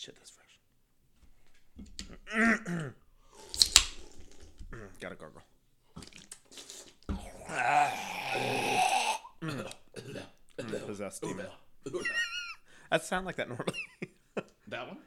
[0.00, 0.58] Shit, that's fresh.
[4.72, 5.42] Mm, Gotta gargle.
[9.42, 9.66] Mm,
[10.86, 11.46] Possessed demon.
[12.90, 13.74] That sound like that normally.
[14.68, 14.98] That one?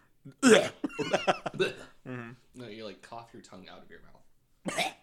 [2.55, 4.93] No, you like cough your tongue out of your mouth.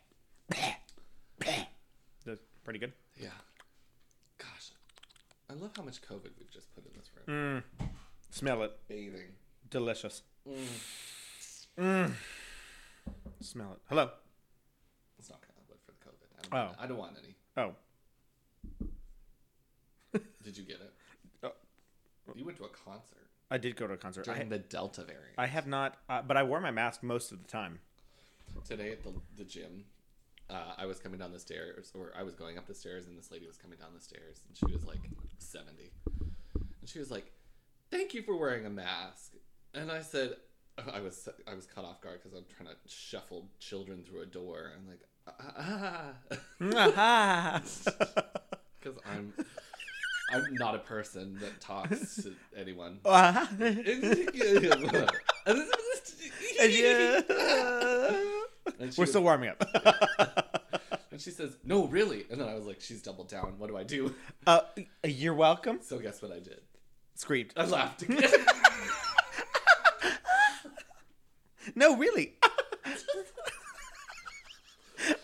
[2.24, 2.92] That's pretty good.
[3.20, 3.30] Yeah.
[4.38, 4.70] Gosh.
[5.50, 7.64] I love how much COVID we've just put in this room.
[8.30, 8.78] Smell it.
[8.88, 9.32] Bathing.
[9.70, 10.22] Delicious.
[11.78, 12.12] Mm.
[13.40, 13.78] Smell it.
[13.88, 14.10] Hello.
[15.18, 16.28] It's not gonna look for the COVID.
[16.38, 16.66] I don't, Oh.
[16.66, 17.36] want, I don't want any.
[17.56, 17.74] Oh.
[20.44, 20.92] Did you get it?
[21.44, 21.52] Oh.
[22.34, 23.16] You went to a concert
[23.52, 24.28] I did go to a concert.
[24.28, 25.34] I, during the Delta variant.
[25.36, 27.80] I have not, uh, but I wore my mask most of the time.
[28.64, 29.84] Today at the, the gym,
[30.48, 33.18] uh, I was coming down the stairs, or I was going up the stairs, and
[33.18, 35.00] this lady was coming down the stairs, and she was like
[35.38, 35.90] 70.
[36.80, 37.32] And she was like,
[37.90, 39.32] Thank you for wearing a mask.
[39.74, 40.34] And I said,
[40.92, 44.26] I was I was caught off guard because I'm trying to shuffle children through a
[44.26, 44.72] door.
[44.76, 45.00] I'm like,
[46.96, 47.62] ah,
[48.80, 49.32] because I'm
[50.32, 52.98] I'm not a person that talks to anyone.
[58.96, 59.62] We're still warming up.
[61.10, 63.54] And she says, "No, really." And then I was like, "She's doubled down.
[63.58, 64.14] What do I do?"
[64.46, 64.60] uh,
[65.04, 65.80] you're welcome.
[65.82, 66.60] So guess what I did?
[67.14, 67.52] Screamed.
[67.56, 68.30] I laughed again.
[71.74, 72.34] No, really.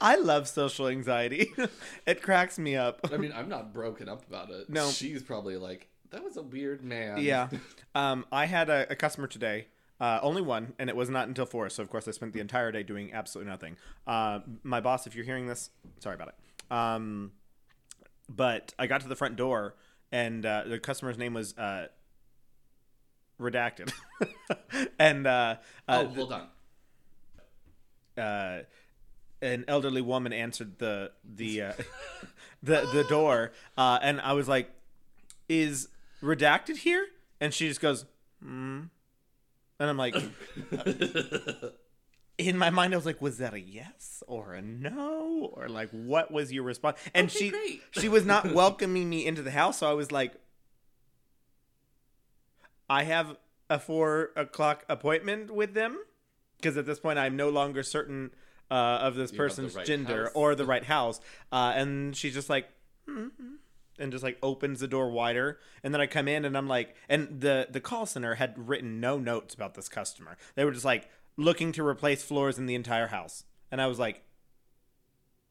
[0.01, 1.51] I love social anxiety.
[2.07, 3.01] it cracks me up.
[3.13, 4.69] I mean, I'm not broken up about it.
[4.71, 4.89] No.
[4.91, 7.49] she's probably like, "That was a weird man." Yeah.
[7.95, 9.69] Um, I had a, a customer today,
[10.01, 11.71] uh, only one, and it was not until four.
[11.71, 13.79] So of course I spent the entire day doing absolutely nothing.
[14.07, 16.35] Uh, my boss, if you're hearing this, sorry about it.
[16.71, 17.33] Um,
[18.29, 19.77] but I got to the front door,
[20.13, 21.87] and uh, the customer's name was uh,
[23.41, 23.93] redacted,
[24.99, 25.57] and uh,
[25.89, 26.49] uh, oh, hold on.
[28.23, 28.63] uh,
[29.43, 31.73] an elderly woman answered the the uh,
[32.63, 34.71] the the door, uh, and I was like,
[35.49, 35.89] "Is
[36.23, 37.07] redacted here?"
[37.41, 38.07] And she just goes,
[38.43, 38.85] "Hmm,"
[39.79, 40.15] and I'm like,
[42.39, 45.91] in my mind, I was like, "Was that a yes or a no or like
[45.91, 47.83] what was your response?" And Okay, she great.
[47.93, 50.35] she was not welcoming me into the house, so I was like,
[52.89, 53.37] "I have
[53.69, 55.99] a four o'clock appointment with them."
[56.57, 58.31] Because at this point, I'm no longer certain
[58.71, 60.33] uh, of this You person's right gender house.
[60.35, 61.21] or the right house.
[61.53, 62.69] Uh, and she's just like,
[63.09, 63.31] "Mhm,"
[63.99, 65.59] and just like opens the door wider.
[65.85, 69.01] And then I come in and I'm like, and the the call center had written
[69.01, 70.37] no notes about this customer.
[70.55, 73.45] They were just like looking to replace floors in the entire house.
[73.71, 74.23] And I was like,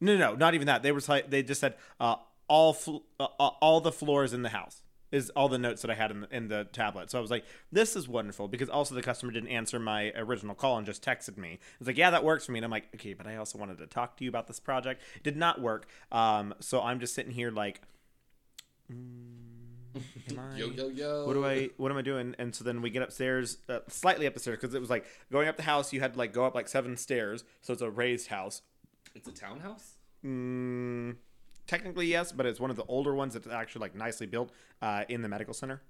[0.02, 0.84] no, no, no, not even that.
[0.84, 2.16] They were like, they just said uh,
[2.48, 4.82] all fl- uh, uh, all the floors in the house
[5.16, 7.10] is all the notes that I had in the, in the tablet.
[7.10, 10.56] So I was like, this is wonderful because also the customer didn't answer my original
[10.56, 11.60] call and just texted me.
[11.80, 12.60] It's like, yeah, that works for me.
[12.60, 15.02] And I'm like, okay, but I also wanted to talk to you about this project.
[15.16, 15.88] It did not work.
[16.12, 17.82] Um, so I'm just sitting here like,
[18.92, 19.96] mm,
[20.38, 21.26] I- Yo yo yo.
[21.26, 22.36] what do I what am I doing?
[22.38, 25.06] And so then we get upstairs, uh, slightly up the stairs because it was like
[25.32, 25.94] going up the house.
[25.94, 28.62] You had to like go up like seven stairs, so it's a raised house.
[29.16, 29.94] It's a townhouse.
[30.26, 31.16] Mm,
[31.68, 35.04] technically yes, but it's one of the older ones that's actually like nicely built uh,
[35.10, 35.82] in the medical center,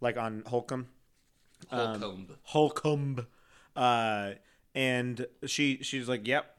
[0.00, 0.88] like on Holcombe.
[1.70, 2.36] Um, Holcombe.
[2.42, 3.26] Holcombe.
[3.76, 4.32] Uh,
[4.74, 6.54] and she she's like, "Yep."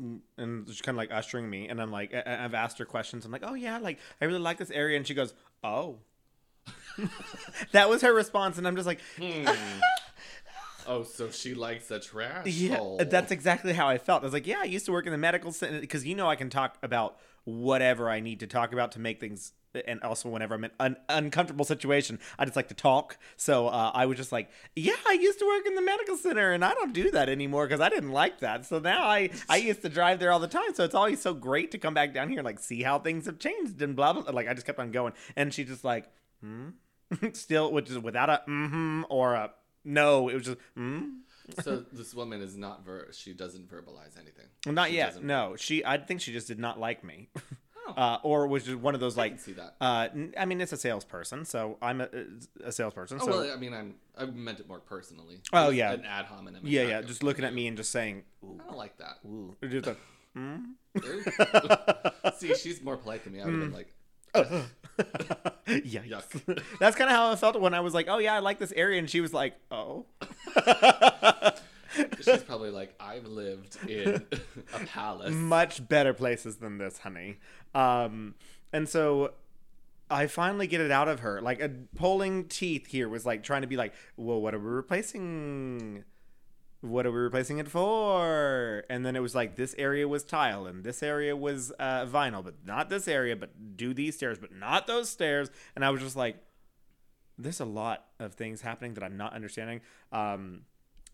[0.00, 2.84] Mm, And she's kind of like ushering me, and I'm like, I- I've asked her
[2.84, 3.24] questions.
[3.24, 5.34] I'm like, "Oh yeah, like I really like this area," and she goes,
[5.64, 5.98] "Oh."
[7.72, 9.00] that was her response, and I'm just like,
[10.86, 13.00] oh, so she likes the trash Yeah, hole.
[13.08, 14.22] that's exactly how I felt.
[14.22, 16.28] I was like, yeah, I used to work in the medical center because you know
[16.28, 19.52] I can talk about whatever I need to talk about to make things.
[19.86, 23.18] And also, whenever I'm in an uncomfortable situation, I just like to talk.
[23.36, 26.52] So uh, I was just like, "Yeah, I used to work in the medical center,
[26.52, 28.64] and I don't do that anymore because I didn't like that.
[28.64, 30.74] So now I I used to drive there all the time.
[30.74, 33.26] So it's always so great to come back down here and like see how things
[33.26, 34.30] have changed and blah blah.
[34.32, 36.08] Like I just kept on going, and she just like,
[36.42, 36.70] hmm,
[37.32, 39.52] still, which is without a mm-hmm or a
[39.84, 40.28] no.
[40.28, 41.08] It was just hmm.
[41.62, 43.08] So this woman is not ver.
[43.12, 44.46] She doesn't verbalize anything.
[44.66, 45.22] Well, not She yet.
[45.22, 45.84] No, she.
[45.84, 47.28] I think she just did not like me,
[47.86, 47.92] Oh.
[47.96, 49.40] uh, or was just one of those I like.
[49.40, 49.76] see that.
[49.80, 50.08] Uh,
[50.38, 52.08] I mean, it's a salesperson, so I'm a,
[52.64, 53.18] a salesperson.
[53.20, 55.40] Oh so well, I mean, I'm I meant it more personally.
[55.52, 55.92] Oh, yeah.
[55.92, 56.62] an ad hominem.
[56.64, 59.18] yeah, yeah, just looking at me and just saying, "Ooh, I don't like that.
[59.24, 59.96] ooh," just a,
[60.34, 60.56] hmm?
[61.04, 61.22] Ooh.
[62.38, 63.40] See, she's more polite than me.
[63.40, 63.94] I would have been like,
[65.68, 66.08] Yikes.
[66.08, 66.62] Yuck.
[66.80, 68.72] That's kind of how I felt when I was like, "Oh yeah, I like this
[68.72, 70.06] area," and she was like, "Oh."
[72.20, 74.24] she's probably like, I've lived in
[74.74, 75.34] a palace.
[75.34, 77.38] much better places than this, honey.
[77.74, 78.34] Um,
[78.72, 79.32] and so
[80.10, 81.40] I finally get it out of her.
[81.40, 84.68] Like a pulling teeth here was like trying to be like, well, what are we
[84.68, 86.04] replacing?
[86.80, 88.84] What are we replacing it for?
[88.88, 92.44] And then it was like this area was tile and this area was uh, vinyl,
[92.44, 93.34] but not this area.
[93.34, 95.50] But do these stairs, but not those stairs.
[95.74, 96.36] And I was just like,
[97.36, 99.80] there's a lot of things happening that I'm not understanding.
[100.12, 100.62] Um,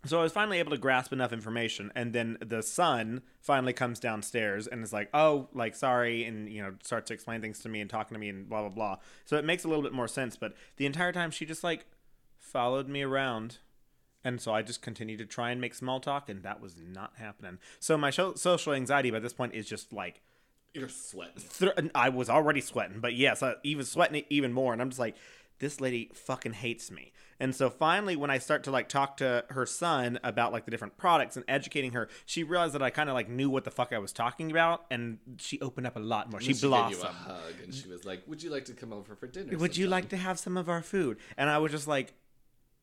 [0.07, 3.99] so I was finally able to grasp enough information, and then the son finally comes
[3.99, 7.71] downstairs and is like, "Oh, like sorry," and you know starts to explain things to
[7.71, 8.97] me and talking to me and blah blah blah.
[9.25, 10.37] So it makes a little bit more sense.
[10.37, 11.87] But the entire time she just like
[12.39, 13.59] followed me around,
[14.25, 17.13] and so I just continued to try and make small talk, and that was not
[17.17, 17.59] happening.
[17.79, 20.23] So my social anxiety by this point is just like
[20.73, 21.43] You're sweating.
[21.59, 24.73] th- I was already sweating, but yes, I even sweating it even more.
[24.73, 25.17] And I'm just like,
[25.61, 27.13] this lady fucking hates me.
[27.41, 30.71] And so finally, when I start to like talk to her son about like the
[30.71, 33.71] different products and educating her, she realized that I kind of like knew what the
[33.71, 36.41] fuck I was talking about, and she opened up a lot more.
[36.41, 38.93] She, she gave you a hug, and she was like, "Would you like to come
[38.93, 41.19] over for dinner?" Would you like to have some of our food?
[41.37, 42.15] And I was just like,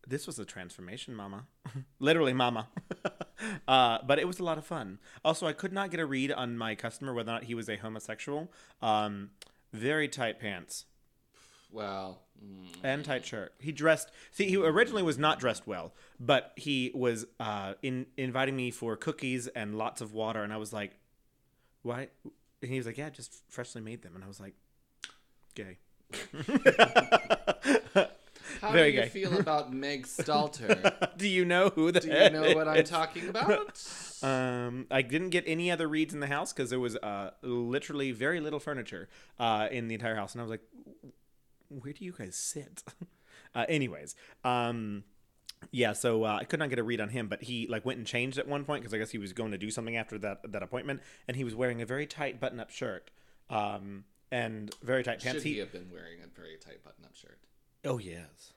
[0.08, 1.46] this was a transformation, mama.
[2.00, 2.68] Literally, mama.
[3.68, 5.00] uh, but it was a lot of fun.
[5.24, 7.70] Also, I could not get a read on my customer whether or not he was
[7.70, 8.52] a homosexual.
[8.82, 9.32] Um,
[9.74, 10.86] very tight pants.
[11.72, 13.54] Well, mm, and tight shirt.
[13.60, 14.12] He dressed.
[14.32, 18.98] See, he originally was not dressed well, but he was uh, in inviting me for
[18.98, 20.98] cookies and lots of water, and I was like,
[21.82, 22.10] "Why?"
[22.62, 24.56] And he was like, "Yeah, just freshly made them," and I was like,
[25.56, 25.78] "Gay."
[28.62, 29.10] how very do you gay.
[29.10, 31.18] feel about Meg Stalter?
[31.18, 32.00] Do you know who the?
[32.00, 33.84] do you know what I'm talking about?
[34.22, 38.12] Um, I didn't get any other reads in the house because there was uh, literally
[38.12, 39.10] very little furniture
[39.40, 40.62] uh, in the entire house, and I was like,
[41.70, 42.84] "Where do you guys sit?"
[43.56, 45.06] uh, anyways, um,
[45.72, 47.98] yeah, so uh, I could not get a read on him, but he like went
[47.98, 50.20] and changed at one point because I guess he was going to do something after
[50.20, 53.10] that that appointment, and he was wearing a very tight button-up shirt,
[53.50, 55.42] um, and very tight pants.
[55.42, 57.40] Should he have been wearing a very tight button-up shirt?
[57.84, 58.54] Oh yes,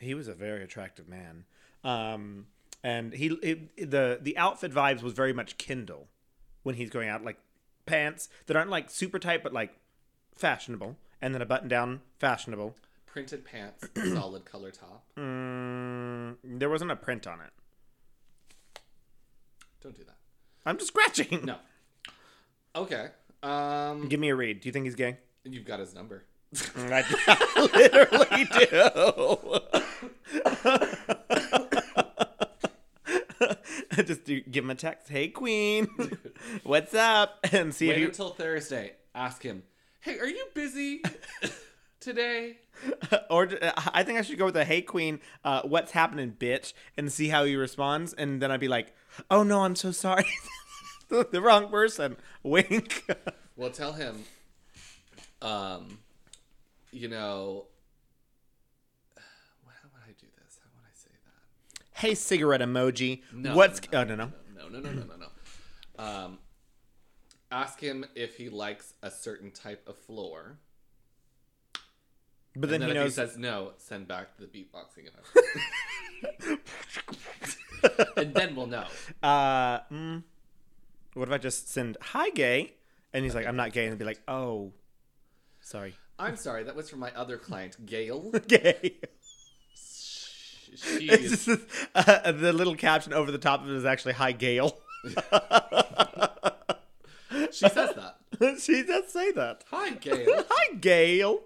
[0.00, 1.44] he was a very attractive man.
[1.84, 2.46] Um,
[2.82, 6.08] and he it, the the outfit vibes was very much Kindle
[6.62, 7.38] when he's going out, like
[7.86, 9.74] pants that aren't like super tight but like
[10.34, 12.74] fashionable, and then a button down fashionable.
[13.06, 15.04] Printed pants, solid color top.
[15.18, 17.50] Mm, there wasn't a print on it.
[19.82, 20.16] Don't do that.
[20.64, 21.44] I'm just scratching.
[21.44, 21.56] No.
[22.74, 23.08] Okay.
[23.42, 24.60] Um, Give me a read.
[24.60, 25.18] Do you think he's gay?
[25.44, 26.24] you've got his number.
[26.76, 28.72] I literally do.
[34.04, 35.08] Just do, give him a text.
[35.08, 35.88] Hey, Queen,
[36.62, 37.38] what's up?
[37.52, 38.92] And see Wait if you until Thursday.
[39.14, 39.62] Ask him.
[40.00, 41.02] Hey, are you busy
[42.00, 42.58] today?
[43.30, 46.74] or uh, I think I should go with a "Hey Queen, uh, what's happening, bitch?"
[46.96, 48.94] and see how he responds, and then I'd be like,
[49.30, 50.26] "Oh no, I'm so sorry,
[51.08, 53.04] the wrong person." Wink.
[53.56, 54.24] Well, tell him.
[55.40, 55.98] Um,
[56.92, 57.66] you know.
[59.16, 60.58] How would I do this?
[60.62, 62.00] How would I say that?
[62.00, 63.22] hey, cigarette emoji.
[63.32, 63.80] No, what's?
[63.90, 64.32] no, oh no no.
[64.56, 66.04] no, no, no, no, no, no.
[66.04, 66.38] Um,
[67.50, 70.58] ask him if he likes a certain type of floor.
[72.54, 73.10] But then, then he if knows.
[73.12, 75.08] he says no, send back the beatboxing
[78.16, 78.84] and then we'll know.
[79.22, 80.22] uh, mm,
[81.14, 82.74] what if I just send hi gay,
[83.14, 84.72] and he's like, I'm not gay, and be like, oh,
[85.60, 88.30] sorry, I'm sorry, that was from my other client, Gail.
[88.48, 88.96] gay.
[89.74, 91.60] She It's is, just,
[91.94, 94.78] uh, the little caption over the top of it is actually hi Gail.
[97.50, 98.16] she says that.
[98.60, 99.64] she does say that.
[99.70, 100.44] Hi, Gail.
[100.50, 101.40] Hi Gail.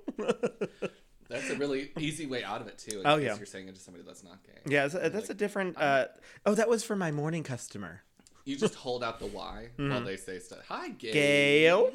[1.28, 3.00] That's a really easy way out of it too.
[3.00, 3.36] In Oh, case yeah.
[3.36, 4.60] you're saying it to somebody that's not gay.
[4.72, 5.76] yeah, so that's a different.
[5.76, 6.06] Uh,
[6.44, 8.02] oh, that was for my morning customer.
[8.44, 10.60] You just hold out the Y while they say stuff.
[10.68, 11.12] Hi, gay.
[11.12, 11.90] Gail.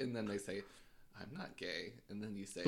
[0.00, 0.62] and then they say,
[1.20, 1.94] I'm not gay.
[2.08, 2.62] And then you say.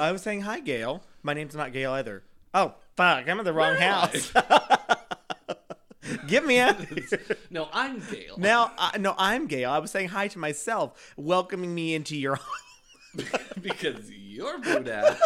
[0.00, 1.02] I was saying hi Gail.
[1.22, 2.22] My name's not Gail either.
[2.54, 3.28] Oh fuck!
[3.28, 4.32] I'm in the wrong Where house.
[6.26, 6.76] Give me a.
[7.50, 8.36] No, I'm Gail.
[8.38, 9.70] now, I, no, I'm Gail.
[9.70, 13.26] I was saying hi to myself, welcoming me into your home.
[13.62, 15.18] because your boot ass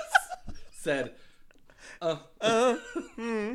[0.73, 1.15] said,
[2.01, 2.77] uh, Uh,
[3.17, 3.55] hmm.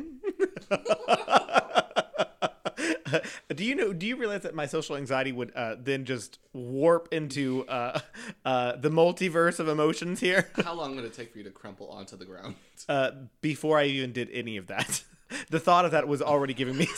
[3.54, 3.92] do you know?
[3.92, 8.00] Do you realize that my social anxiety would uh, then just warp into uh,
[8.44, 11.88] uh, the multiverse of emotions here how long would it take for you to crumple
[11.88, 12.54] onto the ground?
[12.88, 13.10] uh,
[13.40, 15.02] before I even did any of that?
[15.50, 16.88] The thought of that was already giving me.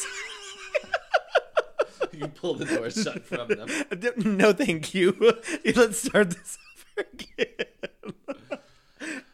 [2.12, 3.68] you pull the door shut from them.
[4.36, 5.16] no, thank you.
[5.64, 6.56] Let's start this
[6.96, 8.46] over again.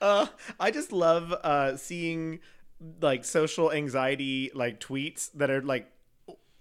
[0.01, 0.27] uh,
[0.59, 2.41] I just love uh, seeing
[3.01, 5.91] like social anxiety like tweets that are like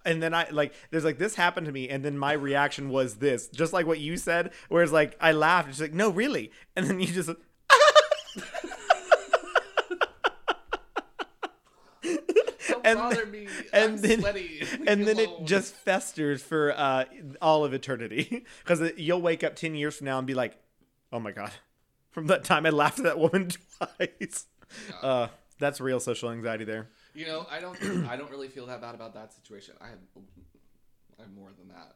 [0.05, 3.15] and then I like there's like this happened to me, and then my reaction was
[3.15, 4.51] this, just like what you said.
[4.69, 7.29] Whereas like I laughed, it's like no, really, and then you just.
[12.67, 13.47] Don't And me.
[13.73, 14.61] and then- sweaty.
[14.85, 17.05] And then it just festers for uh,
[17.41, 20.57] all of eternity because you'll wake up 10 years from now and be like
[21.11, 21.51] oh my god
[22.11, 24.45] from that time i laughed at that woman twice
[25.01, 25.27] uh,
[25.59, 27.77] that's real social anxiety there You know, I don't.
[28.09, 29.73] I don't really feel that bad about that situation.
[29.81, 29.99] I have.
[31.17, 31.95] I have more than that.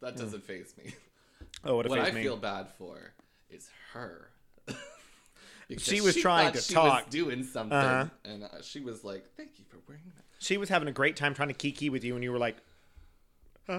[0.00, 0.94] That doesn't faze me.
[1.64, 3.12] oh what, what I me feel bad for
[3.50, 4.30] is her.
[5.66, 7.06] Because She was trying to she talk.
[7.06, 8.10] Was doing something, Uh-huh.
[8.26, 11.16] and uh, she was like, "Thank you for wearing that." she was having a great
[11.16, 12.56] time trying to kiki with you and you were like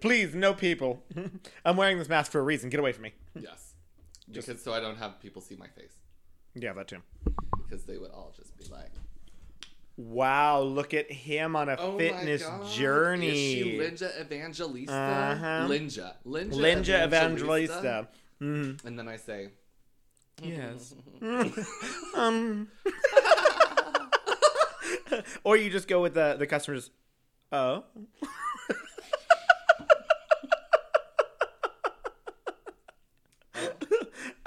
[0.00, 1.04] please no people
[1.64, 3.74] i'm wearing this mask for a reason get away from me Yes,
[4.32, 5.92] because so I don't have people see my face
[6.56, 6.98] yeah that too
[7.70, 8.90] because they would all just be like,
[9.96, 13.34] wow look at him on a "Oh fitness my god, journey Is
[13.64, 14.92] she Linja Evangelista?
[14.94, 15.68] Uh-huh.
[15.68, 17.04] Linja, Linja, linja Evangelista.
[17.04, 18.08] evangelista
[18.40, 18.84] Mhm.
[18.86, 19.50] And then I say,
[20.42, 20.94] Yes.
[22.14, 22.68] um.
[25.44, 26.90] or you just go with the the customers.
[27.52, 27.84] Oh.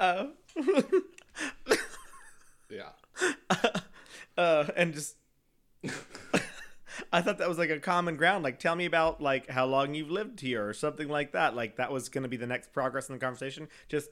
[0.00, 0.30] oh.
[2.68, 2.88] "Yeah."
[4.38, 5.16] uh, and just.
[7.12, 8.44] I thought that was like a common ground.
[8.44, 11.56] Like, tell me about like how long you've lived here or something like that.
[11.56, 13.68] Like that was going to be the next progress in the conversation.
[13.88, 14.10] Just,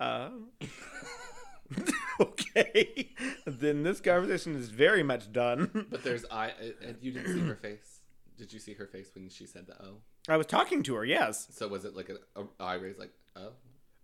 [0.00, 0.30] uh,
[2.20, 3.10] okay.
[3.46, 5.86] then this conversation is very much done.
[5.90, 6.52] But there's I.
[6.82, 8.00] And you didn't see her face.
[8.36, 9.98] Did you see her face when she said the "oh"?
[10.28, 11.04] I was talking to her.
[11.04, 13.52] Yes, So was it like a, a eye raise, like "oh"?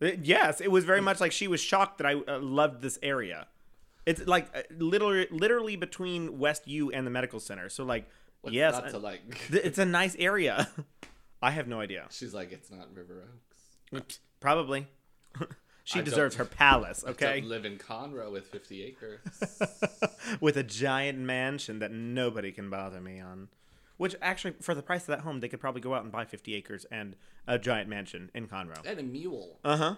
[0.00, 0.60] Uh, yes.
[0.60, 3.48] It was very much like she was shocked that I uh, loved this area.
[4.08, 7.68] It's like uh, literally, literally between West U and the medical center.
[7.68, 8.08] So like,
[8.40, 9.20] What's yes, not to like.
[9.50, 10.68] it's a nice area.
[11.42, 12.06] I have no idea.
[12.10, 13.24] She's like, it's not River
[13.94, 14.20] Oaks.
[14.40, 14.86] Probably.
[15.84, 17.42] she I deserves her palace, okay?
[17.42, 19.20] live in Conroe with 50 acres.
[20.40, 23.48] With a giant mansion that nobody can bother me on.
[23.98, 26.24] Which actually, for the price of that home, they could probably go out and buy
[26.24, 27.14] 50 acres and
[27.46, 28.84] a giant mansion in Conroe.
[28.86, 29.94] and a mule Uh huh.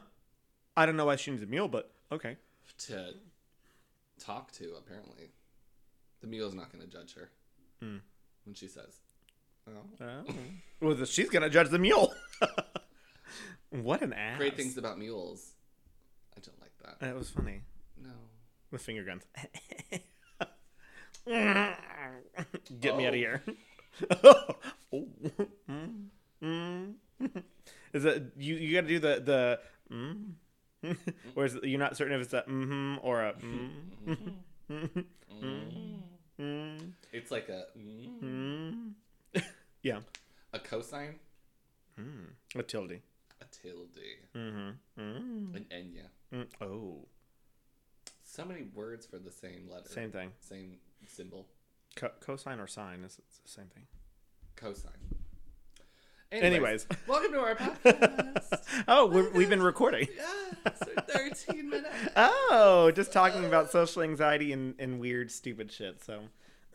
[0.76, 2.36] I don't know why she needs a mule, but okay.
[2.86, 3.14] to
[4.20, 5.30] talk to, apparently.
[6.20, 7.30] The mule's not going to judge her
[7.80, 7.96] Hmm.
[8.44, 9.00] when she says,
[9.68, 9.72] oh.
[10.00, 10.24] Oh.
[10.80, 12.12] well, she's gonna judge the mule.
[13.70, 14.36] what an ass.
[14.38, 15.52] Great things about mules.
[16.36, 17.00] I don't like that.
[17.00, 17.62] That was funny.
[18.02, 18.10] No.
[18.70, 19.22] With finger guns.
[22.80, 23.14] Get me out of Oh.
[23.14, 23.42] here.
[24.24, 24.54] oh.
[25.68, 26.06] Mm.
[26.42, 26.94] Mm.
[27.92, 28.54] Is it you?
[28.56, 29.60] You got to do the the.
[29.94, 30.32] Mm.
[31.36, 35.04] or is it, you're not certain if it's a mm-hmm or a mm.
[37.12, 38.92] It's like a mm,
[39.82, 40.00] yeah.
[40.52, 41.16] a cosine,
[42.00, 42.28] Mm.
[42.56, 43.00] A tilde.
[43.40, 43.88] a tilde,
[44.34, 45.00] Mm-hmm.
[45.00, 45.56] Mm.
[45.56, 46.06] an enya.
[46.32, 46.46] Mm.
[46.62, 47.04] Oh,
[48.24, 49.88] So many words for the same letter.
[49.90, 50.32] same thing.
[50.40, 51.46] Same symbol.
[51.96, 53.86] Co- cosine or sine is it's the same thing.
[54.56, 55.18] Cosine.
[56.32, 56.86] Anyways.
[57.08, 58.82] welcome to our podcast.
[58.86, 60.06] oh, we're, we've been recording.
[60.16, 61.88] yes, for 13 minutes.
[62.16, 66.02] Oh, just talking about social anxiety and, and weird, stupid shit.
[66.04, 66.22] So,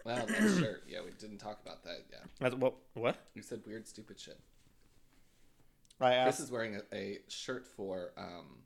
[0.03, 0.83] Wow, that shirt.
[0.87, 2.23] Yeah, we didn't talk about that yet.
[2.39, 2.75] that's what?
[2.95, 3.15] What?
[3.33, 4.39] You said weird, stupid shit.
[6.01, 6.39] I Chris asked.
[6.41, 8.57] is wearing a, a shirt for um,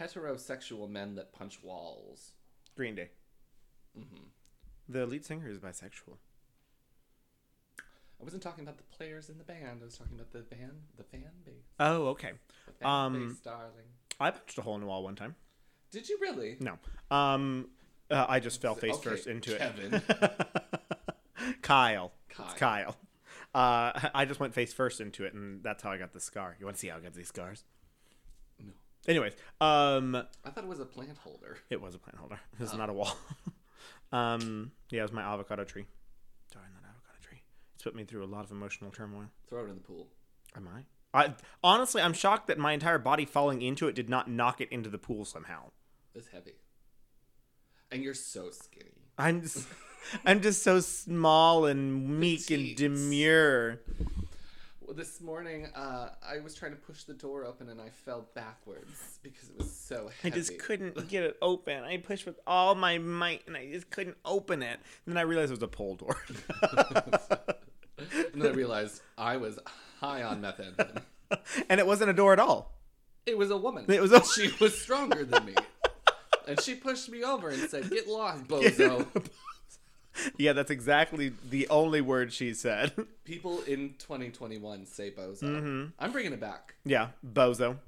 [0.00, 2.32] heterosexual men that punch walls.
[2.74, 3.10] Green Day.
[3.94, 4.02] hmm
[4.88, 6.16] The lead singer is bisexual.
[8.22, 9.80] I wasn't talking about the players in the band.
[9.82, 12.32] I was talking about the band, the fan base, Oh, okay.
[12.66, 13.88] the fan Um, base, darling.
[14.20, 15.34] I punched a hole in the wall one time.
[15.90, 16.56] Did you really?
[16.60, 16.78] No.
[17.10, 17.70] Um,
[18.10, 19.94] uh, I just fell face Okay, first into Kevin.
[19.94, 21.56] it.
[21.62, 22.12] Kyle.
[22.30, 22.54] It's Kyle.
[22.56, 22.96] Kyle.
[23.54, 26.56] Uh, I just went face first into it, and that's how I got the scar.
[26.58, 27.64] You want to see how I got these scars?
[28.58, 28.72] No.
[29.08, 30.14] Anyways, um,
[30.44, 31.58] I thought it was a plant holder.
[31.70, 32.40] it was a plant holder.
[32.58, 32.72] This Oh.
[32.72, 33.16] is not a wall.
[34.12, 35.86] um, yeah, it was my avocado tree.
[36.52, 36.81] Darn that avocado tree.
[37.82, 39.24] It's put me through a lot of emotional turmoil.
[39.48, 40.06] Throw it in the pool.
[40.54, 40.82] Am I?
[41.20, 41.34] I
[41.64, 44.88] honestly, I'm shocked that my entire body falling into it did not knock it into
[44.88, 45.70] the pool somehow.
[46.14, 46.52] It's heavy.
[47.90, 48.92] And you're so skinny.
[49.18, 49.66] I'm just,
[50.24, 53.80] I'm just so small and meek and demure.
[54.80, 58.28] Well, this morning, uh, I was trying to push the door open and I fell
[58.36, 60.32] backwards because it was so heavy.
[60.32, 61.82] I just couldn't get it open.
[61.82, 64.78] I pushed with all my might, and I just couldn't open it.
[65.04, 66.16] And then I realized it was a pole door.
[68.34, 69.58] and then I realized I was
[70.00, 71.02] high on methamphetamine.
[71.68, 72.72] and it wasn't a door at all.
[73.26, 73.84] It was a woman.
[73.88, 75.54] It was a- She was stronger than me.
[76.48, 79.06] And she pushed me over and said, Get lost, bozo.
[80.36, 82.92] Yeah, that's exactly the only word she said.
[83.24, 85.42] People in 2021 say bozo.
[85.44, 85.84] Mm-hmm.
[85.98, 86.74] I'm bringing it back.
[86.84, 87.78] yeah, bozo.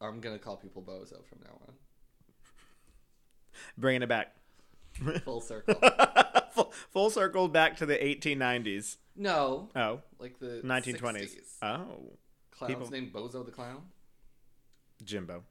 [0.00, 1.74] I'm gonna call people bozo from now on.
[3.78, 4.34] Bringing it back.
[5.24, 5.74] Full circle.
[6.54, 8.96] full, full circle back to the 1890s.
[9.16, 11.36] no, Oh, like the 1920s.
[11.36, 11.38] 60s.
[11.62, 12.12] Oh,
[12.50, 13.82] Clown's people- named Bozo the Clown.
[15.04, 15.42] Jimbo.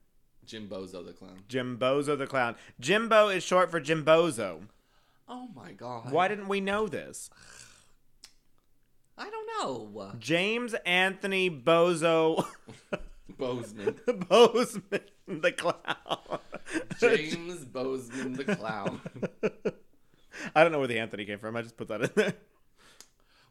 [0.46, 1.40] Jim Bozo the Clown.
[1.48, 2.56] Jimbozo the clown.
[2.80, 4.68] Jimbo is short for Jimbozo.
[5.28, 6.12] Oh my god.
[6.12, 7.30] Why didn't we know this?
[9.18, 9.48] I don't
[9.94, 10.12] know.
[10.20, 12.46] James Anthony Bozo
[13.38, 14.00] Bozeman.
[14.30, 16.40] Bozeman the clown.
[17.00, 19.00] James Bozeman the Clown.
[20.56, 21.56] I don't know where the Anthony came from.
[21.56, 22.34] I just put that in there.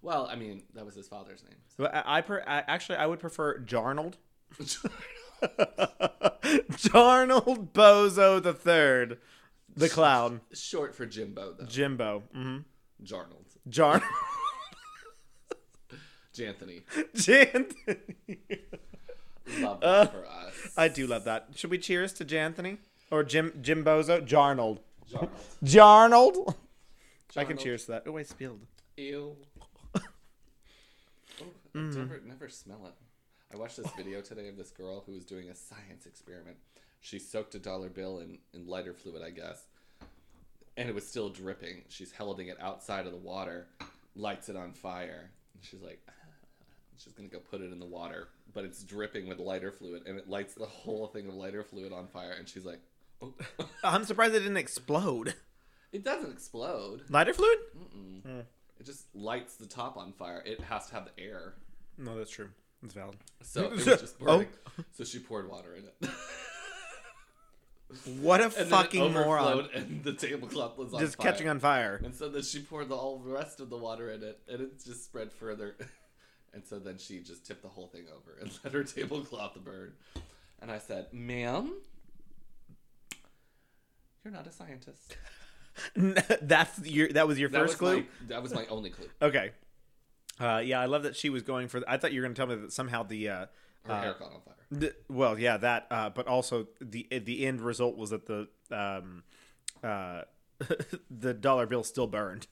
[0.03, 1.55] Well, I mean, that was his father's name.
[1.77, 4.15] But I, I, per, I actually I would prefer Jarnold.
[6.43, 9.19] Jarnold Bozo the third,
[9.77, 10.41] the clown.
[10.53, 11.67] Short for Jimbo, though.
[11.67, 12.23] Jimbo.
[12.37, 12.59] Mm-hmm.
[13.05, 13.47] Jarnold.
[13.69, 14.03] Jarn.
[16.35, 16.83] Janthony.
[17.15, 17.99] Janthony.
[19.61, 20.55] Love that Uh, for us.
[20.77, 21.49] I do love that.
[21.55, 22.79] Should we cheers to Janthony
[23.11, 24.27] or Jim Jimbozo?
[24.27, 24.79] Jarnold.
[25.11, 25.29] Jarnold.
[25.65, 26.55] Jarnold.
[27.37, 28.05] I can cheers to that.
[28.07, 28.61] Oh, I spilled.
[28.97, 29.37] Ew.
[31.41, 31.97] Oh, Mm.
[31.97, 32.93] never, never smell it.
[33.53, 36.57] I watched this video today of this girl who was doing a science experiment.
[37.01, 39.65] She soaked a dollar bill in, in lighter fluid, I guess,
[40.77, 41.85] and it was still dripping.
[41.89, 43.67] She's holding it outside of the water,
[44.15, 45.31] lights it on fire.
[45.55, 46.07] And she's like,
[46.99, 50.19] she's gonna go put it in the water, but it's dripping with lighter fluid, and
[50.19, 52.33] it lights the whole thing of lighter fluid on fire.
[52.39, 52.81] And she's like,
[53.23, 53.33] oh.
[53.85, 55.35] I'm surprised it didn't explode.
[55.93, 57.03] It doesn't explode.
[57.09, 57.59] Lighter fluid?
[57.77, 58.23] Mm-mm.
[58.23, 58.41] Hmm.
[58.81, 60.43] It just lights the top on fire.
[60.45, 61.55] It has to have the air.
[61.99, 62.49] No, that's true.
[62.83, 63.17] It's valid.
[63.43, 64.25] So it was just oh.
[64.25, 64.49] burning.
[64.93, 66.11] So she poured water in it.
[68.21, 69.69] What a and fucking moron.
[69.75, 71.31] And the tablecloth was on Just fire.
[71.31, 72.01] catching on fire.
[72.03, 74.63] And so then she poured the, all the rest of the water in it, and
[74.63, 75.77] it just spread further.
[76.55, 79.95] And so then she just tipped the whole thing over and let her tablecloth burn.
[80.61, 81.73] And I said, "Ma'am,
[84.23, 85.17] you're not a scientist."
[86.43, 87.97] that's your that was your That first was clue?
[88.01, 89.09] My, that was my only clue.
[89.23, 89.53] Okay.
[90.41, 91.83] Uh, yeah, I love that she was going for.
[91.87, 93.29] I thought you were going to tell me that somehow the.
[93.29, 93.47] Uh,
[93.85, 94.55] Her uh, hair caught on fire.
[94.71, 95.87] the well, yeah, that.
[95.91, 99.23] Uh, but also the the end result was that the um,
[99.85, 100.23] uh,
[101.11, 102.47] the dollar bill still burned.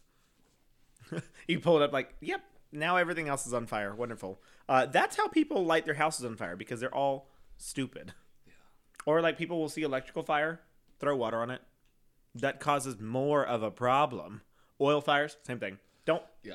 [1.49, 2.43] you pull it up like, yep.
[2.73, 3.93] Now everything else is on fire.
[3.95, 4.41] Wonderful.
[4.69, 8.13] Uh, that's how people light their houses on fire because they're all stupid.
[8.47, 8.53] Yeah.
[9.07, 10.61] Or like people will see electrical fire,
[11.01, 11.63] throw water on it.
[12.35, 14.43] That causes more of a problem.
[14.81, 15.79] Oil fires, same thing.
[16.05, 16.23] Don't.
[16.43, 16.55] Yeah.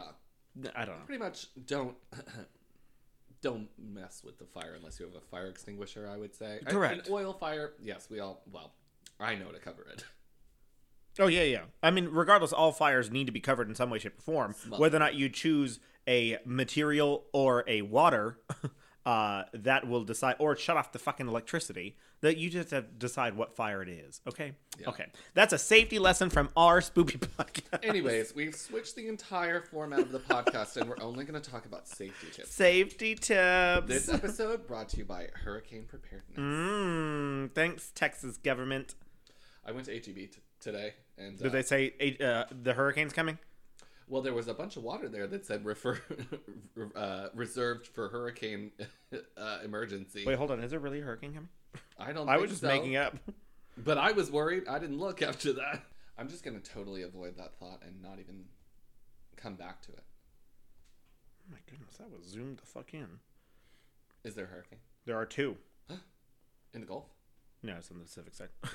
[0.75, 1.05] I don't know.
[1.05, 1.95] Pretty much don't
[3.41, 6.09] don't mess with the fire unless you have a fire extinguisher.
[6.11, 7.07] I would say Correct.
[7.07, 8.73] An oil fire, yes, we all well,
[9.19, 10.03] I know to cover it.
[11.17, 11.61] Oh yeah, yeah.
[11.81, 14.55] I mean, regardless, all fires need to be covered in some way, shape, or form.
[14.77, 18.37] Whether or not you choose a material or a water,
[19.05, 21.95] uh, that will decide, or shut off the fucking electricity.
[22.25, 24.19] That you just have to decide what fire it is.
[24.27, 24.53] Okay.
[24.79, 24.89] Yeah.
[24.89, 25.05] Okay.
[25.35, 27.87] That's a safety lesson from our spoopy podcast.
[27.87, 31.67] Anyways, we've switched the entire format of the podcast, and we're only going to talk
[31.67, 32.51] about safety tips.
[32.51, 33.87] Safety tips.
[33.87, 36.39] This episode brought to you by Hurricane Preparedness.
[36.39, 38.95] Mm, thanks, Texas government.
[39.63, 43.37] I went to HEB t- today, and uh, Did they say uh, the hurricane's coming?
[44.07, 45.99] well, there was a bunch of water there that said refer
[46.95, 48.71] uh, reserved for hurricane
[49.37, 50.23] uh, emergency.
[50.25, 50.59] Wait, hold on.
[50.59, 51.49] Is there really a hurricane coming?
[51.97, 52.27] I don't.
[52.27, 52.67] I think was just so.
[52.67, 53.15] making up.
[53.77, 54.67] But I was worried.
[54.67, 55.83] I didn't look after that.
[56.17, 58.45] I'm just gonna totally avoid that thought and not even
[59.35, 60.03] come back to it.
[61.41, 63.19] Oh my goodness, that was zoomed the fuck in.
[64.23, 65.57] Is there a hurricane There are two.
[66.73, 67.05] in the Gulf?
[67.61, 68.49] No, it's on the Pacific side.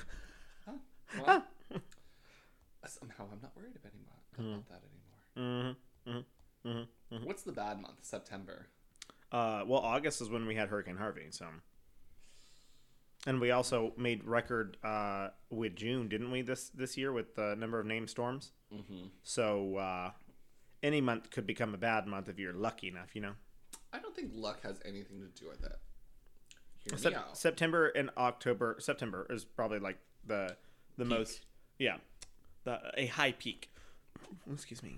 [0.65, 1.41] Huh?
[2.83, 4.81] Well, somehow I'm not worried about, anymore, about that
[5.43, 5.75] anymore.
[6.05, 6.11] mm-hmm.
[6.69, 7.15] Mm-hmm.
[7.15, 7.25] Mm-hmm.
[7.25, 7.97] What's the bad month?
[8.01, 8.67] September.
[9.31, 11.45] Uh, well, August is when we had Hurricane Harvey, so.
[13.27, 16.41] And we also made record uh, with June, didn't we?
[16.41, 18.51] This this year with the number of named storms.
[18.73, 19.07] Mm-hmm.
[19.21, 20.11] So uh,
[20.81, 23.33] any month could become a bad month if you're lucky enough, you know.
[23.93, 25.77] I don't think luck has anything to do with it.
[26.89, 27.37] Hear Sep- me out.
[27.37, 28.77] September and October.
[28.79, 30.55] September is probably like the
[30.97, 31.13] the Peak.
[31.13, 31.45] most
[31.77, 31.97] yeah,
[32.63, 33.69] the a high peak.
[34.51, 34.97] Excuse me.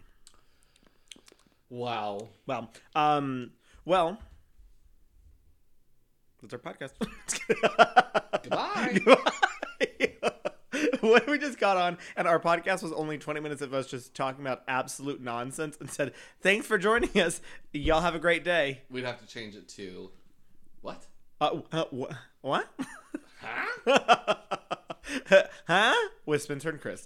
[1.70, 2.30] Wow.
[2.46, 3.52] Well, um,
[3.84, 4.20] well,
[6.44, 6.92] that's our podcast.
[8.44, 9.00] Goodbye.
[11.02, 14.14] when we just got on, and our podcast was only 20 minutes of us just
[14.14, 17.42] talking about absolute nonsense and said, Thanks for joining us.
[17.72, 18.82] Y'all have a great day.
[18.90, 20.12] We'd have to change it to
[20.82, 21.06] what?
[21.40, 22.68] Uh, uh, wh- what?
[23.86, 24.36] Huh?
[25.68, 25.96] huh?
[26.26, 27.06] With Spencer and Chris.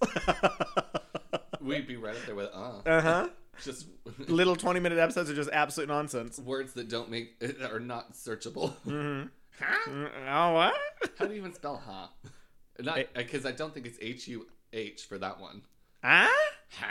[1.61, 2.81] We'd be right up there with uh.
[2.85, 3.27] Uh huh.
[3.63, 3.87] Just
[4.27, 6.39] Little twenty minute episodes are just absolute nonsense.
[6.39, 7.41] words that don't make
[7.71, 8.73] are not searchable.
[8.87, 9.27] Mm-hmm.
[9.59, 10.07] Huh?
[10.29, 10.75] Oh what?
[11.17, 12.07] How do you even spell huh?
[12.79, 15.63] Not because I don't think it's H U H for that one.
[16.03, 16.29] Ah?
[16.69, 16.85] Huh?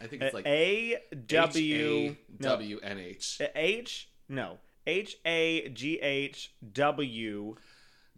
[0.00, 5.16] I think it's like A W W N H H no, H H no H
[5.24, 7.56] A G H W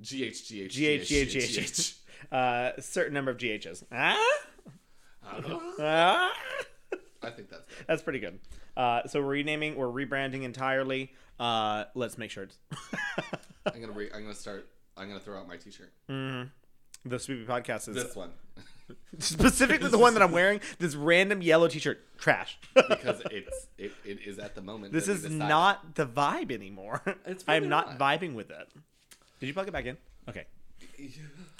[0.01, 1.97] G H G H G H G H G H.
[2.33, 3.85] Uh, certain number of GHs.
[3.93, 4.17] Ah?
[5.79, 6.33] Ah?
[7.27, 7.87] I think that's good.
[7.87, 8.39] That's pretty good.
[8.77, 11.13] Uh, so we're renaming, we're rebranding entirely.
[11.41, 12.59] Uh, let's make sure it's
[13.75, 14.69] I'm gonna re- I'm gonna start.
[14.97, 15.93] I'm gonna throw out my T-shirt.
[16.09, 16.47] the
[17.17, 18.31] Spoopy Podcast is This one
[19.19, 20.61] specifically the one that I'm wearing.
[20.79, 22.59] This random yellow T-shirt, trash.
[22.75, 24.93] because it's it, it is at the moment.
[24.93, 27.03] this is not the vibe anymore.
[27.27, 28.21] It's I'm not, not.
[28.21, 28.69] vibing with it.
[29.41, 29.97] Did you plug it back in?
[30.29, 30.45] Okay,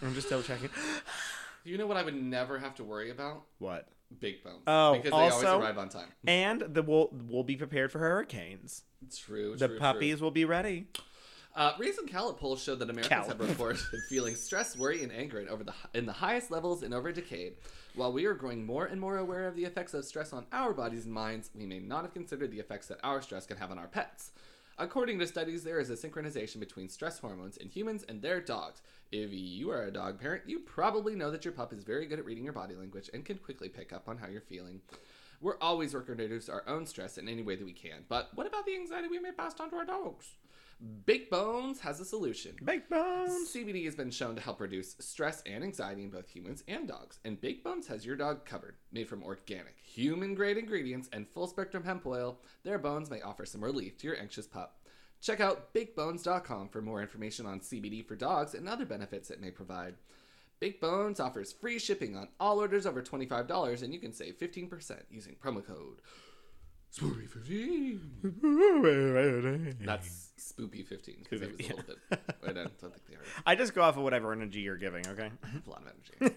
[0.03, 0.71] I'm just double checking.
[1.65, 3.43] You know what I would never have to worry about?
[3.59, 3.89] What?
[4.21, 4.63] Big bones.
[4.67, 6.09] Oh, because they also- always arrive on time.
[6.27, 8.83] And the we'll we'll be prepared for hurricanes.
[9.17, 9.57] True.
[9.57, 10.87] The true, puppies will be ready.
[11.55, 13.79] Uh, recent Gallup polls showed that Americans have reported
[14.11, 17.15] feeling stress, worry, and anger in over the in the highest levels in over a
[17.15, 17.55] decade.
[17.95, 20.75] While we are growing more and more aware of the effects of stress on our
[20.75, 23.71] bodies and minds, we may not have considered the effects that our stress can have
[23.71, 24.33] on our pets.
[24.79, 28.83] According to studies, there is a synchronization between stress hormones in humans and their dogs.
[29.11, 32.19] If you are a dog parent, you probably know that your pup is very good
[32.19, 34.83] at reading your body language and can quickly pick up on how you're feeling.
[35.41, 38.05] We're always working to reduce our own stress in any way that we can.
[38.07, 40.35] But what about the anxiety we may pass on to our dogs?
[41.07, 42.55] Big Bones has a solution.
[42.63, 43.51] Big bones.
[43.51, 47.19] CBD has been shown to help reduce stress and anxiety in both humans and dogs,
[47.25, 48.77] and Big Bones has your dog covered.
[48.93, 53.47] Made from organic, human grade ingredients and full spectrum hemp oil, their bones may offer
[53.47, 54.81] some relief to your anxious pup.
[55.23, 59.51] Check out bigbones.com for more information on CBD for dogs and other benefits it may
[59.51, 59.95] provide.
[60.61, 65.01] Big Bones offers free shipping on all orders over $25, and you can save 15%
[65.11, 66.01] using promo code
[66.97, 69.85] SPOOPY15.
[69.85, 71.99] That's Spoopy15 because it was a little bit.
[72.47, 73.27] I don't think they heard.
[73.45, 75.07] I just go off of whatever energy you're giving.
[75.07, 75.31] Okay.
[75.43, 76.35] I have a lot of energy.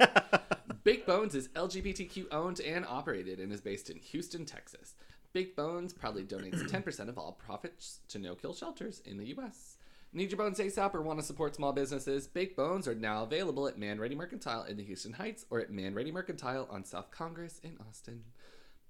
[0.84, 4.96] Big Bones is LGBTQ owned and operated and is based in Houston, Texas.
[5.32, 9.78] Big Bones proudly donates 10% of all profits to no kill shelters in the U.S.
[10.12, 12.28] Need your bones ASAP or want to support small businesses?
[12.28, 16.12] Big Bones are now available at Manready Mercantile in the Houston Heights or at Manready
[16.12, 18.24] Mercantile on South Congress in Austin.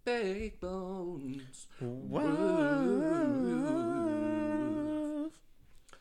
[0.05, 1.67] Big Bones.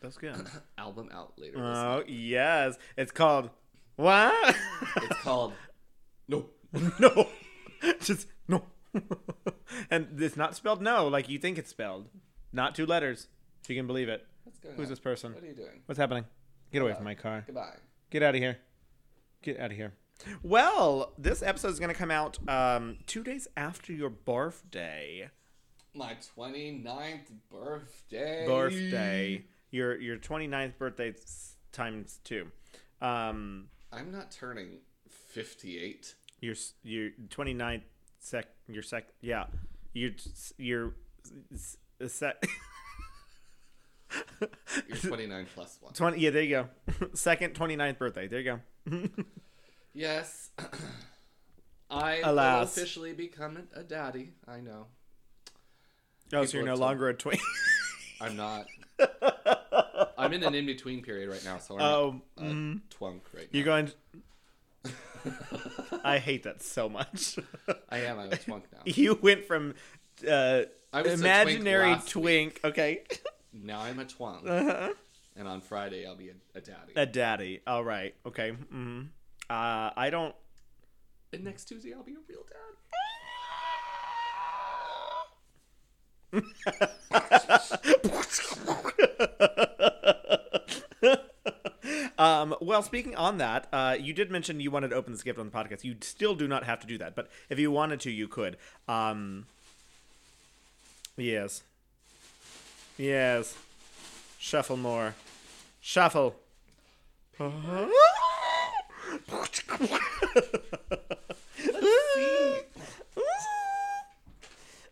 [0.02, 0.46] That's good.
[0.78, 3.50] Album out later this Oh yes, it's called
[3.96, 4.56] what?
[4.96, 5.52] It's called
[6.28, 6.46] No.
[6.98, 7.28] no,
[8.00, 8.62] just no.
[9.90, 12.08] and it's not spelled no like you think it's spelled.
[12.52, 13.28] Not two letters.
[13.64, 14.26] If you can believe it.
[14.44, 14.90] What's going Who's on?
[14.90, 15.34] this person?
[15.34, 15.82] What are you doing?
[15.86, 16.24] What's happening?
[16.72, 17.44] Get away from my car.
[17.46, 17.76] Goodbye.
[18.10, 18.58] Get out of here.
[19.42, 19.92] Get out of here.
[20.42, 25.30] Well, this episode is going to come out um, two days after your birthday.
[25.94, 28.44] My 29th birthday.
[28.46, 29.44] Birthday.
[29.70, 31.14] Your your 29th birthday
[31.72, 32.48] times two.
[33.00, 34.78] Um, I'm not turning
[35.08, 36.14] 58.
[36.40, 37.82] your your 29th
[38.20, 39.44] sec your sec yeah
[39.92, 40.10] your
[40.56, 40.94] your
[42.06, 42.42] sec
[44.88, 45.92] You're 29 plus 1.
[45.94, 49.08] 20 yeah there you go second 29th birthday there you go
[49.94, 50.50] Yes.
[51.90, 52.58] I Alas.
[52.76, 54.32] will officially become a daddy.
[54.46, 54.86] I know.
[56.32, 57.38] oh so you're no longer a twin
[58.20, 58.66] I'm not.
[60.18, 63.20] I'm in an in between period right now, so I'm oh not a mm, twunk
[63.34, 63.88] right you're now.
[63.88, 63.92] going
[66.04, 67.38] I hate that so much
[67.88, 68.18] I am.
[68.18, 68.80] I'm a twunk now.
[68.84, 69.74] you went from
[70.28, 73.02] uh I was a twink imaginary twink okay
[73.52, 74.46] Now I'm a twunk.
[74.46, 74.92] uh-huh.
[75.36, 76.92] And on Friday, I'll be a, a daddy.
[76.96, 79.06] a daddy all right okay mm
[79.50, 80.34] uh I don't
[81.32, 82.56] and next Tuesday, I'll be a real dad.
[92.18, 95.38] um, well, speaking on that, uh, you did mention you wanted to open this gift
[95.38, 95.84] on the podcast.
[95.84, 98.56] You still do not have to do that, but if you wanted to, you could.
[98.88, 99.46] Um,
[101.16, 101.62] yes.
[102.96, 103.54] Yes.
[104.38, 105.14] Shuffle more.
[105.80, 106.36] Shuffle.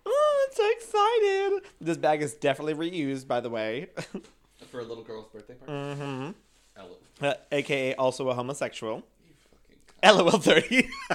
[0.09, 1.71] Oh, I'm so excited.
[1.81, 3.89] This bag is definitely reused, by the way.
[4.71, 5.73] For a little girl's birthday party.
[5.73, 6.31] mm-hmm.
[7.25, 9.03] Uh, AKA also a homosexual.
[9.27, 9.33] you
[10.03, 10.25] fucking.
[10.27, 10.89] LOL 30.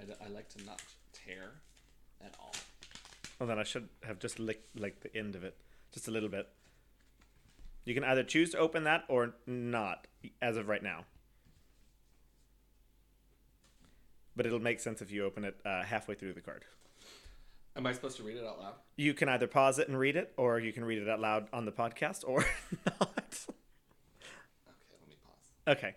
[0.00, 0.80] I, d- I like to not
[1.12, 1.52] tear.
[3.38, 5.56] Well, then I should have just licked like the end of it,
[5.92, 6.48] just a little bit.
[7.84, 10.06] You can either choose to open that or not
[10.42, 11.04] as of right now.
[14.34, 16.64] But it'll make sense if you open it uh, halfway through the card.
[17.76, 18.74] Am I supposed to read it out loud?
[18.96, 21.48] You can either pause it and read it, or you can read it out loud
[21.52, 22.40] on the podcast, or
[22.86, 22.98] not.
[23.08, 25.76] Okay, let me pause.
[25.76, 25.94] Okay.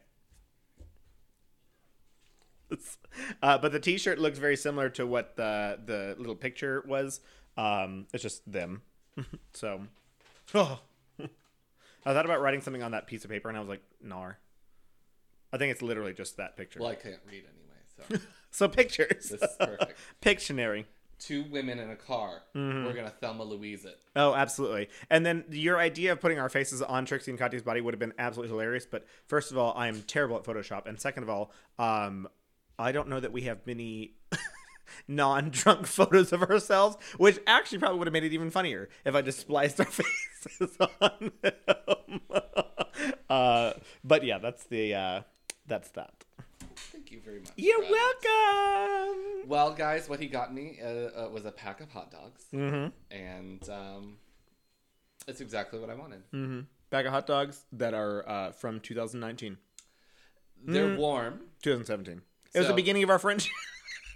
[3.42, 7.22] Uh, but the T-shirt looks very similar to what the the little picture was.
[7.58, 8.84] Um, it's just them.
[9.54, 9.82] so,
[10.54, 10.80] oh.
[12.06, 14.38] I thought about writing something on that piece of paper, and I was like, "Nar."
[15.52, 16.80] I think it's literally just that picture.
[16.80, 19.30] Well, I can't read anyway, so so pictures.
[19.30, 19.96] this is perfect.
[20.22, 20.86] Pictionary.
[21.18, 22.44] Two women in a car.
[22.56, 22.86] Mm-hmm.
[22.86, 24.00] We're gonna Thelma Louise it.
[24.16, 24.90] Oh, absolutely.
[25.10, 28.00] And then your idea of putting our faces on Trixie and Katya's body would have
[28.00, 28.86] been absolutely hilarious.
[28.90, 32.30] But first of all, I am terrible at Photoshop, and second of all, um,
[32.80, 34.14] I don't know that we have many
[35.08, 39.22] non-drunk photos of ourselves, which actually probably would have made it even funnier if I
[39.22, 42.22] just spliced our faces on them.
[43.30, 45.22] uh, but yeah, that's the uh,
[45.68, 46.24] that's that.
[46.94, 47.52] Thank you very much.
[47.58, 47.92] You're Brad.
[47.92, 49.50] welcome.
[49.50, 52.88] Well, guys, what he got me uh, uh, was a pack of hot dogs, Mm-hmm.
[53.14, 54.18] and um,
[55.28, 56.22] it's exactly what I wanted.
[56.32, 56.62] Mm-hmm.
[56.90, 59.58] Bag of hot dogs that are uh, from 2019,
[60.66, 61.42] They're warm.
[61.62, 62.22] 2017.
[62.54, 63.52] It was So- the beginning of our friendship.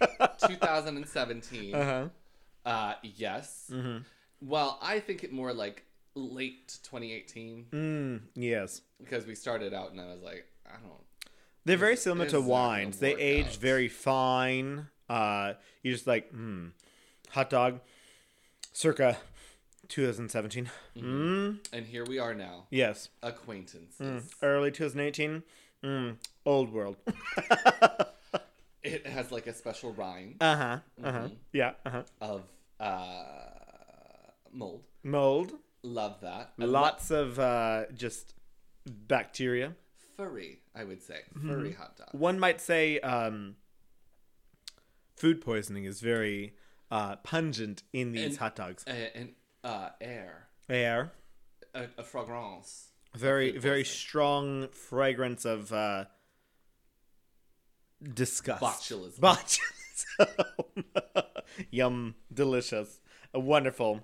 [0.48, 1.74] 2017.
[1.74, 2.08] Uh-huh.
[2.64, 3.70] Uh, yes.
[3.72, 3.98] Mm-hmm.
[4.40, 8.82] Well, I think it more like late 2018 Mm, yes.
[9.02, 10.92] because we started out and I was like, I don't.
[11.64, 12.98] They're very similar to not gonna wines.
[12.98, 13.56] They work age out.
[13.56, 14.88] very fine.
[15.08, 16.68] Uh, you just like, hmm,
[17.30, 17.80] hot dog,
[18.72, 19.16] circa
[19.88, 20.70] 2017.
[20.96, 21.58] Mm.
[21.72, 23.08] And here we are now, Yes.
[23.22, 23.98] acquaintances.
[24.00, 24.22] Mm.
[24.42, 25.42] Early 2018.
[25.82, 26.16] Mm.
[26.44, 26.96] Old world.
[28.84, 30.36] It has like a special rhyme.
[30.40, 30.78] uh huh.
[31.02, 31.18] Uh huh.
[31.20, 31.36] Mhm.
[31.52, 31.72] Yeah.
[31.86, 32.02] Uh huh.
[32.20, 32.42] of
[32.78, 32.92] uh,
[34.52, 34.84] mold.
[35.02, 35.52] Mold.
[35.82, 36.52] Love that.
[36.58, 38.34] And Lots of uh, just
[38.86, 39.74] bacteria.
[40.16, 41.20] furry, I would say.
[41.36, 41.48] Mm-hmm.
[41.50, 42.08] Furry hot dog.
[42.12, 43.56] One might say um,
[45.16, 46.54] food poisoning is very
[46.90, 48.84] uh, pungent in these And- hot dogs.
[48.86, 50.48] Uh, and uh, air.
[50.68, 51.12] Air.
[51.74, 52.88] A, a fragrance.
[53.14, 53.98] very food very poisoning.
[53.98, 56.04] strong fragrance of uh
[58.12, 59.18] disgust Botulism.
[59.20, 60.84] botulism
[61.70, 63.00] yum delicious
[63.32, 64.00] wonderful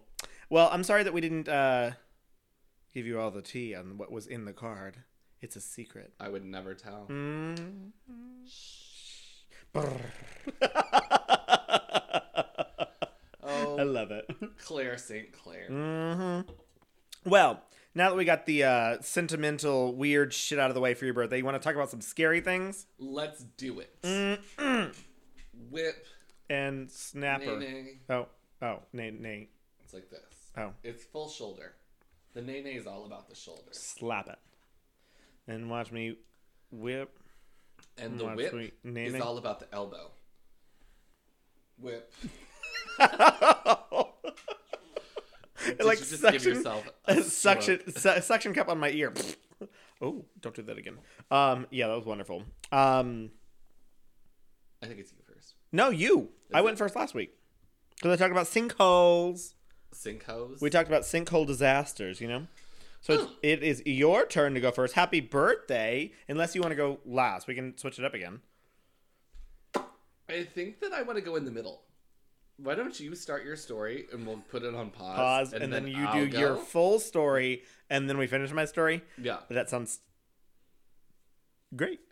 [0.48, 1.90] well i'm sorry that we didn't uh
[2.94, 4.96] give you all the tea on what was in the card
[5.42, 7.06] it's a secret I would never tell.
[7.08, 7.92] mm.
[9.82, 9.86] i
[13.42, 14.26] Oh, love it
[14.58, 15.32] Claire St.
[15.32, 15.66] Clair.
[15.68, 16.40] hmm
[17.24, 17.62] Well,
[17.94, 21.14] now that we got the uh, sentimental, weird shit out of the way for your
[21.14, 22.86] birthday, you want to talk about some scary things?
[22.98, 23.94] Let's do it.
[24.02, 24.94] Mm-mm.
[25.70, 26.06] Whip.
[26.48, 27.58] And snapper.
[27.58, 27.98] Nay, nay.
[28.08, 28.26] Oh,
[28.62, 29.48] oh, nay, nay.
[29.84, 30.20] It's like this.
[30.56, 31.74] Oh, It's full shoulder.
[32.34, 33.62] The nay nay is all about the shoulder.
[33.72, 34.38] slap it.
[35.48, 36.16] And watch me
[36.70, 37.16] whip.
[37.98, 40.10] And the Watch whip me nay, is all about the elbow.
[41.78, 42.12] Whip.
[45.64, 49.12] Did like suction, give yourself a suction, su- suction cup on my ear.
[50.02, 50.98] oh, don't do that again.
[51.30, 52.44] Um, yeah, that was wonderful.
[52.72, 53.30] Um,
[54.82, 55.54] I think it's you first.
[55.72, 56.30] no, you.
[56.54, 57.34] I Is went first last week
[57.96, 59.54] because I talked about sinkholes.
[59.94, 60.60] Sinkholes.
[60.60, 62.46] We talked about sinkhole disasters, you know?
[63.02, 64.94] So it is your turn to go first.
[64.94, 66.12] Happy birthday.
[66.28, 67.46] Unless you want to go last.
[67.46, 68.40] We can switch it up again.
[70.28, 71.82] I think that I want to go in the middle.
[72.62, 75.16] Why don't you start your story and we'll put it on pause?
[75.16, 79.02] Pause, and, then, you I'll do your full story, and then we finish my story.
[79.16, 79.38] Yeah.
[79.48, 80.00] That sounds
[81.74, 82.00] great.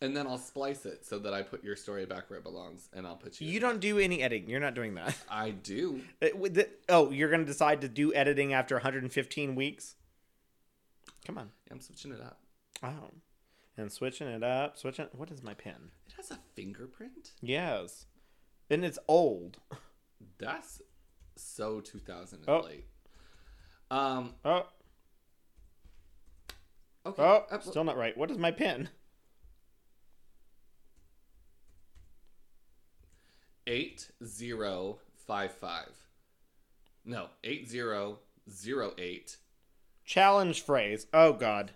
[0.00, 2.88] And then I'll splice it so that I put your story back where it belongs
[2.92, 3.48] and I'll put you.
[3.48, 4.48] You don't do any editing.
[4.48, 5.16] You're not doing that.
[5.28, 6.02] I do.
[6.20, 9.96] It- the- oh, you're going to decide to do editing after 115 weeks?
[11.26, 11.50] Come on.
[11.70, 12.38] I'm switching it up.
[12.82, 13.10] Oh.
[13.76, 14.78] And switching it up.
[14.78, 15.06] Switching.
[15.16, 15.90] What is my pen?
[16.06, 17.32] It has a fingerprint?
[17.40, 18.06] Yes.
[18.70, 19.58] And it's old.
[20.38, 20.82] That's
[21.36, 22.60] so 2000 and Oh.
[22.60, 22.84] late.
[23.90, 24.66] Um, Oh.
[27.06, 27.22] okay.
[27.22, 28.16] Oh, Uh, still not right.
[28.16, 28.90] What is my pin?
[33.66, 35.90] eight zero five five.
[37.04, 39.36] No, eight zero zero eight.
[40.04, 41.06] Challenge phrase.
[41.12, 41.72] Oh God.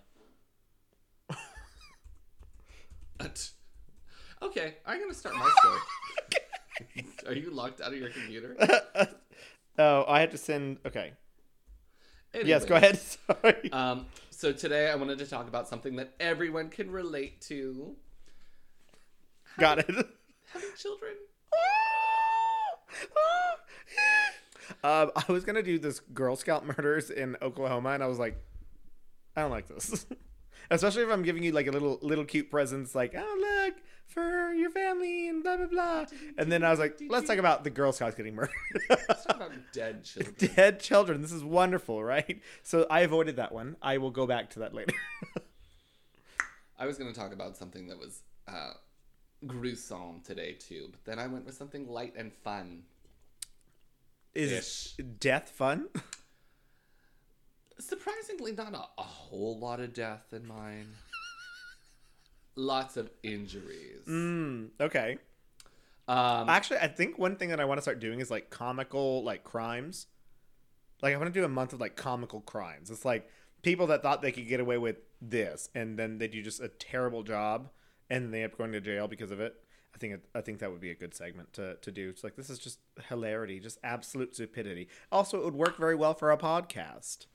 [4.41, 5.79] Okay, I'm gonna start my story.
[7.27, 8.57] Are you locked out of your computer?
[9.77, 10.79] oh, I had to send.
[10.85, 11.13] Okay.
[12.43, 12.99] Yes, go ahead.
[13.41, 13.71] Sorry.
[13.71, 17.95] Um, so today I wanted to talk about something that everyone can relate to:
[19.59, 19.87] Got it.
[20.51, 21.13] having children.
[24.83, 28.37] um, I was gonna do this Girl Scout murders in Oklahoma, and I was like,
[29.35, 30.05] I don't like this.
[30.71, 33.75] Especially if I'm giving you like a little little cute presents, like oh look
[34.13, 36.05] for your family and blah blah blah.
[36.37, 38.53] And then I was like, let's talk about the Girl Scouts getting murdered.
[38.89, 40.35] Let's talk about dead children.
[40.55, 41.21] Dead children.
[41.21, 42.41] This is wonderful, right?
[42.61, 43.75] So I avoided that one.
[43.81, 44.95] I will go back to that later.
[46.79, 48.71] I was going to talk about something that was uh,
[49.47, 52.83] gruesome today too, but then I went with something light and fun.
[54.33, 55.87] is death fun?
[57.79, 60.87] Surprisingly, not a, a whole lot of death in mine.
[62.55, 64.05] Lots of injuries.
[64.07, 65.17] Mm, okay.
[66.07, 69.23] Um, Actually, I think one thing that I want to start doing is like comical
[69.23, 70.07] like crimes.
[71.01, 72.91] Like I want to do a month of like comical crimes.
[72.91, 73.27] It's like
[73.61, 76.67] people that thought they could get away with this, and then they do just a
[76.67, 77.69] terrible job,
[78.09, 79.55] and they end up going to jail because of it.
[79.95, 82.09] I think it, I think that would be a good segment to, to do.
[82.09, 84.87] It's like this is just hilarity, just absolute stupidity.
[85.11, 87.27] Also, it would work very well for a podcast.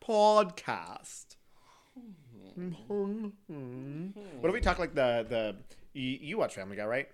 [0.00, 1.36] Podcast.
[4.40, 5.56] What if we talk like the the
[5.92, 7.08] you, you watch Family Guy, right?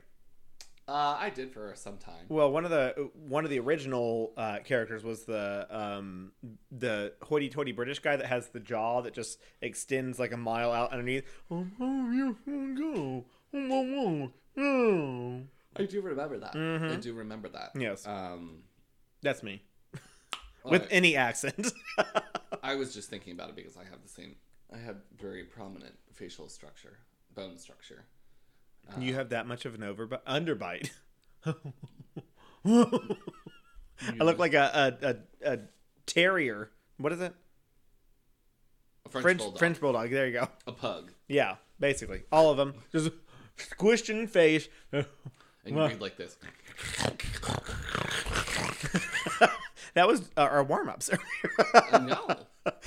[0.87, 2.27] uh, I did for some time.
[2.29, 6.33] Well, one of the one of the original uh, characters was the um,
[6.71, 10.93] the hoity-toity British guy that has the jaw that just extends like a mile out
[10.93, 11.25] underneath.
[11.51, 12.33] Oh, yeah,
[12.77, 13.25] go.
[13.55, 15.41] Oh, oh, oh.
[15.77, 16.53] I do remember that.
[16.55, 16.93] Mm-hmm.
[16.93, 17.71] I do remember that.
[17.77, 18.65] Yes, Um,
[19.23, 19.63] that's me
[20.65, 21.73] with I- any accent.
[22.63, 24.37] I was just thinking about it because I have the same.
[24.75, 26.99] I have very prominent facial structure,
[27.35, 28.05] bone structure.
[28.99, 30.91] you uh, have that much of an over underbite.
[31.47, 31.55] I
[34.19, 35.17] look like a a, a,
[35.55, 35.59] a
[36.07, 36.71] terrier.
[36.97, 37.35] What is it?
[39.07, 39.59] A French, French bulldog.
[39.59, 40.11] French bulldog.
[40.11, 40.49] There you go.
[40.67, 43.11] a pug, Yeah, basically all of them just
[43.59, 44.69] squished in face.
[44.93, 45.07] and
[45.67, 46.37] you read like this.
[49.95, 51.11] That was uh, our warm ups.
[51.93, 52.37] no.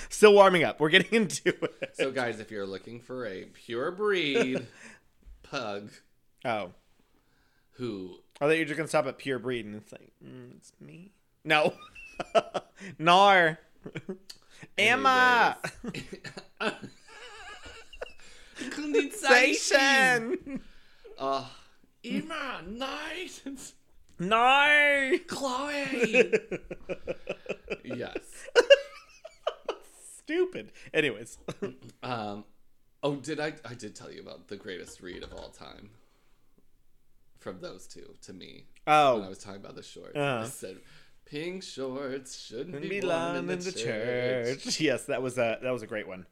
[0.09, 0.79] Still warming up.
[0.79, 1.91] We're getting into it.
[1.93, 4.65] So, guys, if you're looking for a pure breed
[5.43, 5.91] pug
[6.45, 6.71] Oh,
[7.71, 10.55] who I thought you were just gonna stop at pure breed and it's like, mm,
[10.55, 11.11] it's me.
[11.43, 11.73] No,
[12.99, 13.59] Nar,
[14.77, 15.57] Emma,
[18.69, 20.61] condensation.
[21.19, 21.43] Uh,
[22.03, 23.41] Emma, night.
[24.19, 25.11] Nar.
[25.27, 26.33] Chloe.
[27.83, 28.17] yes.
[30.17, 30.71] Stupid.
[30.93, 31.37] Anyways,
[32.03, 32.43] Um.
[33.03, 33.53] Oh, did I?
[33.63, 35.91] I did tell you about the greatest read of all time.
[37.39, 39.13] From those two to me Oh.
[39.15, 40.43] when I oh, was talking about the shorts, Uh-huh.
[40.45, 40.77] I said,
[41.25, 44.79] "Pink shorts shouldn't be, worn in the, church.
[44.81, 46.25] Yes, that was a that was a great one.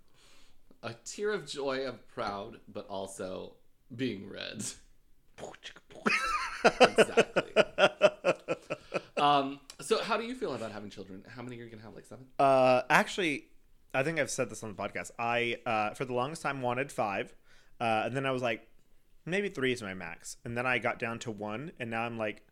[0.84, 3.54] A tear of joy of proud, but also
[3.96, 4.66] being read.
[6.64, 7.64] exactly.
[9.18, 9.60] um.
[9.82, 11.24] So, how do you feel about having children?
[11.28, 11.96] How many are you gonna have?
[11.96, 12.26] Like seven?
[12.40, 13.46] Uh, actually,
[13.94, 15.12] I think I've said this on the podcast.
[15.20, 17.36] I uh, for the longest time wanted five,
[17.80, 18.68] uh, and then I was like,
[19.26, 22.18] maybe three is my max, and then I got down to one, and now I'm
[22.18, 22.44] like,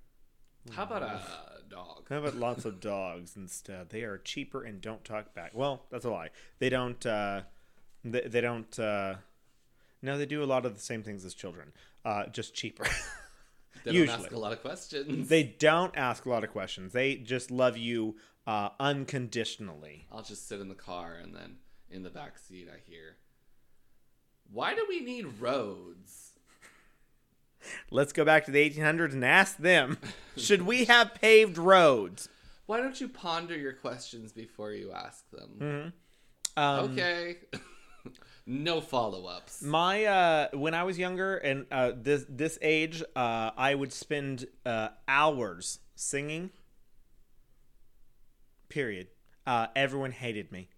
[0.71, 1.21] How about a
[1.69, 2.07] dog?
[2.09, 3.89] how about lots of dogs instead?
[3.89, 5.51] They are cheaper and don't talk back.
[5.53, 6.29] Well, that's a lie.
[6.59, 7.03] They don't.
[7.05, 7.41] Uh,
[8.03, 8.77] they, they don't.
[8.79, 9.15] Uh,
[10.01, 11.71] no, they do a lot of the same things as children,
[12.05, 12.85] uh, just cheaper.
[13.83, 14.23] They don't Usually.
[14.25, 15.27] ask a lot of questions.
[15.29, 16.93] they don't ask a lot of questions.
[16.93, 18.15] They just love you
[18.47, 20.07] uh, unconditionally.
[20.11, 21.57] I'll just sit in the car and then
[21.89, 23.17] in the back seat I hear,
[24.51, 26.31] "Why do we need roads?"
[27.89, 29.97] Let's go back to the 1800s and ask them
[30.37, 32.27] should we have paved roads?
[32.65, 35.93] Why don't you ponder your questions before you ask them?
[36.57, 37.37] Um, Okay.
[38.45, 39.61] no follow-ups.
[39.61, 44.45] My uh, when I was younger and uh, this this age, uh, I would spend
[44.65, 46.51] uh, hours singing.
[48.69, 49.07] Period.
[49.45, 50.69] Uh, everyone hated me,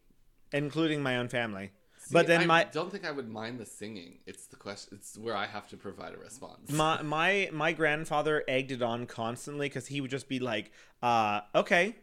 [0.52, 1.72] including my own family.
[2.12, 4.20] but See, then I my don't think I would mind the singing.
[4.26, 4.98] It's the question.
[4.98, 6.72] It's where I have to provide a response.
[6.72, 11.42] my my my grandfather egged it on constantly because he would just be like, uh,
[11.54, 11.96] okay,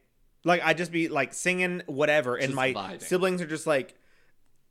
[0.44, 3.02] like I'd just be like singing whatever, and Just my vibing.
[3.02, 3.94] siblings are just like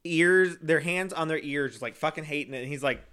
[0.04, 2.60] ears, their hands on their ears, just like fucking hating it.
[2.60, 3.04] And he's like,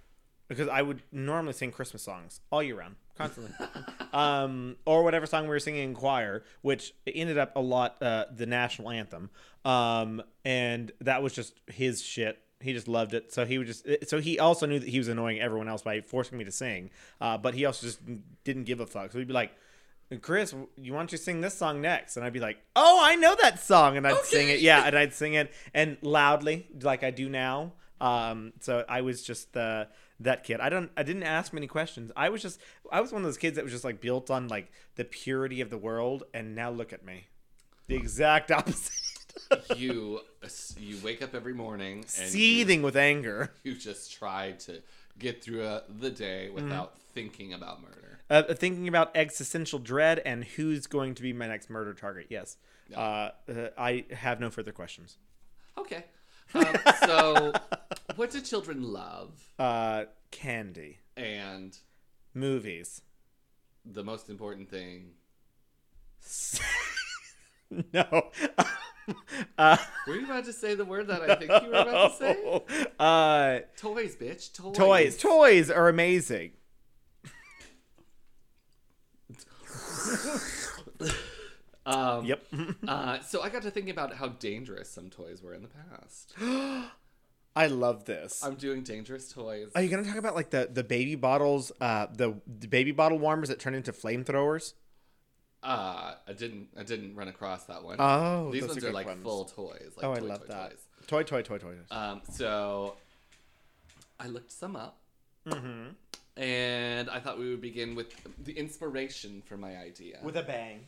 [0.47, 3.53] because I would normally sing Christmas songs all year round, constantly,
[4.13, 8.25] um, or whatever song we were singing in choir, which ended up a lot uh,
[8.35, 9.29] the national anthem,
[9.63, 12.39] um, and that was just his shit.
[12.61, 13.87] He just loved it, so he would just.
[14.07, 16.89] So he also knew that he was annoying everyone else by forcing me to sing,
[17.21, 18.01] uh, but he also just
[18.43, 19.11] didn't give a fuck.
[19.11, 19.51] So he'd be like.
[20.21, 22.17] Chris, you want you to sing this song next?
[22.17, 24.59] And I'd be like, "Oh, I know that song," and I'd sing it.
[24.59, 27.73] Yeah, and I'd sing it and loudly, like I do now.
[28.01, 29.85] Um, so I was just uh,
[30.21, 30.61] that kid.
[30.61, 30.89] I don't.
[30.97, 32.11] I didn't ask many questions.
[32.15, 32.59] I was just.
[32.91, 35.61] I was one of those kids that was just like built on like the purity
[35.61, 36.23] of the world.
[36.33, 37.27] And now look at me,
[37.87, 38.93] the exact opposite.
[39.75, 40.21] you
[40.79, 43.51] you wake up every morning and you, Seething with anger.
[43.63, 44.81] you just try to
[45.19, 46.55] get through uh, the day Mm-hmm.
[46.63, 48.08] without thinking about murder.
[48.29, 52.27] Uh, thinking about existential dread and who's going to be my next murder target.
[52.29, 52.57] Yes.
[52.95, 55.17] Uh, uh, I have no further questions.
[55.77, 56.05] Okay.
[56.53, 56.65] Um,
[57.05, 57.53] so,
[58.15, 59.31] what do children love?
[59.57, 60.99] Uh, candy.
[61.17, 61.77] And
[62.33, 63.01] Movies.
[63.85, 65.11] the most important thing.
[67.93, 68.29] no.
[69.57, 69.77] uh,
[70.07, 72.61] Were you about to say the word that I think you were about to say?
[72.99, 74.53] uh, Toys, bitch.
[74.53, 74.75] Toys.
[74.75, 75.17] toys.
[75.17, 76.51] Toys are amazing.
[81.85, 82.43] Um, Yep.
[82.87, 86.33] uh, so I got to thinking about how dangerous some toys were in the past.
[87.55, 88.43] I love this.
[88.43, 89.71] I'm doing dangerous toys.
[89.75, 93.17] Are you gonna talk about like the the baby bottles, uh, the, the baby bottle
[93.17, 94.73] warmers that turn into flamethrowers?
[95.63, 96.67] Uh, I didn't.
[96.77, 97.97] I didn't run across that one.
[97.99, 99.23] Oh, these those ones are are like ones.
[99.23, 99.91] full toys.
[99.97, 100.69] Like oh, I love toy, that.
[101.07, 101.23] Toys.
[101.25, 101.75] Toy, toy, toy, toy.
[101.91, 102.95] Um, so
[104.19, 104.99] I looked some up,
[105.47, 105.89] Mm-hmm.
[106.39, 110.19] And I thought we would begin with the inspiration for my idea.
[110.23, 110.85] With a bang.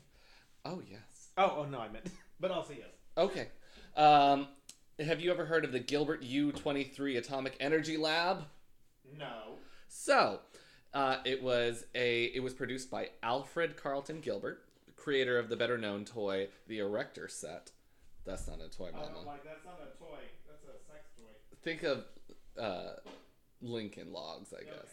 [0.66, 1.30] oh yes.
[1.38, 2.10] Oh, oh no, I meant.
[2.40, 2.88] But also yes.
[3.16, 3.50] Okay.
[3.96, 4.48] Um,
[5.00, 8.46] have you ever heard of the Gilbert U23 Atomic Energy Lab?
[9.16, 9.58] No.
[9.88, 10.40] So,
[10.92, 14.64] uh, it was a it was produced by Alfred Carlton Gilbert,
[14.96, 17.70] creator of the better known toy, the Erector set.
[18.26, 19.22] That's not a toy, mama.
[19.24, 20.22] like that's not a toy.
[20.48, 21.58] That's a sex toy.
[21.62, 22.06] Think of
[22.60, 22.94] uh,
[23.62, 24.88] Lincoln Logs, I guess.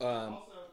[0.00, 0.70] Um, Also,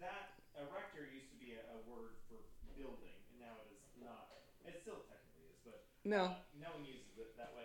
[0.00, 2.36] that erector used to be a, a word for
[2.76, 4.28] building, and now it is not.
[4.66, 6.34] It still technically is, but no.
[6.60, 7.64] no one uses it that way.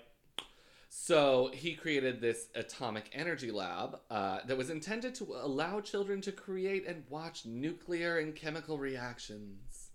[0.90, 6.32] So he created this atomic energy lab uh, that was intended to allow children to
[6.32, 9.90] create and watch nuclear and chemical reactions.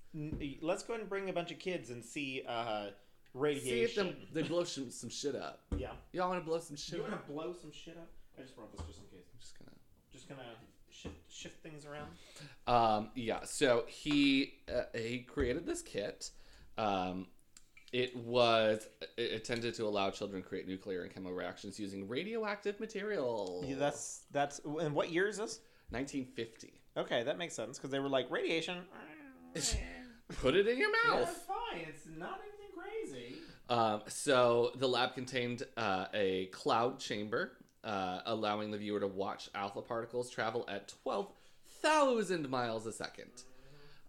[0.60, 2.88] Let's go ahead and bring a bunch of kids and see uh,
[3.34, 5.60] See if them, they blow some, some shit up.
[5.76, 5.92] Yeah.
[6.12, 7.10] Y'all want to blow some shit You up?
[7.10, 8.08] want to blow some shit up?
[8.38, 9.26] I just brought this just in case.
[9.32, 9.70] I'm just gonna.
[10.12, 10.42] Just gonna
[10.90, 12.08] shift shift things around.
[12.66, 16.30] Um, yeah, so he uh, he created this kit.
[16.76, 17.26] Um,
[17.92, 18.86] it was
[19.16, 23.64] it intended to allow children to create nuclear and chemical reactions using radioactive material.
[23.66, 24.60] Yeah, that's that's.
[24.80, 25.60] And what year is this?
[25.90, 26.72] 1950.
[26.96, 28.78] Okay, that makes sense because they were like radiation.
[30.40, 31.24] Put it in your Yeah, mouth.
[31.26, 31.86] that's fine.
[31.88, 33.36] It's not anything crazy.
[33.70, 37.52] Um, so the lab contained uh, a cloud chamber,
[37.88, 43.30] uh, allowing the viewer to watch alpha particles travel at 12,000 miles a second,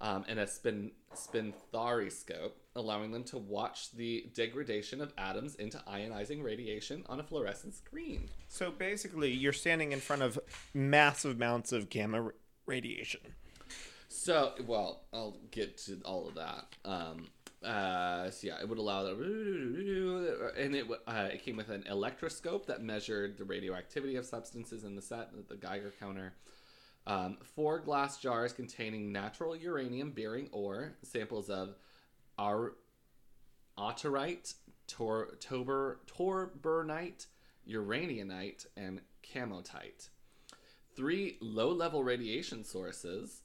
[0.01, 6.43] um, and a spin spinthariscope, allowing them to watch the degradation of atoms into ionizing
[6.43, 8.27] radiation on a fluorescent screen.
[8.49, 10.37] So basically, you're standing in front of
[10.73, 13.21] massive amounts of gamma r- radiation.
[14.09, 16.65] So, well, I'll get to all of that.
[16.83, 17.27] Um,
[17.63, 22.65] uh, so yeah, it would allow that, and it uh, it came with an electroscope
[22.67, 26.33] that measured the radioactivity of substances in the set, the Geiger counter.
[27.05, 31.75] Um, four glass jars containing natural uranium-bearing ore, samples of
[32.37, 32.73] ar-
[33.77, 34.53] autorite,
[34.87, 37.25] tor- tober- torbernite,
[37.67, 40.09] uraninite, and carnotite.
[40.95, 43.41] Three low-level radiation sources,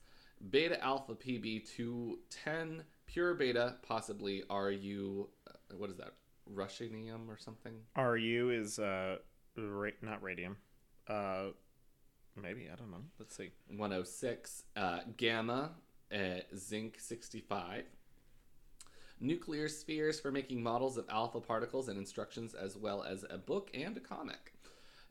[0.51, 2.83] beta alpha PB210,
[3.15, 6.15] pure beta, possibly RU, uh, what is that,
[6.53, 7.73] rushinium or something?
[7.97, 9.19] RU is uh,
[9.57, 10.57] ra- not radium.
[11.07, 11.51] Uh,
[12.35, 13.05] maybe I don't know.
[13.21, 13.53] Let's see.
[13.69, 15.71] 106, uh, gamma,
[16.13, 17.85] uh, zinc 65.
[19.21, 23.71] Nuclear spheres for making models of alpha particles and instructions, as well as a book
[23.73, 24.55] and a comic.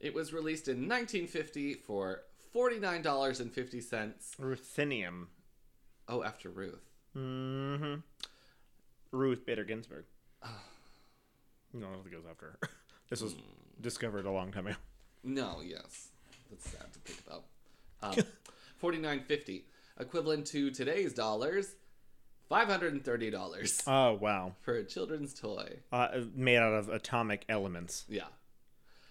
[0.02, 2.24] It was released in 1950 for
[2.54, 4.36] $49.50.
[4.42, 5.28] Ruthenium.
[6.10, 6.93] Oh, after Ruth.
[7.18, 7.96] Mm-hmm.
[9.12, 10.06] Ruth Bader Ginsburg.
[11.74, 12.70] no, I don't think it goes after her.
[13.10, 13.36] This was
[13.80, 14.76] discovered a long time ago.
[15.24, 16.08] No, yes.
[16.50, 17.44] That's sad to think about.
[18.02, 18.26] Um,
[18.78, 19.66] Forty-nine fifty,
[20.00, 21.76] equivalent to today's dollars,
[22.50, 24.54] five hundred and thirty dollars Oh wow!
[24.62, 25.78] for a children's toy.
[25.92, 28.06] Uh, made out of atomic elements.
[28.10, 28.24] Yeah.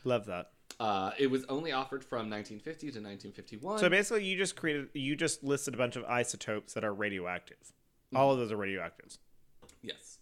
[0.05, 0.51] Love that.
[0.81, 3.79] Uh, it was only offered from 1950 to 1951.
[3.79, 7.73] So basically, you just created, you just listed a bunch of isotopes that are radioactive.
[8.15, 9.19] All of those are radioactives.
[9.83, 10.19] yes.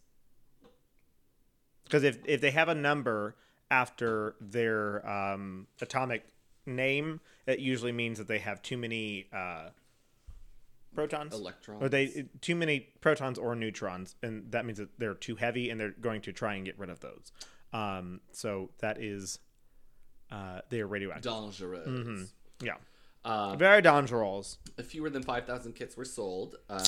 [1.85, 3.35] Because if if they have a number
[3.71, 6.25] after their um, atomic
[6.67, 9.71] name, it usually means that they have too many uh,
[10.95, 11.35] protons.
[11.35, 11.83] Electrons.
[11.83, 15.81] Or they too many protons or neutrons, and that means that they're too heavy, and
[15.81, 17.33] they're going to try and get rid of those.
[17.73, 19.39] Um, so that is,
[20.31, 21.31] uh, they are radioactive.
[21.33, 22.33] dangerous.
[22.63, 22.75] Yeah,
[23.25, 24.59] Um, very dangerous.
[24.77, 26.57] A fewer than 5,000 kits were sold.
[26.69, 26.83] Um,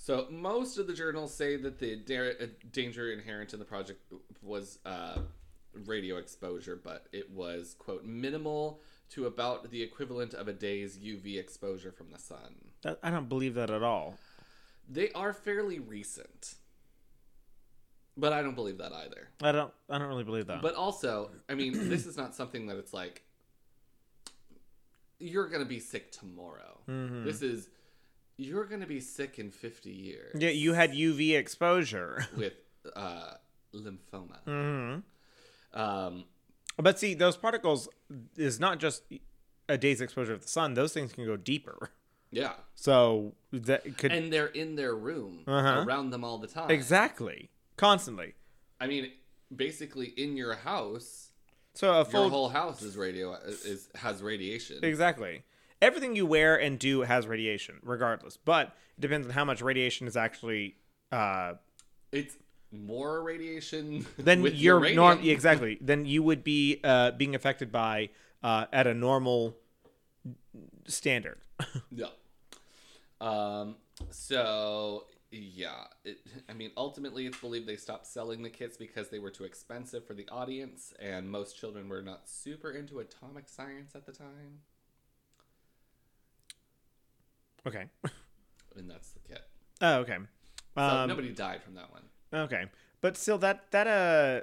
[0.00, 1.92] So most of the journals say that the
[2.40, 4.00] uh, danger inherent in the project
[4.40, 5.18] was uh,
[5.74, 8.80] radio exposure, but it was quote minimal
[9.10, 12.54] to about the equivalent of a day's UV exposure from the sun.
[12.80, 14.14] That, I don't believe that at all.
[14.88, 16.54] They are fairly recent,
[18.16, 19.28] but I don't believe that either.
[19.42, 19.72] I don't.
[19.90, 20.62] I don't really believe that.
[20.62, 23.20] But also, I mean, this is not something that it's like
[25.18, 26.78] you're gonna be sick tomorrow.
[26.88, 27.22] Mhm.
[27.22, 27.68] This is
[28.40, 30.40] you're gonna be sick in 50 years.
[30.40, 32.26] yeah, you had UV exposure.
[32.36, 32.54] with
[32.96, 33.34] uh,
[33.74, 34.38] lymphoma.
[34.44, 36.24] hmm Um,
[36.76, 37.88] But see, those particles
[38.36, 39.02] is not just
[39.68, 40.74] a day's exposure of the sun.
[40.74, 41.90] Those things can go deeper.
[42.32, 45.84] yeah, So that could and they're in their room Uh-huh.
[45.86, 46.70] around them all the time.
[46.70, 48.34] exactly constantly.
[48.80, 49.12] I mean,
[49.54, 51.32] basically in your house,
[51.74, 54.78] So a your full whole house is radio is has radiation.
[54.82, 55.44] exactly
[55.82, 58.36] everything you wear and do has radiation, regardless.
[58.36, 60.76] But it depends on how much radiation is actually
[61.12, 61.54] uh,
[62.12, 62.36] It's
[62.72, 64.96] more radiation than uranium.
[64.96, 68.10] norm exactly then you would be uh, being affected by
[68.42, 69.56] uh, at a normal
[70.86, 71.38] standard.
[71.90, 72.06] Yeah.
[73.20, 73.76] Um.
[74.10, 76.18] So yeah, it,
[76.48, 80.06] I mean, ultimately, it's believed they stopped selling the kits because they were too expensive
[80.06, 84.60] for the audience, and most children were not super into atomic science at the time.
[87.66, 87.84] Okay.
[88.76, 89.42] And that's the kit.
[89.80, 90.16] Oh, okay.
[90.76, 92.02] So Um, nobody died from that one.
[92.32, 92.66] Okay,
[93.00, 94.40] but still, that that uh,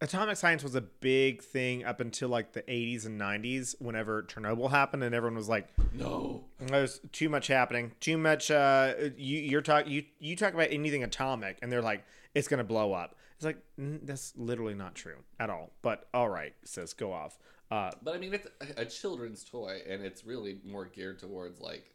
[0.00, 3.74] atomic science was a big thing up until like the '80s and '90s.
[3.80, 6.44] Whenever Chernobyl happened, and everyone was like, No.
[6.60, 11.02] "There's too much happening, too much." Uh, you you're talk you you talk about anything
[11.02, 15.50] atomic, and they're like, "It's gonna blow up." It's like that's literally not true at
[15.50, 15.70] all.
[15.82, 17.38] But all right, says go off.
[17.72, 21.58] Uh, But I mean, it's a, a children's toy, and it's really more geared towards
[21.58, 21.94] like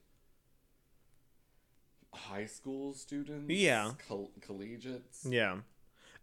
[2.14, 3.50] high school students.
[3.50, 3.92] Yeah.
[4.08, 5.26] Coll- collegiates.
[5.30, 5.58] Yeah.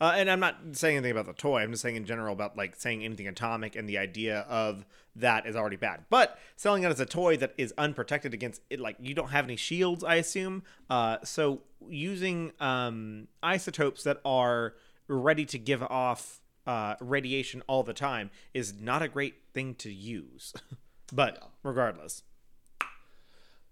[0.01, 1.61] Uh, and I'm not saying anything about the toy.
[1.61, 4.85] I'm just saying in general about like saying anything atomic and the idea of
[5.15, 6.07] that is already bad.
[6.11, 9.45] But selling it as a toy that is unprotected against it, like you don't have
[9.45, 10.65] any shields, I assume.
[10.91, 14.75] Uh, so using um, isotopes that are
[15.07, 19.93] ready to give off uh, radiation all the time is not a great thing to
[19.93, 20.53] use.
[21.13, 22.23] but regardless,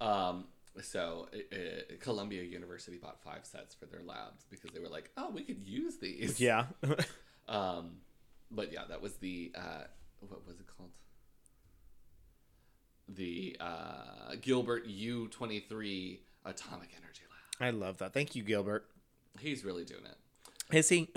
[0.01, 0.47] Um,
[0.83, 1.57] so uh,
[2.01, 5.67] Columbia University bought five sets for their labs because they were like, "Oh, we could
[5.67, 6.67] use these." yeah.
[7.49, 7.97] Um,
[8.51, 9.85] but yeah, that was the uh,
[10.21, 10.91] what was it called?
[13.09, 17.67] The uh, Gilbert U twenty three Atomic Energy Lab.
[17.67, 18.15] I love that.
[18.15, 18.87] Thank you, Gilbert.
[19.39, 20.17] He's really doing it,
[20.73, 21.11] Is he?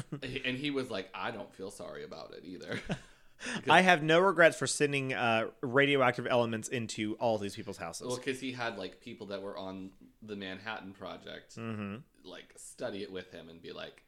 [0.45, 2.79] and he was like, "I don't feel sorry about it either."
[3.69, 8.07] I have no regrets for sending uh, radioactive elements into all these people's houses.
[8.07, 9.91] well, because he had like people that were on
[10.21, 11.95] the Manhattan Project, Mm-hmm.
[12.23, 14.03] like study it with him and be like,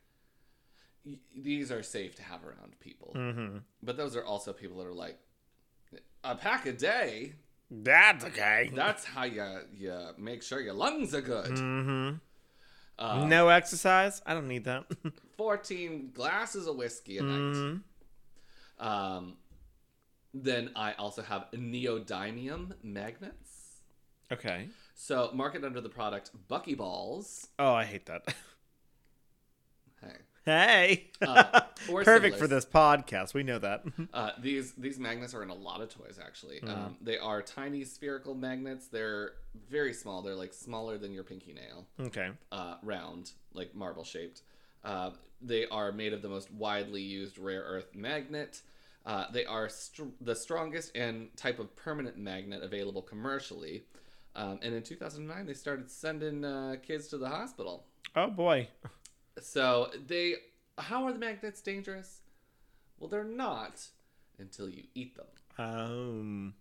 [1.35, 3.57] "These are safe to have around people." Mm-hmm.
[3.83, 5.17] But those are also people that are like,
[6.23, 7.33] "A pack a day."
[7.69, 8.71] That's okay.
[8.73, 9.45] That's how you
[9.75, 11.51] you make sure your lungs are good.
[11.51, 12.15] Mm-hmm.
[12.99, 14.21] Uh, no exercise.
[14.25, 14.85] I don't need that.
[15.37, 17.37] Fourteen glasses of whiskey a night.
[17.37, 17.81] Mhm.
[18.79, 19.37] Um,
[20.33, 23.81] then I also have neodymium magnets.
[24.31, 24.69] Okay.
[24.95, 27.47] So market under the product Buckyballs.
[27.59, 28.33] Oh, I hate that.
[30.47, 31.09] Hey.
[31.21, 31.59] Uh,
[32.05, 33.33] Perfect for this podcast.
[33.33, 33.83] We know that.
[34.13, 36.17] uh, these these magnets are in a lot of toys.
[36.23, 38.87] Actually, um, they are tiny spherical magnets.
[38.87, 39.33] They're
[39.69, 40.21] very small.
[40.21, 41.85] They're like smaller than your pinky nail.
[41.99, 42.29] okay.
[42.53, 44.43] uh, round, like marble shaped.
[44.85, 45.09] Uh,
[45.41, 48.61] they are made of the most widely used rare earth magnet.
[49.05, 53.83] Uh, they are str- the strongest and type of permanent magnet available commercially.
[54.33, 57.83] Um, and in 2009, they started sending uh, kids to the hospital.
[58.15, 58.67] Oh boy.
[59.41, 60.35] So they,
[60.77, 62.21] how are the magnets dangerous?
[62.99, 63.85] Well, they're not
[64.39, 65.25] until you eat them.
[65.57, 66.53] Um,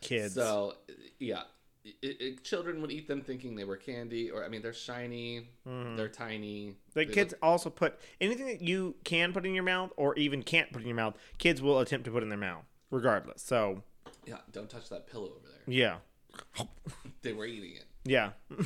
[0.00, 0.34] kids.
[0.34, 0.74] So
[1.18, 1.42] yeah,
[1.84, 5.48] it, it, children would eat them thinking they were candy, or I mean, they're shiny,
[5.66, 6.74] they're tiny.
[6.94, 10.42] the they kids also put anything that you can put in your mouth or even
[10.42, 11.14] can't put in your mouth.
[11.38, 13.42] Kids will attempt to put in their mouth, regardless.
[13.42, 13.82] So
[14.26, 15.74] Yeah, don't touch that pillow over there.
[15.74, 15.96] yeah,
[17.22, 17.84] They were eating it.
[18.04, 18.30] yeah.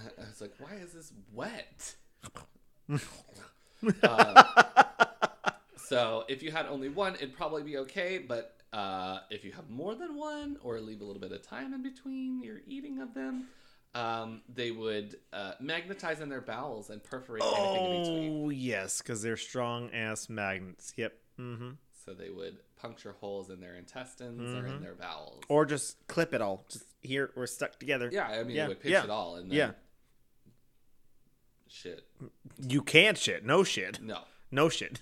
[0.18, 1.96] I was like, why is this wet?
[4.04, 4.36] Um,
[5.76, 8.18] so if you had only one, it'd probably be okay.
[8.18, 11.74] But uh, if you have more than one, or leave a little bit of time
[11.74, 13.48] in between your eating of them,
[13.94, 18.44] um, they would uh, magnetize in their bowels and perforate anything in between.
[18.44, 20.94] Oh yes, because they're strong ass magnets.
[20.96, 21.14] Yep.
[21.40, 21.70] Mm-hmm.
[22.04, 25.42] So they would puncture holes in their intestines or in their bowels.
[25.48, 26.64] Or just clip it all.
[26.68, 28.10] Just here, we're stuck together.
[28.12, 29.70] yeah, I mean, Yeah, they would pinch yeah, it all and then yeah.
[31.72, 32.04] Shit.
[32.58, 33.44] You can't shit.
[33.44, 34.00] No shit.
[34.02, 34.18] No.
[34.50, 35.00] No shit.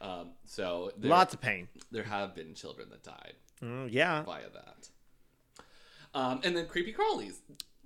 [0.00, 1.68] Um, so there, Lots of pain.
[1.92, 4.22] there have been children that died Mm, yeah.
[4.24, 4.88] via that.
[6.14, 7.34] Um, and then creepy crawlies.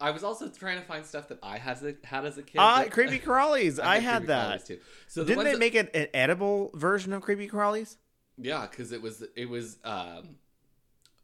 [0.01, 2.43] I was also trying to find stuff that I had as a, had as a
[2.43, 2.59] kid.
[2.59, 3.79] Uh, creepy crawlies.
[3.79, 4.65] I, had that.
[4.67, 4.79] too.
[5.07, 7.97] So the Didn't they that- make an, an edible version of creepy crawlies?
[8.39, 10.37] Yeah, because it was it was um,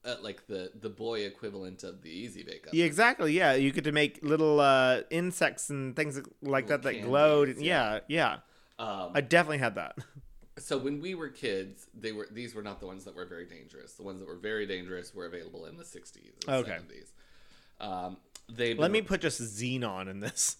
[0.04, 2.78] uh, like the the boy equivalent of the Easy Bake Oven.
[2.78, 3.32] Yeah, exactly.
[3.32, 7.46] Yeah, you get to make little uh, insects and things like that Little that glowed.
[7.48, 8.36] candies, Yeah, yeah.
[8.78, 9.96] Um, I definitely had that.
[10.58, 13.46] so when we were kids, they were these were not the ones that were very
[13.46, 13.94] dangerous.
[13.94, 16.70] The ones that were very dangerous were available in the '60s Okay.
[16.70, 17.10] '70s.
[17.84, 18.16] Um,
[18.48, 20.56] they Let me put just xenon in this.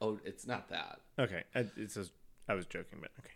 [0.00, 1.00] Oh, it's not that.
[1.18, 2.12] Okay, I, it's just
[2.48, 3.30] I was joking, but okay.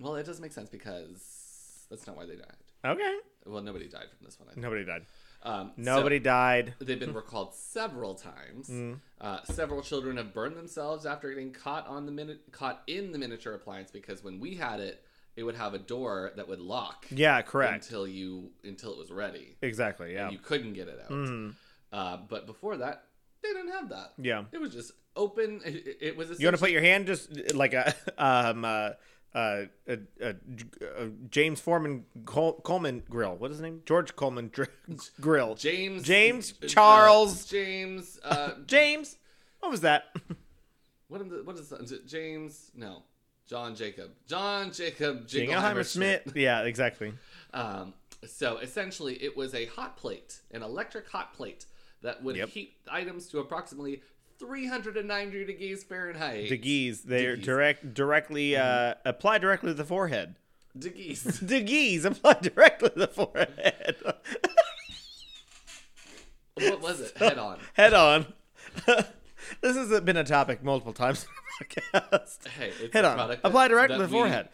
[0.00, 2.56] Well, it does make sense because that's not why they died.
[2.84, 3.16] Okay.
[3.46, 4.48] Well, nobody died from this one.
[4.48, 4.62] I think.
[4.62, 5.06] Nobody died.
[5.42, 6.74] Um, so- Nobody died.
[6.80, 8.68] They've been recalled several times.
[8.68, 9.00] Mm.
[9.20, 13.18] Uh, several children have burned themselves after getting caught on the minute caught in the
[13.18, 15.04] miniature appliance because when we had it,
[15.36, 17.84] it would have a door that would lock Yeah, correct.
[17.84, 19.56] until you until it was ready.
[19.62, 20.14] Exactly.
[20.14, 20.24] Yeah.
[20.24, 21.10] And you couldn't get it out.
[21.10, 21.54] Mhm.
[21.92, 23.04] Uh, but before that,
[23.42, 24.14] they didn't have that.
[24.18, 24.44] Yeah.
[24.50, 25.60] It was just open.
[25.64, 26.40] It, it was.
[26.40, 28.90] You want to put your hand just like a um uh,
[29.36, 33.36] uh, uh, uh, uh James Foreman Col- Coleman grill.
[33.36, 33.82] What is his name?
[33.84, 34.70] George Coleman dr-
[35.20, 35.54] grill.
[35.54, 39.18] James James uh, Charles James uh, James.
[39.60, 40.04] What was that?
[41.08, 43.02] what is the, what is, it James no
[43.46, 46.32] John Jacob John Jacob Jingleheimer Smith.
[46.34, 47.12] Yeah, exactly.
[47.52, 47.92] Um,
[48.26, 51.66] so essentially, it was a hot plate, an electric hot plate
[52.02, 52.48] that would Yep.
[52.48, 54.02] heat items to approximately
[54.38, 56.48] 390 degrees Fahrenheit.
[56.48, 57.02] Degrees.
[57.02, 60.36] They're direct, directly uh, apply directly to the forehead.
[60.78, 61.22] Degrees.
[61.40, 63.96] Degrees apply directly to the forehead.
[66.54, 67.16] what was it?
[67.16, 67.58] Head on.
[67.74, 68.26] Head on.
[69.60, 72.48] this has been a topic multiple times in the podcast.
[72.48, 73.38] Hey, it's Head on.
[73.42, 74.48] Apply directly to the we- forehead.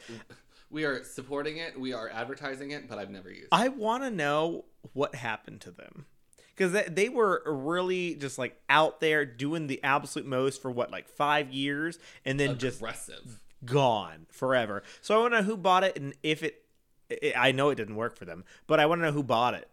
[0.70, 1.78] We are supporting it.
[1.78, 3.42] We are advertising it, but I've never used.
[3.44, 3.48] it.
[3.52, 4.64] I want to know
[4.94, 6.06] what happened to them.
[6.54, 10.90] Because they, they were really just like out there doing the absolute most for what,
[10.90, 13.40] like five years and then just Aggressive.
[13.64, 14.82] gone forever.
[15.00, 16.62] So I want to know who bought it and if it,
[17.08, 17.34] it.
[17.36, 19.68] I know it didn't work for them, but I want to know who bought it.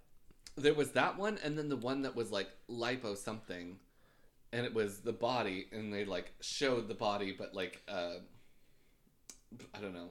[0.55, 3.77] There was that one, and then the one that was like lipo something,
[4.51, 8.15] and it was the body, and they like showed the body, but like uh,
[9.73, 10.09] I don't know,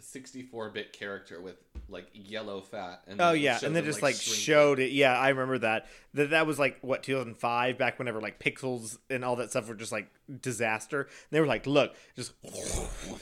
[0.00, 1.56] sixty-four bit character with
[1.88, 3.02] like yellow fat.
[3.06, 4.42] And Oh yeah, and then just like shrinking.
[4.42, 4.92] showed it.
[4.92, 5.86] Yeah, I remember that.
[6.14, 9.74] That that was like what 2005, back whenever like pixels and all that stuff were
[9.74, 10.08] just like
[10.40, 11.08] disaster.
[11.30, 12.32] they were like, look, just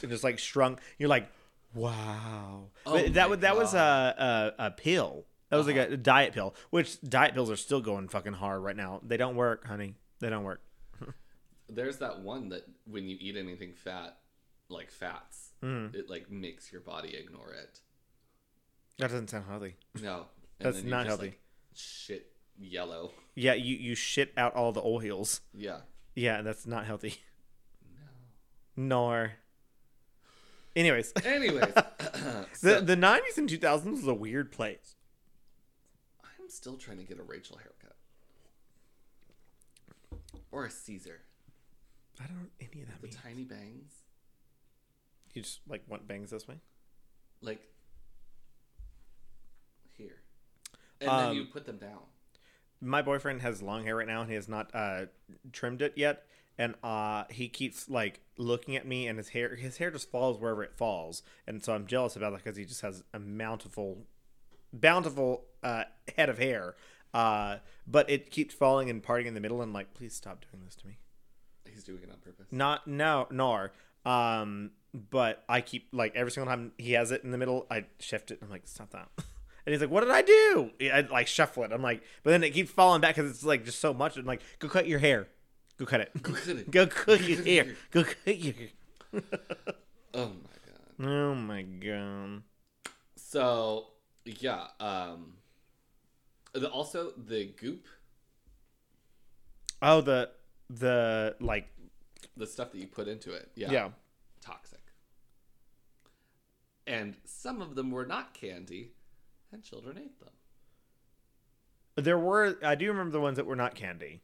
[0.02, 0.78] and just like shrunk.
[0.98, 1.28] You're like,
[1.74, 2.68] wow.
[2.86, 5.24] Oh But that was that was a, a a pill.
[5.50, 5.92] That was like Uh-huh.
[5.92, 9.00] a diet pill, which diet pills are still going fucking hard right now.
[9.06, 9.94] They don't work, honey.
[10.20, 10.60] They don't work.
[11.68, 14.16] There's that one that when you eat anything fat,
[14.68, 15.94] like fats, Mm.
[15.94, 17.80] it like makes your body ignore it.
[18.98, 19.76] That doesn't sound healthy.
[20.02, 20.26] No,
[20.60, 21.26] and That's not healthy.
[21.28, 21.40] like,
[21.74, 23.12] shit, yellow.
[23.34, 25.40] Yeah, you you shit out all the oils.
[25.54, 25.78] Yeah.
[26.14, 27.16] Yeah, that's not healthy.
[28.76, 28.84] No.
[28.84, 29.32] Nor.
[30.76, 31.60] Anyways, Anyways,
[32.62, 34.94] the the nineties and two thousands was a weird place.
[36.22, 37.96] I'm still trying to get a Rachel haircut.
[40.52, 41.22] Or a Caesar.
[42.20, 43.16] I don't know any of that The means.
[43.20, 43.92] tiny bangs.
[45.34, 46.56] You just like want bangs this way.
[47.42, 47.60] Like
[49.96, 50.22] here.
[51.00, 52.00] And then Um, you put them down.
[52.80, 55.06] My boyfriend has long hair right now, and he has not uh,
[55.52, 56.26] trimmed it yet.
[56.56, 60.38] And uh, he keeps like looking at me, and his hair his hair just falls
[60.38, 64.06] wherever it falls, and so I'm jealous about that because he just has a bountiful,
[64.72, 65.84] bountiful uh,
[66.16, 66.76] head of hair.
[67.12, 67.56] Uh,
[67.86, 70.64] but it keeps falling and parting in the middle, and I'm like, please stop doing
[70.64, 70.98] this to me.
[71.68, 72.46] He's doing it on purpose.
[72.52, 73.72] Not no nor.
[74.04, 77.86] Um, but I keep like every single time he has it in the middle, I
[77.98, 78.38] shift it.
[78.42, 79.08] I'm like, stop that.
[79.66, 81.72] And he's like, "What did I do?" I like shuffle it.
[81.72, 84.18] I'm like, but then it keeps falling back because it's like just so much.
[84.18, 85.26] I'm like, "Go cut your hair.
[85.78, 86.10] Go cut it.
[86.22, 86.70] Go cut it.
[86.70, 87.74] Go cut your hair.
[87.90, 89.22] Go cut your." hair."
[90.12, 91.08] Oh my god.
[91.08, 92.42] Oh my god.
[93.16, 93.86] So
[94.26, 95.38] yeah, um
[96.52, 97.86] the, also the goop,
[99.82, 100.30] Oh the
[100.70, 101.68] the like
[102.36, 103.50] the stuff that you put into it.
[103.54, 103.70] Yeah.
[103.70, 103.88] yeah.
[104.40, 104.80] Toxic.
[106.86, 108.92] And some of them were not candy,
[109.52, 110.30] and children ate them.
[111.96, 114.22] There were I do remember the ones that were not candy.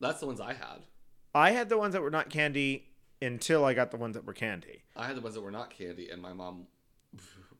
[0.00, 0.84] That's the ones I had.
[1.34, 2.86] I had the ones that were not candy
[3.20, 4.84] until I got the ones that were candy.
[4.96, 6.68] I had the ones that were not candy, and my mom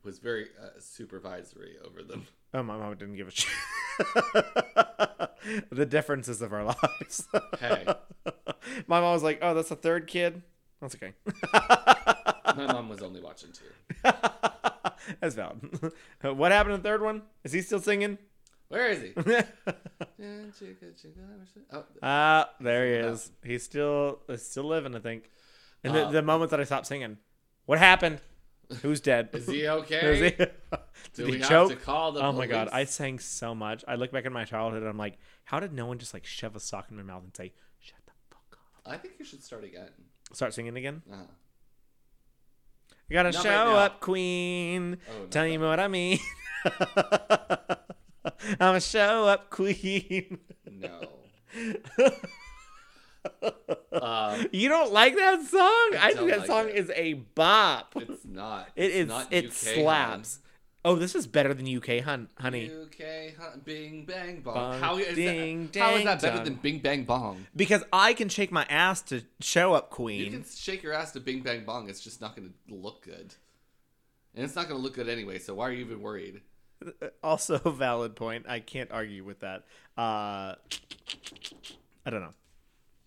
[0.04, 2.26] was very uh, supervisory over them.
[2.54, 3.50] Oh, my mom didn't give a shit.
[5.70, 7.26] the differences of our lives.
[7.60, 7.84] Hey.
[8.86, 10.42] my mom was like, "Oh, that's a third kid."
[10.80, 11.12] That's okay.
[12.56, 13.64] My mom was only watching two.
[15.20, 15.58] that's valid.
[16.22, 17.22] what happened to the third one?
[17.44, 18.18] Is he still singing?
[18.68, 19.12] Where is he?
[21.72, 23.30] oh, Ah, there he is.
[23.44, 25.30] He's still is still living, I think.
[25.84, 27.18] And the, Uh, the moment that I stopped singing,
[27.66, 28.20] what happened?
[28.82, 29.30] Who's dead?
[29.32, 30.24] is he Is okay?
[30.24, 30.46] he- Do
[31.14, 31.70] Did we he have choke?
[31.70, 33.82] to call the Oh my god, I sang so much.
[33.88, 36.26] I look back at my childhood and I'm like, how did no one just like
[36.26, 38.82] shove a sock in my mouth and say, "Shut the fuck up"?
[38.92, 39.88] I think you should start again.
[40.34, 41.00] Start singing again.
[41.10, 41.16] Uh,
[43.08, 44.98] You gotta Not show right up, Queen.
[45.10, 46.18] Oh, Tell you what I mean.
[48.60, 50.38] I'm a show up queen.
[50.70, 51.08] no.
[54.02, 55.90] um, You don't like that song?
[56.00, 56.74] I, think that like song it.
[56.76, 57.94] is a bop.
[57.96, 58.68] it's not.
[58.76, 59.08] It It's is.
[59.08, 60.40] Not It UK, slaps.
[60.84, 62.70] Oh, this is better than UK, hun, honey.
[62.70, 64.54] UK, hun, Bing Bang Bong.
[64.54, 65.80] Bong, how is ding, that?
[65.80, 66.44] How is that better dong.
[66.44, 67.46] than Bing Bang Bong?
[67.54, 70.24] Because I can shake my ass to show up, Queen.
[70.24, 71.88] You can shake your ass to Bing Bang Bong.
[71.88, 73.34] It's just not going to look good,
[74.34, 75.40] and it's not going to look good anyway.
[75.40, 76.42] So why are you even worried?
[77.24, 78.46] Also, a valid point.
[78.48, 79.64] I can't argue with that.
[79.96, 80.54] Uh,
[82.06, 82.34] I don't know.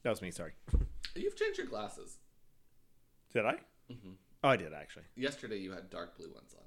[0.04, 0.30] That was me.
[0.30, 0.52] Sorry.
[1.16, 2.18] You've changed your glasses.
[3.34, 3.54] Did I?
[3.90, 4.12] Mm-hmm.
[4.44, 5.04] Oh, I did actually.
[5.16, 6.66] Yesterday you had dark blue ones on.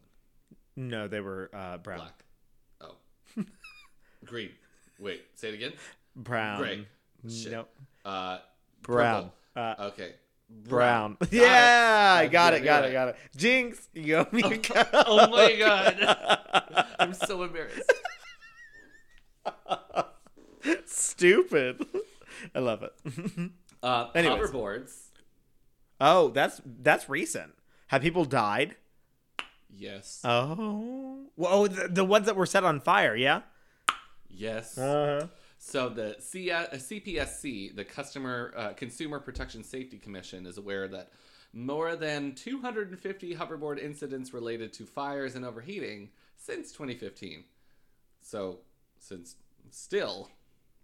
[0.76, 1.98] No, they were uh, brown.
[1.98, 2.24] Black.
[2.80, 2.94] Oh.
[4.24, 4.50] Green.
[4.98, 5.72] Wait, say it again.
[6.16, 6.58] Brown.
[6.58, 6.86] Gray.
[7.28, 7.52] Shit.
[7.52, 7.68] Nope.
[8.04, 8.38] Uh,
[8.82, 9.30] Brown.
[9.56, 10.14] Uh, Okay.
[10.50, 11.16] brown.
[11.20, 12.64] Got yeah, I got it.
[12.64, 12.92] Got it.
[12.92, 13.16] Got it.
[13.36, 14.42] Jinx, you owe me.
[14.42, 16.86] a Oh my god.
[16.98, 17.90] I'm so embarrassed.
[20.86, 21.84] Stupid.
[22.54, 22.92] I love it.
[23.82, 24.50] Uh, Anyways.
[24.50, 24.92] hoverboards.
[26.00, 27.52] oh, that's that's recent.
[27.88, 28.76] Have people died?
[29.76, 30.20] Yes.
[30.24, 33.14] Oh, well, oh, the, the ones that were set on fire.
[33.16, 33.42] Yeah.
[34.28, 34.78] yes.
[34.78, 35.26] Uh-huh.
[35.58, 41.10] So the C- uh, CPSC, the Customer uh, Consumer Protection Safety Commission, is aware that
[41.52, 47.44] more than 250 hoverboard incidents related to fires and overheating since 2015.
[48.20, 48.58] So
[48.98, 49.36] since
[49.70, 50.30] still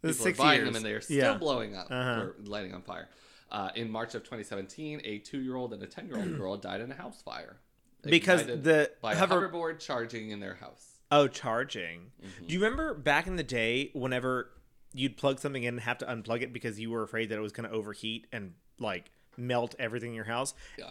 [0.03, 0.68] people are buying years.
[0.68, 1.34] them and they are still Yeah.
[1.38, 2.20] blowing up Uh-huh.
[2.22, 3.09] or lighting on fire.
[3.51, 7.20] Uh, in March of 2017, a two-year-old and a 10-year-old girl died in a house
[7.20, 7.57] fire
[8.03, 10.87] Because the by hover- hoverboard charging in their house.
[11.13, 12.13] Oh, charging.
[12.25, 12.47] Mm-hmm.
[12.47, 14.51] Do you remember back in the day whenever
[14.93, 17.41] you'd plug something in and have to unplug it because you were afraid that it
[17.43, 20.55] was going to overheat and like melt everything in your house?
[20.79, 20.87] Yeah.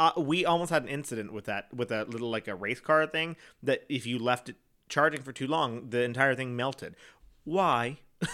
[0.00, 3.06] Uh, we almost had an incident with that with a little like a race car
[3.06, 4.56] thing that if you left it
[4.88, 6.96] charging for too long, the entire thing melted.
[7.44, 7.98] Why?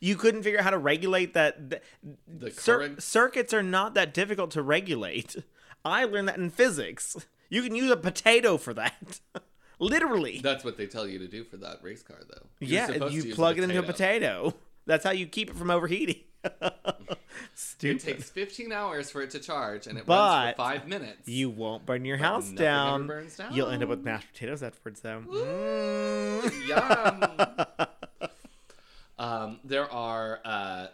[0.00, 1.70] you couldn't figure out how to regulate that.
[1.70, 1.82] th-
[2.26, 5.36] The cir- current circuits are not that difficult to regulate.
[5.84, 7.26] I learned that in physics.
[7.48, 9.20] You can use a potato for that.
[9.78, 10.40] Literally.
[10.42, 12.46] That's what they tell you to do for that race car, though.
[12.60, 14.54] You're yeah, you plug it into a potato.
[14.86, 16.20] That's how you keep it from overheating.
[17.82, 21.28] It takes 15 hours for it to charge, and it runs But for five minutes.
[21.28, 23.06] You won't burn your house nothing ever down.
[23.06, 23.54] burns down.
[23.54, 25.22] You'll end up with mashed potatoes afterwards, though.
[25.26, 26.68] Mm.
[27.78, 27.86] Yum.
[29.18, 30.86] um, there are uh,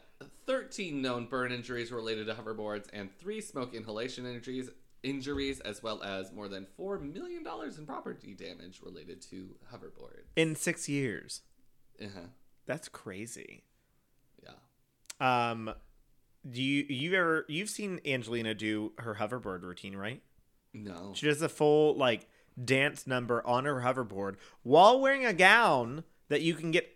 [0.46, 4.70] 13 known burn injuries related to hoverboards and three smoke inhalation injuries,
[5.02, 10.24] injuries, as well as more than four million dollars in property damage related to hoverboards.
[10.36, 11.42] In six years.
[12.00, 12.26] Uh-huh.
[12.66, 13.64] That's crazy.
[14.42, 15.50] Yeah.
[15.50, 15.74] Um,
[16.48, 20.22] do you you ever you've seen Angelina do her hoverboard routine, right?
[20.74, 21.12] No.
[21.14, 22.28] She does a full like
[22.62, 26.88] dance number on her hoverboard while wearing a gown that you can get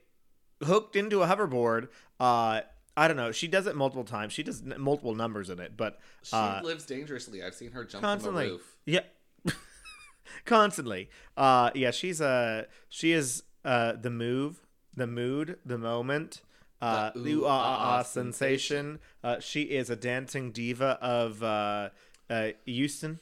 [0.62, 1.88] hooked into a hoverboard.
[2.18, 2.62] Uh,
[2.96, 3.30] I don't know.
[3.32, 4.32] She does it multiple times.
[4.32, 7.42] She does n- multiple numbers in it, but She uh, lives dangerously.
[7.42, 8.44] I've seen her jump constantly.
[8.44, 8.76] from a roof.
[8.86, 9.00] Yeah.
[10.44, 11.10] constantly.
[11.36, 16.40] Uh yeah, she's uh she is uh the move, the mood, the moment,
[16.80, 18.98] uh The ooh, ooh, ah, ah, ah, ah sensation.
[19.22, 21.90] Uh she is a dancing diva of uh
[22.30, 23.20] uh Houston.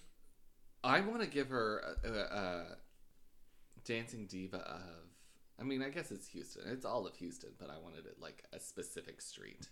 [0.83, 2.77] I want to give her a, a, a
[3.85, 5.14] dancing diva of.
[5.59, 6.63] I mean, I guess it's Houston.
[6.67, 9.69] It's all of Houston, but I wanted it like a specific street.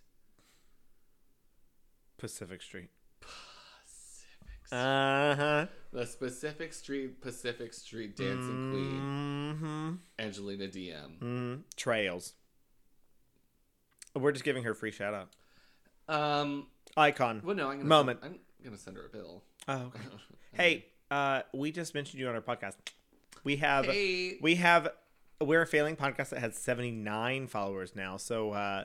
[2.19, 2.89] Pacific Street.
[3.21, 4.79] Pacific Street.
[4.79, 5.67] Uh-huh.
[5.93, 9.01] the specific street, Pacific Street dancing queen,
[9.59, 9.93] Mm-hmm.
[10.19, 11.19] Angelina DM.
[11.21, 12.35] mm Trails.
[14.15, 15.29] We're just giving her a free shout out.
[16.15, 16.67] Um.
[16.97, 17.41] Icon.
[17.45, 18.21] Well, no, I'm gonna Moment.
[18.23, 19.43] Send, I'm gonna send her a bill.
[19.69, 20.01] Oh, okay.
[20.55, 22.75] Hey, uh, we just mentioned you on our podcast.
[23.43, 24.37] We have Hey.
[24.43, 24.89] we have
[25.45, 28.17] we're a failing podcast that has 79 followers now.
[28.17, 28.85] So uh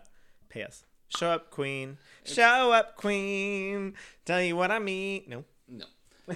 [0.50, 0.84] pay us.
[1.10, 1.98] Show up, Queen.
[2.26, 3.94] Show up, Queen.
[4.26, 5.24] Tell you what I mean.
[5.28, 5.44] No.
[5.70, 5.86] No.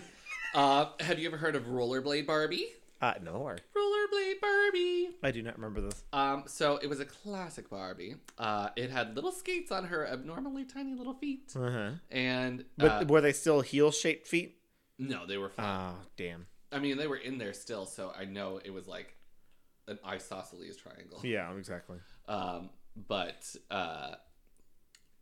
[0.54, 2.66] Uh, have you ever heard of Rollerblade Barbie?
[3.02, 5.10] Uh, no, or Rollerblade Barbie.
[5.24, 6.04] I do not remember this.
[6.12, 8.16] Um, so it was a classic Barbie.
[8.38, 11.90] Uh, it had little skates on her abnormally tiny little feet, Uh huh.
[12.12, 14.58] and But uh, were they still heel shaped feet?
[15.00, 15.94] no, they were fine.
[15.94, 16.48] Oh, damn.
[16.74, 19.16] I mean, they were in there still, so I know it was like
[19.92, 21.20] an isosceles triangle.
[21.24, 21.98] Yeah, exactly.
[22.28, 22.70] Um,
[23.08, 24.16] but uh,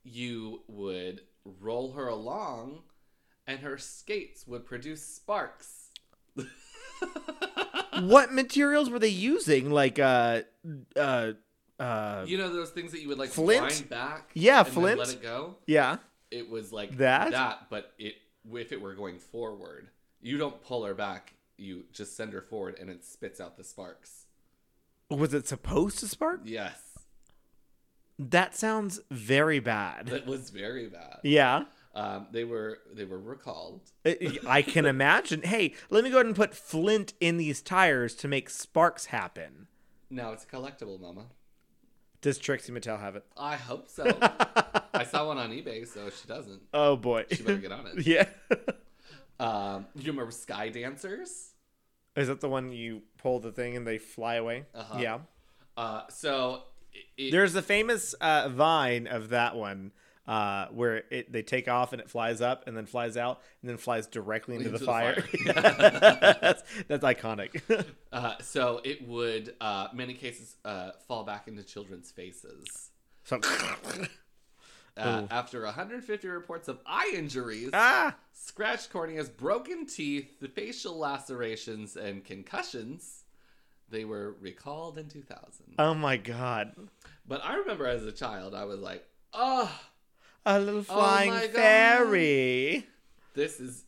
[0.03, 1.21] you would
[1.59, 2.79] roll her along,
[3.47, 5.89] and her skates would produce sparks.
[8.01, 9.71] what materials were they using?
[9.71, 10.41] Like, uh,
[10.95, 11.33] uh,
[11.79, 13.89] uh, you know those things that you would like Flint?
[13.89, 14.99] back, Yeah, flint.
[14.99, 15.57] let it go.
[15.67, 15.97] yeah.
[16.31, 17.31] It was like That?
[17.31, 18.15] that, but it
[18.53, 19.89] if it were going forward,
[20.21, 21.33] you don't pull her back.
[21.57, 24.25] You just send her forward, and it spits out the sparks.
[25.09, 26.41] Was it supposed to spark?
[26.43, 26.77] Yes,
[28.17, 30.07] That sounds very bad.
[30.07, 31.17] that was very bad.
[31.23, 31.63] Yeah.
[31.95, 33.81] Um, they were they were recalled.
[34.05, 35.41] I can imagine.
[35.41, 39.67] Hey, let me go ahead and put flint in these tires to make sparks happen.
[40.11, 41.25] Now it's a collectible, Mama.
[42.21, 43.25] Does Trixie Mattel have it?
[43.37, 44.03] I hope so.
[44.93, 47.25] I saw one on eBay, so if she doesn't, Oh boy.
[47.31, 48.05] she better get on it.
[48.05, 48.27] yeah.
[49.39, 51.53] Um, you remember Sky Dancers?
[52.19, 54.65] Is that the one you pull the thing and they fly away?
[54.75, 54.99] Uh-huh.
[54.99, 55.19] Yeah.
[55.77, 56.63] Uh, so
[57.17, 59.91] it, There's the famous uh, vine of that one
[60.27, 63.69] uh, where it they take off and it flies up and then flies out and
[63.69, 65.21] then flies directly into, the Into the fire.
[65.21, 66.33] fire.
[66.41, 67.85] that's, that's iconic.
[68.11, 72.91] uh, so it would, uh, many cases, uh, fall back into children's faces.
[73.23, 73.39] so,
[74.99, 82.23] Uh, after 150 reports of eye injuries, ah, scratched corneas, broken teeth, facial lacerations, and
[82.25, 83.23] concussions,
[83.89, 85.75] they were recalled in 2000.
[85.79, 86.75] oh my god,
[87.27, 89.71] But I remember as a child, I was like, oh,
[90.45, 91.53] a little flying my God.
[91.55, 92.87] fairy.
[93.33, 93.85] this is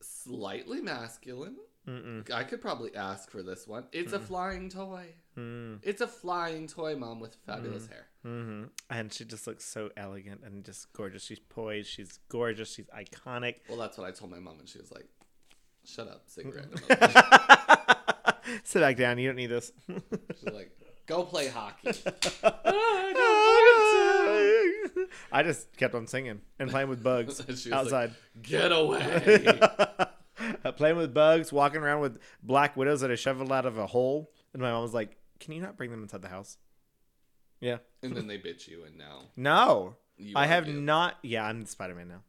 [0.00, 1.56] slightly masculine.
[1.88, 2.30] Mm-mm.
[2.32, 3.84] I could probably ask for this one.
[3.92, 5.06] It's a flying toy.
[5.36, 8.06] Mm, It's a flying toy mom with fabulous hair.
[8.22, 11.24] Hmm And she just looks so elegant and just gorgeous.
[11.24, 11.88] She's poised.
[11.88, 12.72] She's gorgeous.
[12.74, 13.56] She's iconic.
[13.68, 15.06] Well, that's what I told my mom, and she was like,
[15.84, 16.68] "Shut up, cigarette."
[18.64, 19.18] Sit back down.
[19.18, 19.72] You don't need this.
[19.88, 20.70] She's like,
[21.06, 21.92] "Go play hockey."
[25.32, 28.14] I just kept on singing and playing with bugs was like, outside.
[28.42, 29.58] Get away!
[30.64, 33.86] Uh, playing with bugs, walking around with black widows that I shoveled out of a
[33.86, 34.30] hole.
[34.52, 36.56] And my mom was like, Can you not bring them inside the house?
[37.62, 37.78] Yeah.
[38.02, 39.96] and then they bit you, and now No.
[40.18, 40.80] you I have argue.
[40.80, 41.18] not.
[41.22, 42.22] Yeah, I'm Spider Man now.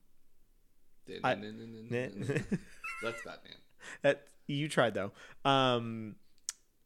[1.24, 3.54] I- That's Batman.
[4.02, 5.12] That you tried though.
[5.44, 6.16] Um,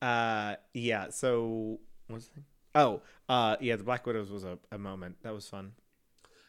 [0.01, 1.09] uh, yeah.
[1.11, 2.45] So what's the thing?
[2.73, 3.75] Oh, uh, yeah.
[3.75, 5.73] The Black Widows was a, a moment that was fun.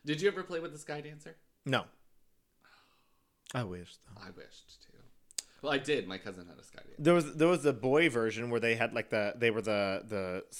[0.06, 1.36] Did you ever play with the Sky Dancer?
[1.66, 1.84] No,
[3.54, 4.22] I wish though.
[4.22, 4.88] I wished to.
[5.62, 6.06] Well, I did.
[6.06, 6.94] My cousin had a Sky Dancer.
[7.02, 10.02] There was there was the boy version where they had like the they were the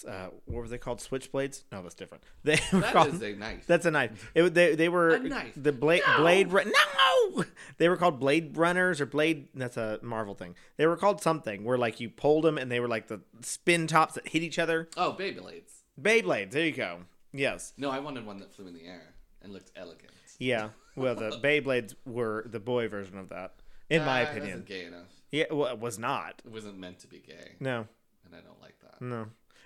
[0.04, 1.62] the uh, what were they called switchblades?
[1.70, 2.24] No, that's different.
[2.44, 3.64] They were That called, is a knife.
[3.66, 4.30] that's a knife.
[4.34, 5.52] It, they they were A knife.
[5.56, 6.18] the blade No!
[6.18, 7.44] blade run- no
[7.76, 10.56] they were called blade runners or blade that's a Marvel thing.
[10.76, 13.86] They were called something where like you pulled them and they were like the spin
[13.86, 14.88] tops that hit each other.
[14.96, 15.72] oh, Beyblades.
[16.00, 16.50] Beyblades.
[16.52, 17.00] There you go.
[17.32, 17.72] Yes.
[17.76, 20.12] No, I wanted one that flew in the air and looked elegant.
[20.38, 20.70] Yeah.
[20.96, 23.54] Well, the Beyblades were the boy version of that,
[23.90, 24.46] in my Ah, it opinion.
[24.50, 25.08] wasn't gay enough.
[25.30, 25.44] Yeah.
[25.50, 26.40] Well, it was not.
[26.44, 27.86] It wasn't meant to be gay, No.
[28.24, 29.00] and I don't like that.
[29.02, 29.24] No.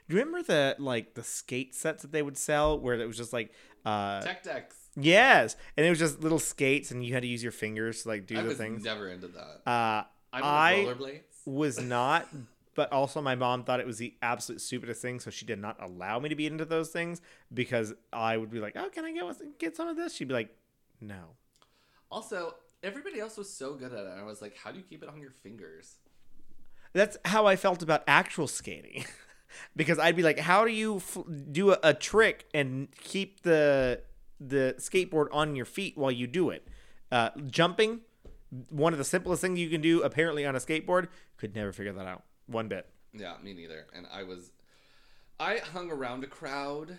[0.08, 3.16] Do you remember the like the skate sets that they would sell where it was
[3.16, 3.52] just like
[3.84, 4.76] uh Tech decks.
[4.96, 8.08] yes, and it was just little skates and you had to use your fingers to
[8.08, 8.84] like do I the was things.
[8.84, 9.62] never into that.
[9.70, 11.22] Uh I I rollerblades.
[11.46, 12.26] was not
[12.74, 15.76] but also my mom thought it was the absolute stupidest thing so she did not
[15.80, 17.20] allow me to be into those things
[17.52, 20.34] because I would be like, "Oh, can I get get some of this?" She'd be
[20.34, 20.56] like,
[21.00, 21.36] "No."
[22.10, 24.12] Also, everybody else was so good at it.
[24.18, 25.96] I was like, how do you keep it on your fingers?
[26.92, 29.04] That's how I felt about actual skating.
[29.76, 31.18] because I'd be like, how do you f-
[31.50, 34.02] do a, a trick and keep the
[34.40, 36.66] the skateboard on your feet while you do it?
[37.10, 38.00] Uh, jumping,
[38.70, 41.92] one of the simplest things you can do apparently on a skateboard, could never figure
[41.92, 42.86] that out one bit.
[43.12, 43.86] Yeah, me neither.
[43.94, 44.52] And I was,
[45.38, 46.96] I hung around a crowd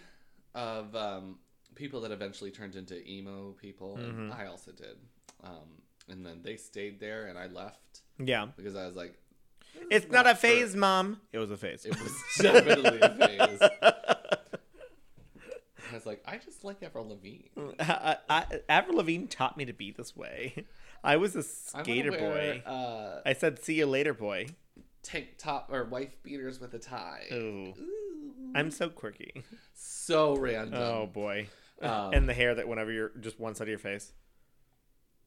[0.54, 1.40] of um,
[1.76, 4.98] people that eventually turned into emo people, and I also did.
[5.44, 8.48] Um, and then they stayed there, and I left Yeah.
[8.56, 9.18] because I was like,
[9.90, 11.22] It's not a for-" phase, mom.
[11.32, 11.86] It was a phase.
[11.86, 13.60] It was definitely a phase.
[15.92, 17.50] I was like, I just like Avril Lavigne.
[17.80, 20.66] I, I, Avril Lavigne taught me to be this way.
[21.04, 22.64] I was a wanna skater wear, boy.
[22.66, 24.48] Uh, I said, "See you later, boy."
[25.04, 27.26] tank top or wife beaters with a tie.
[27.32, 28.52] Ooh, Ooh.
[28.56, 29.44] I'm so quirky.
[29.74, 30.82] So random.
[30.82, 31.48] Oh boy.
[31.84, 34.14] Um, and the hair that whenever you're just one side of your face.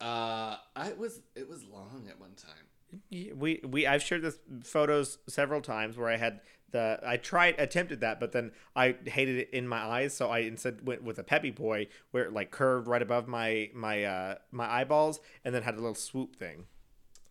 [0.00, 2.66] Uh, I was it was long at one time.
[3.10, 6.40] We we I've shared this photos several times where I had
[6.70, 10.40] the I tried attempted that, but then I hated it in my eyes, so I
[10.40, 14.34] instead went with a Peppy Boy where it like curved right above my my uh
[14.50, 16.66] my eyeballs and then had a little swoop thing.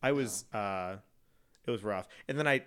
[0.02, 0.98] I was uh
[1.66, 2.08] it was rough.
[2.28, 2.64] And then I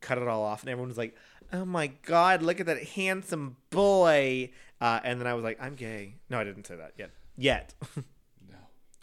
[0.00, 1.16] cut it all off and everyone was like,
[1.52, 4.50] "Oh my god, look at that handsome boy."
[4.80, 7.10] Uh and then I was like, "I'm gay." No, I didn't say that yet.
[7.36, 7.74] Yet.
[8.48, 8.56] No.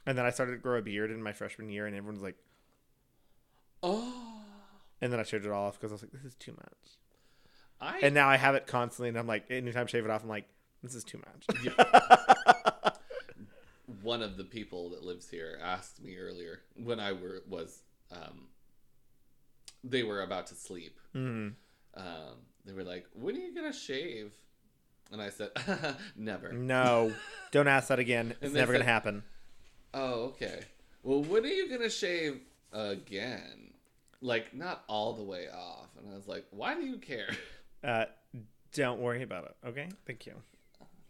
[0.06, 2.24] and then I started to grow a beard in my freshman year and everyone was
[2.24, 2.38] like,
[3.84, 4.42] Oh,
[5.02, 6.98] and then I shaved it all off because I was like, "This is too much."
[7.80, 10.24] I and now I have it constantly, and I'm like, anytime I shave it off,
[10.24, 10.48] I'm like,
[10.82, 11.74] this is too much.
[14.02, 18.48] one of the people that lives here asked me earlier when I were was um
[19.84, 21.00] they were about to sleep.
[21.16, 21.54] Mhm.
[21.94, 24.34] Um, they were like, "When are you gonna shave?"
[25.12, 25.50] And I said,
[26.16, 27.14] "Never." No,
[27.52, 28.36] don't ask that again.
[28.42, 29.24] It's never gonna happen.
[29.94, 30.62] Oh, okay.
[31.04, 32.42] Well, when are you gonna shave
[32.74, 33.72] again?
[34.22, 35.88] Like, not all the way off.
[35.98, 37.30] And I was like, "Why do you care?"
[37.84, 38.06] Uh,
[38.74, 39.56] don't worry about it.
[39.70, 40.34] Okay, thank you.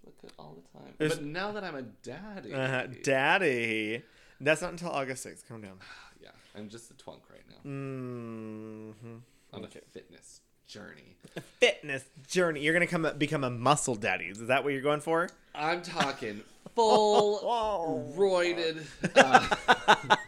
[0.05, 0.93] Look at all the time.
[0.97, 4.03] There's- But now that I'm a daddy, Uh, Daddy,
[4.39, 5.47] that's not until August 6th.
[5.47, 5.79] Calm down.
[6.21, 9.15] yeah, I'm just a twunk right now Mm-hmm.
[9.53, 9.79] on Okay.
[9.79, 11.15] a fitness journey.
[11.59, 12.61] Fitness journey.
[12.61, 14.25] You're gonna come become a muscle daddy.
[14.25, 15.29] Is that what you're going for?
[15.55, 16.41] I'm talking
[16.75, 18.05] full Oh.
[18.15, 18.85] roided.
[19.15, 20.27] Uh,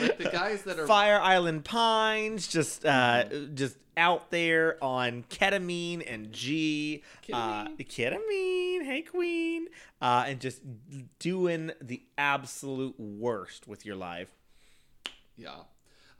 [0.00, 3.24] like the guys that are Fire Island Pines, just uh,
[3.54, 8.84] just out there on ketamine and G, uh, ketamine.
[8.84, 9.66] Hey Queen,
[10.02, 10.60] uh, and just
[11.18, 14.28] doing the absolute worst with your life.
[15.36, 15.54] Yeah.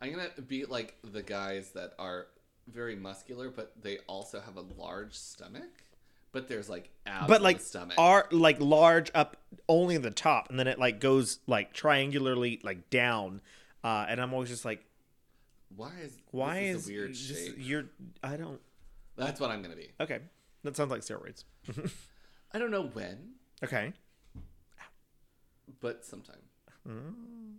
[0.00, 2.26] I'm gonna be like the guys that are
[2.66, 5.82] very muscular, but they also have a large stomach.
[6.32, 7.94] But there's like abs but like stomach.
[7.96, 9.36] are like large up
[9.68, 13.40] only in the top, and then it like goes like triangularly like down.
[13.84, 14.84] Uh, and I'm always just like,
[15.76, 17.54] why is why is, a weird shape?
[17.58, 17.84] you're?
[18.22, 18.60] I don't.
[19.16, 19.90] That's what I'm gonna be.
[20.00, 20.18] Okay,
[20.64, 21.44] that sounds like steroids.
[22.52, 23.92] I don't know when, okay.
[25.80, 26.36] but sometime.
[26.88, 27.54] Mm.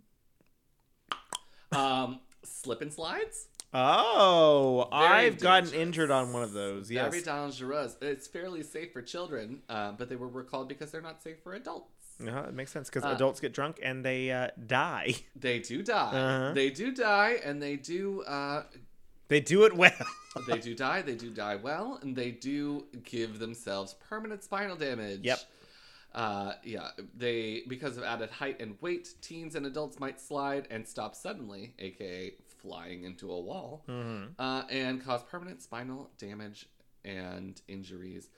[1.76, 3.48] Um, slip and slides.
[3.74, 6.90] Oh, Very I've gotten injured on one of those.
[6.90, 7.10] Yes.
[7.10, 7.96] Very dangerous.
[8.00, 11.54] It's fairly safe for children, uh, but they were recalled because they're not safe for
[11.54, 11.92] adults.
[12.26, 15.14] Uh-huh, it makes sense because Uh, adults get drunk and they uh, die.
[15.36, 15.94] They do die.
[15.94, 16.52] Uh-huh.
[16.54, 18.22] They do die, and they do.
[18.22, 18.62] Uh,
[19.28, 19.92] They do it well.
[20.48, 21.02] they do die.
[21.02, 25.20] They do die well, and they do give themselves permanent spinal damage.
[25.24, 25.38] Yep.
[26.14, 30.88] Uh, yeah, they because of added height and weight, teens and adults might slide and
[30.88, 32.32] stop suddenly, aka
[32.66, 34.34] flying into a wall, Mhm.
[34.38, 36.66] uh, and cause permanent spinal damage
[37.04, 38.28] and injuries.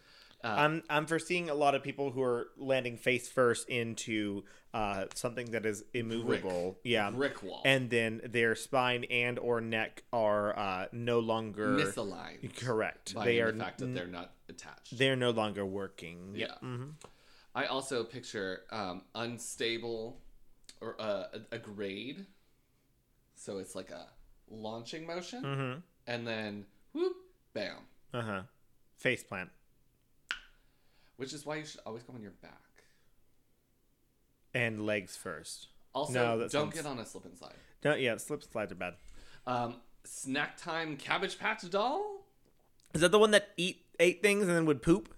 [0.45, 5.07] Uh, I'm I'm foreseeing a lot of people who are landing face first into uh,
[5.15, 6.79] something that is immovable.
[6.85, 7.11] Yeah.
[7.11, 12.55] brick wall, And then their spine and or neck are uh, no longer misaligned.
[12.55, 13.15] correct.
[13.15, 14.97] By they the are fact that they're not attached.
[14.99, 16.35] they're no longer working.
[16.37, 16.55] Yeah.
[16.61, 16.91] hmm
[17.55, 20.21] I also picture um, unstable
[20.81, 22.27] or uh, a, a grade.
[23.35, 24.07] So it's like a
[24.51, 25.73] launching motion, hmm
[26.11, 27.15] and then whoop,
[27.55, 27.77] bam.
[28.15, 28.41] Uh huh.
[28.97, 29.51] Face plant
[31.17, 32.53] Which is why you should always go on your back.
[34.55, 35.69] and legs first.
[35.95, 37.55] Also, No, don't sounds- get on a slip and slide.
[37.83, 38.17] Don't yeah.
[38.17, 38.95] Slip slides are bad.
[39.47, 42.25] Um, snack time Cabbage Patch doll.
[42.95, 45.15] Is that the one that eat ate things and then would poop?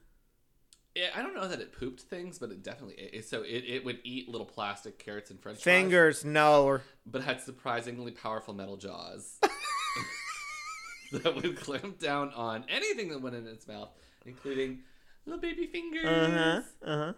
[0.94, 3.84] It, I don't know that it pooped things, but it definitely it, so it, it
[3.84, 6.80] would eat little plastic carrots and French fries, Fingers, no.
[7.06, 9.38] But had surprisingly powerful metal jaws
[11.12, 13.90] that would clamp down on anything that went in its mouth,
[14.26, 14.80] including
[15.26, 16.06] little baby fingers.
[16.06, 16.90] uh huh.
[16.90, 17.12] Uh huh.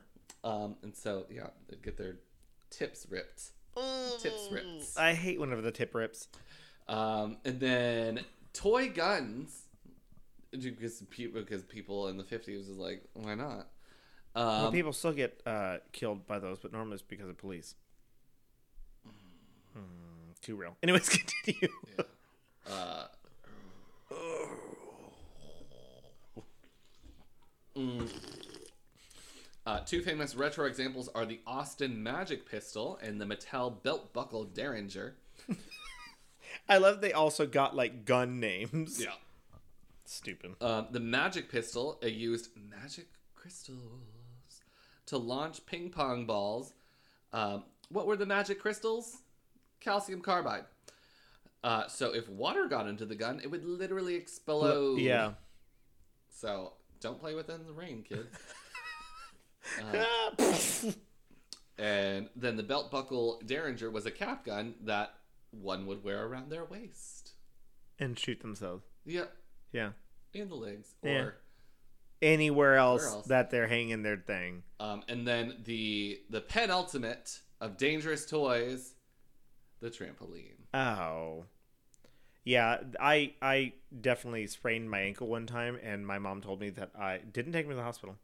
[0.44, 2.16] Um, and so yeah, they'd get their
[2.70, 3.52] tips ripped.
[4.20, 4.98] Tips ripped.
[4.98, 6.28] I hate whenever the tip rips.
[6.88, 8.20] Um, and then
[8.52, 9.61] toy guns,
[10.52, 13.68] because people because people in the fifties was like, why not?
[14.34, 17.74] Um, well, people still get uh, killed by those, but normally it's because of police.
[19.74, 20.76] Hmm, too real.
[20.82, 21.08] Anyways,
[21.44, 21.68] continue.
[22.70, 23.04] uh,
[27.76, 28.08] mm.
[29.64, 34.44] Uh, two famous retro examples are the Austin Magic Pistol and the Mattel Belt Buckle
[34.44, 35.14] Derringer.
[36.68, 39.04] I love they also got like gun names.
[40.12, 40.54] Stupid.
[40.60, 44.60] Uh, the Magic Pistol uh, used magic crystals
[45.06, 46.74] to launch ping pong balls.
[47.32, 49.16] Um, what were the magic crystals?
[49.80, 50.64] Calcium carbide.
[51.64, 54.98] Uh, so if water got into the gun, it would literally explode.
[54.98, 55.32] Yeah.
[56.30, 58.26] So don't play with it in the rain, kids.
[59.80, 60.32] Ah,
[61.78, 65.14] And then the belt buckle Derringer was a cap gun that
[65.52, 67.32] one would wear around their waist.
[67.98, 68.84] and shoot themselves.
[69.06, 69.32] Yep,
[69.72, 69.90] Yeah.
[70.34, 70.94] In the legs.
[71.02, 71.30] Or Yeah.
[72.20, 73.26] Anywhere else, else?
[73.26, 74.62] that they're hanging their thing.
[74.78, 78.94] um, and then the the penultimate of dangerous toys,
[79.80, 80.54] the trampoline.
[80.72, 81.46] Oh.
[82.44, 86.90] Yeah, I I definitely sprained my ankle one time, and my mom told me that
[86.98, 88.16] I didn't take me to the hospital.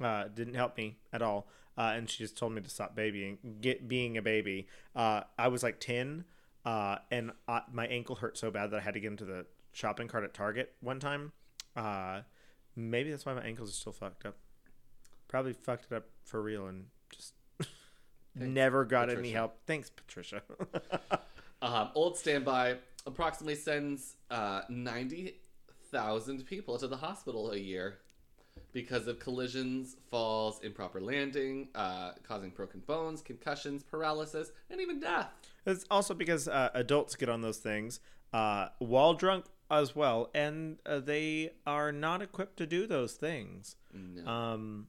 [0.00, 3.38] Uh, didn't help me at all, uh, and she just told me to stop babying,
[3.60, 4.66] get being a baby.
[4.94, 6.24] Uh, I was like ten,
[6.64, 9.46] uh, and I, my ankle hurt so bad that I had to get into the
[9.72, 11.32] shopping cart at Target one time.
[11.76, 12.22] Uh,
[12.76, 14.36] maybe that's why my ankles are still fucked up.
[15.28, 17.34] Probably fucked it up for real, and just
[18.34, 19.58] never got any help.
[19.66, 20.42] Thanks, Patricia.
[21.62, 27.98] Um, Old Standby approximately sends uh, 90,000 people to the hospital a year
[28.72, 35.28] because of collisions, falls, improper landing, uh, causing broken bones, concussions, paralysis, and even death.
[35.66, 38.00] It's also because uh, adults get on those things
[38.32, 43.76] uh, while drunk as well, and uh, they are not equipped to do those things.
[43.92, 44.30] No.
[44.30, 44.86] Um,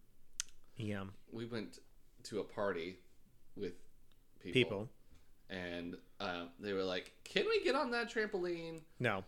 [0.78, 1.80] yeah, we went
[2.24, 2.98] to a party
[3.56, 3.74] with
[4.42, 4.90] people, people.
[5.50, 9.24] and uh, they were like, "Can we get on that trampoline?" No.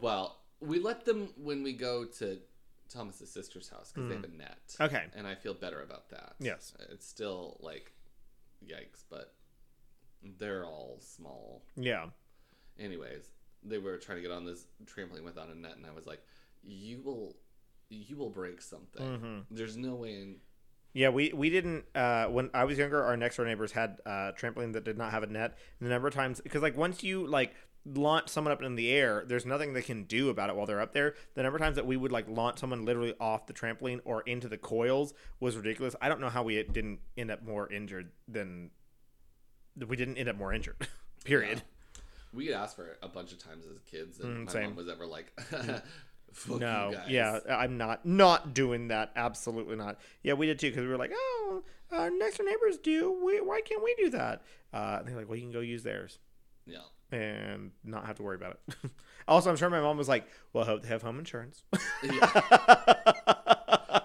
[0.00, 2.38] Well, we let them when we go to
[2.88, 4.76] Thomas's sister's house because they have a net.
[4.80, 5.04] Okay.
[5.16, 6.34] and I feel better about that.
[6.38, 6.72] Yes.
[6.90, 7.92] it's still like,
[8.66, 9.34] yikes, but
[10.38, 11.62] they're all small.
[11.76, 12.06] Yeah.
[12.78, 13.24] Anyways,
[13.64, 16.22] they were trying to get on this trampoline without a net, and I was like,
[16.62, 17.36] "You will,
[17.88, 19.02] you will break something.
[19.02, 19.38] Mm-hmm.
[19.50, 20.36] There's no way in."
[20.94, 23.02] Yeah, we we didn't uh, when I was younger.
[23.02, 25.56] Our next door neighbors had uh, trampoline that did not have a net.
[25.78, 27.54] And the number of times, because like once you like
[27.84, 30.80] launch someone up in the air, there's nothing they can do about it while they're
[30.80, 31.14] up there.
[31.34, 34.22] The number of times that we would like launch someone literally off the trampoline or
[34.22, 35.94] into the coils was ridiculous.
[36.00, 38.70] I don't know how we didn't end up more injured than
[39.86, 40.76] we didn't end up more injured.
[41.24, 41.62] Period.
[42.32, 44.62] We had asked for it a bunch of times as kids, and Mm, my same.
[44.64, 45.32] mom was ever like,
[46.32, 49.12] Fuck no, yeah, I'm not not doing that.
[49.16, 49.98] Absolutely not.
[50.22, 53.10] Yeah, we did too because we were like, oh, our next door neighbors do.
[53.24, 54.42] We, why can't we do that?
[54.72, 56.18] Uh, and they're like, well, you can go use theirs
[56.66, 56.80] Yeah.
[57.10, 58.90] and not have to worry about it.
[59.28, 61.62] also, I'm sure my mom was like, well, I hope they have home insurance.
[62.02, 62.42] yeah.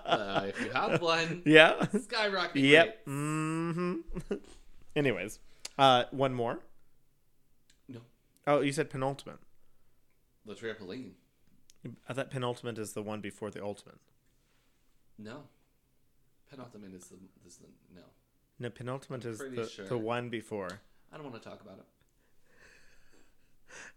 [0.05, 1.85] Uh, if you have one, yeah.
[2.03, 2.55] skyrocket.
[2.61, 2.85] Yep.
[2.85, 2.99] rates.
[3.05, 3.93] hmm
[4.95, 5.39] Anyways,
[5.79, 6.59] uh, one more.
[8.45, 9.39] Oh, you said penultimate.
[10.45, 11.11] the trampoline.
[12.07, 13.99] I thought penultimate is the one before the ultimate.
[15.17, 15.43] No.
[16.49, 17.15] Penultimate is the,
[17.45, 18.01] is the no.
[18.59, 19.87] No, penultimate is the, sure.
[19.87, 20.81] the one before.
[21.11, 21.85] I don't want to talk about it.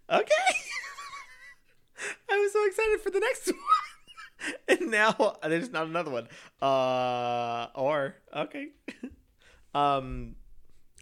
[0.09, 0.25] Okay.
[2.31, 4.55] I was so excited for the next one.
[4.69, 6.29] and now there's not another one.
[6.63, 8.69] Uh or okay.
[9.75, 10.37] um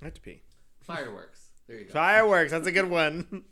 [0.02, 0.42] I have to pee.
[0.80, 1.43] Fireworks.
[1.66, 1.92] There you go.
[1.92, 3.44] Fireworks, that's a good one.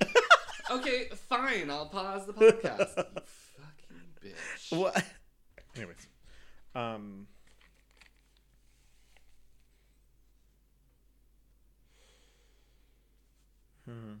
[0.70, 1.70] okay, fine.
[1.70, 2.96] I'll pause the podcast.
[2.96, 3.04] you
[3.58, 4.78] fucking bitch.
[4.78, 5.04] what
[5.76, 6.06] anyways.
[6.74, 7.26] Um
[13.84, 14.14] Hmm.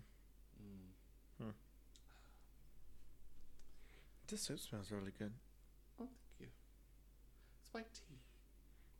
[1.40, 1.50] Hmm.
[4.28, 5.32] This soup smells really good.
[6.00, 6.46] Oh, thank you.
[7.62, 8.18] It's white tea.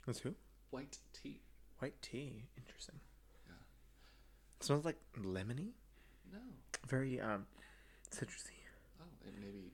[0.06, 0.34] That's who?
[0.70, 1.40] White tea.
[1.78, 2.44] White tea.
[2.56, 3.00] Interesting.
[4.62, 5.74] Smells like lemony.
[6.32, 6.38] No.
[6.86, 7.46] Very um
[8.10, 8.62] citrusy.
[9.00, 9.72] Oh, and maybe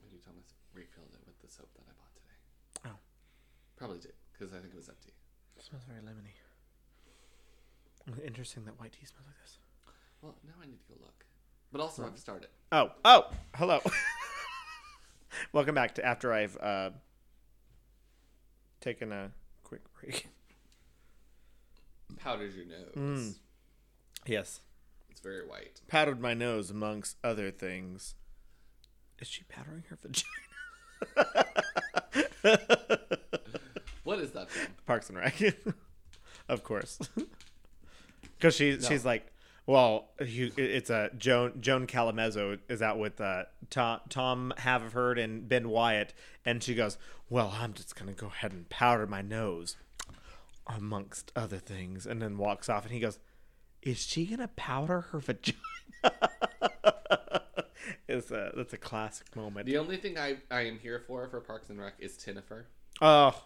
[0.00, 2.90] maybe Thomas refilled it with the soap that I bought today.
[2.92, 2.98] Oh.
[3.76, 5.12] Probably did because I think it was empty.
[5.56, 6.32] It smells very lemony.
[8.26, 9.58] Interesting that white tea smells like this.
[10.22, 11.24] Well, now I need to go look.
[11.70, 12.48] But also, I've started.
[12.70, 13.80] Oh, oh, hello.
[15.52, 16.90] Welcome back to after I've uh,
[18.80, 19.30] taken a
[19.62, 20.28] quick break.
[22.18, 22.94] Powdered your nose.
[22.96, 23.34] Mm.
[24.26, 24.60] Yes,
[25.10, 25.80] It's very white.
[25.88, 28.14] powdered my nose amongst other things.
[29.18, 30.28] Is she powdering her vagina?
[34.04, 34.72] What is that from?
[34.84, 35.40] Parks and Rec,
[36.48, 36.98] of course,
[38.36, 38.88] because she No.
[38.88, 39.32] she's like,
[39.64, 45.48] well, you, it's a Joan Joan Callamezzo is out with uh, Tom Tom Haverford and
[45.48, 46.12] Ben Wyatt,
[46.44, 46.98] and she goes,
[47.30, 49.76] well, I'm just gonna go ahead and powder my nose,
[50.66, 53.20] amongst other things, and then walks off, and he goes,
[53.82, 55.58] is she gonna powder her vagina?
[58.08, 59.66] is a that's a classic moment.
[59.66, 62.64] The only thing I, I am here for for Parks and Rec is Tynnyfer.
[63.00, 63.44] Oh,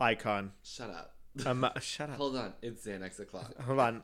[0.00, 0.52] icon.
[0.62, 1.14] Shut up.
[1.46, 2.16] Um, shut up.
[2.16, 2.52] Hold on.
[2.62, 3.54] It's Xanax o'clock.
[3.62, 4.02] Hold on.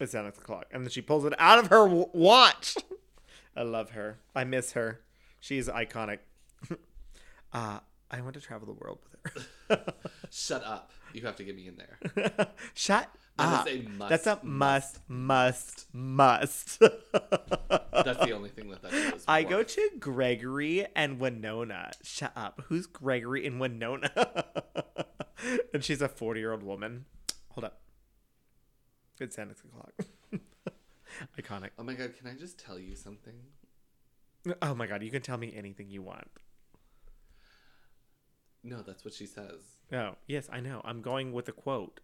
[0.00, 0.66] It's Xanax o'clock.
[0.70, 2.76] And then she pulls it out of her w- watch.
[3.56, 4.18] I love her.
[4.34, 5.00] I miss her.
[5.40, 6.18] She's iconic.
[7.52, 7.80] uh,
[8.10, 9.46] I want to travel the world with
[9.78, 9.92] her.
[10.30, 10.90] Shut up.
[11.12, 12.48] You have to get me in there.
[12.72, 13.84] Shut That up.
[13.88, 14.08] must.
[14.10, 16.78] That's a must, must, must.
[17.92, 21.90] That's the only thing that that is I go to Gregory and Winona.
[22.02, 22.62] Shut up.
[22.68, 24.10] Who's Gregory and Winona?
[25.74, 27.06] and she's a 40 year old woman.
[27.50, 27.80] Hold up.
[29.18, 29.92] It's 10 o'clock.
[31.40, 31.70] Iconic.
[31.78, 33.34] Oh my god, can I just tell you something?
[34.62, 36.28] Oh my god, you can tell me anything you want.
[38.62, 39.60] No, that's what she says.
[39.92, 40.80] Oh, yes, I know.
[40.84, 42.00] I'm going with a quote.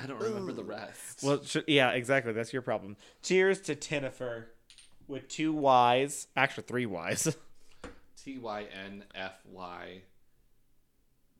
[0.00, 1.22] I don't remember the rest.
[1.22, 2.32] Well, sh- yeah, exactly.
[2.32, 2.96] That's your problem.
[3.22, 4.46] Cheers to Tynnyfer
[5.06, 6.28] with two Y's.
[6.36, 7.36] Actually, three Y's.
[8.24, 10.02] T Y N F Y.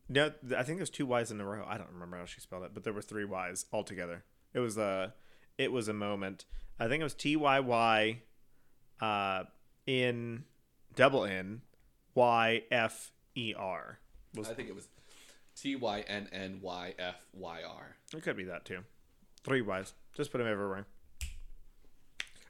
[0.09, 1.63] No, I think there's two Y's in a row.
[1.67, 4.23] I don't remember how she spelled it, but there were three Y's altogether.
[4.53, 5.13] It was a,
[5.57, 6.45] it was a moment.
[6.79, 8.21] I think it was T Y Y,
[9.01, 9.43] uh,
[9.85, 10.45] in
[10.95, 11.61] double N,
[12.15, 13.99] Y F E R.
[14.35, 14.87] Was think it was
[15.61, 17.95] T Y N N Y F Y R.
[18.15, 18.79] it could be that too.
[19.43, 19.93] Three Y's.
[20.15, 20.85] Just put them everywhere.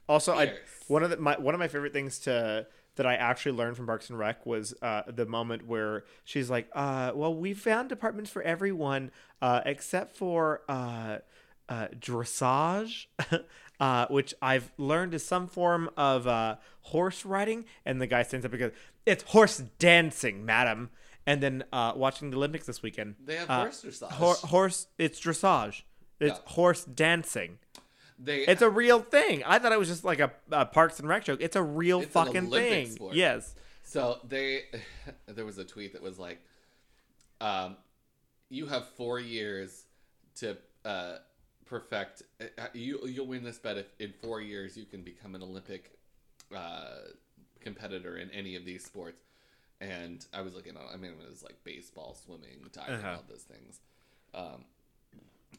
[0.08, 0.54] Also, I
[0.88, 2.66] one of the, my one of my favorite things to
[2.96, 6.68] that I actually learned from Parks and Rec was uh, the moment where she's like,
[6.74, 9.10] uh, "Well, we found departments for everyone
[9.40, 11.18] uh, except for uh,
[11.68, 13.06] uh, dressage."
[13.80, 18.44] Uh, which I've learned is some form of uh, horse riding, and the guy stands
[18.44, 18.72] up and goes,
[19.06, 20.90] "It's horse dancing, madam."
[21.26, 24.10] And then uh, watching the Olympics this weekend, They have uh, horse dressage.
[24.12, 25.82] Hor- horse, it's dressage.
[26.18, 26.52] It's Yeah.
[26.52, 27.58] horse dancing.
[28.18, 29.42] They It's a real thing.
[29.44, 31.40] I thought it was just like a, a Parks and Rec joke.
[31.42, 32.90] It's a real It's fucking thing.
[32.90, 33.14] sport.
[33.14, 33.54] Yes.
[33.82, 34.64] So they,
[35.26, 36.38] there was a tweet that was like,
[37.40, 37.76] um,
[38.50, 39.84] "You have four years
[40.36, 41.16] to uh,
[41.64, 42.22] perfect.
[42.40, 45.98] uh, You you'll win this bet if in four years you can become an Olympic
[46.54, 46.96] uh,
[47.60, 49.22] competitor in any of these sports."
[49.80, 53.16] And I was looking at, I mean, it was like baseball, swimming, diving, Uh-huh.
[53.16, 53.80] all those things,
[54.34, 54.64] um,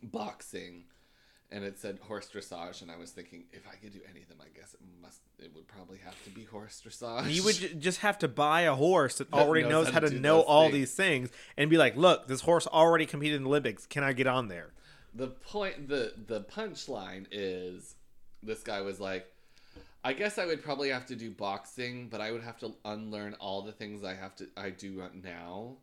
[0.04, 0.84] boxing,
[1.52, 4.30] and it said horse dressage, and I was thinking if I could do any of
[4.30, 7.34] them, I guess it must, it would probably have to be horse dressage.
[7.34, 9.94] You would ju- just have to buy a horse that That already knows knows how
[9.94, 10.74] how to to know all things.
[10.74, 13.86] these things and be like, look, this horse already competed in the Olympics.
[13.86, 14.72] Can I get on there?
[15.14, 17.96] the point the the punchline is
[18.42, 19.26] this guy was like
[20.04, 23.34] i guess i would probably have to do boxing but i would have to unlearn
[23.36, 25.76] all the things i have to i do now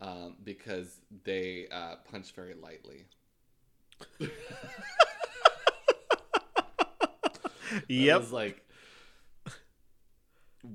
[0.00, 3.04] um, because they uh, punch very lightly
[7.72, 8.20] I Yep.
[8.20, 8.64] was like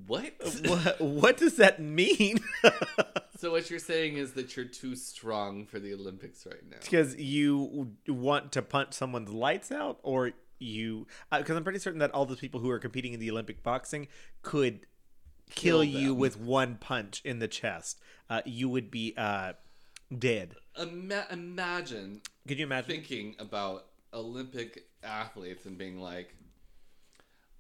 [0.08, 0.34] what
[0.66, 2.40] what, what does that mean?
[3.38, 7.16] so what you're saying is that you're too strong for the olympics right now Because
[7.16, 11.08] you want to punch someone's lights out, or you?
[11.32, 14.08] Because I'm pretty certain that all the people who are competing in the Olympic boxing
[14.42, 14.82] could
[15.50, 18.00] kill, Kill you with one punch in the chest.
[18.30, 19.54] Uh, you would be uh,
[20.18, 20.56] dead.
[20.80, 22.90] Ima- imagine Could you imagine?
[22.90, 26.34] thinking about Olympic athletes and being like,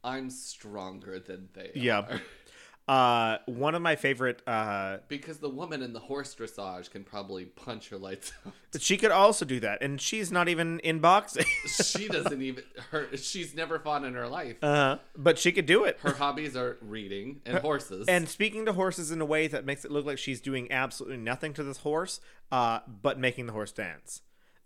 [0.03, 2.19] I'm stronger than they Yeah.
[2.87, 4.41] Uh, one of my favorite.
[4.47, 8.53] Uh, Because the woman in the horse dressage can probably punch her lights out.
[8.79, 11.45] she could also do that, and she's not even in boxing.
[11.83, 14.63] she doesn't even her she's never fought in her life.
[14.63, 15.97] uh, but she could do it.
[16.01, 18.07] Her hobbies are reading and horses.
[18.07, 21.17] And speaking to horses in a way that makes it look like she's doing absolutely
[21.17, 22.21] nothing to this horse,
[22.53, 24.21] uh, but making the horse dance.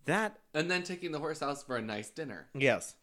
[0.06, 2.50] That and then taking the horse out for a nice dinner.
[2.54, 2.96] yes.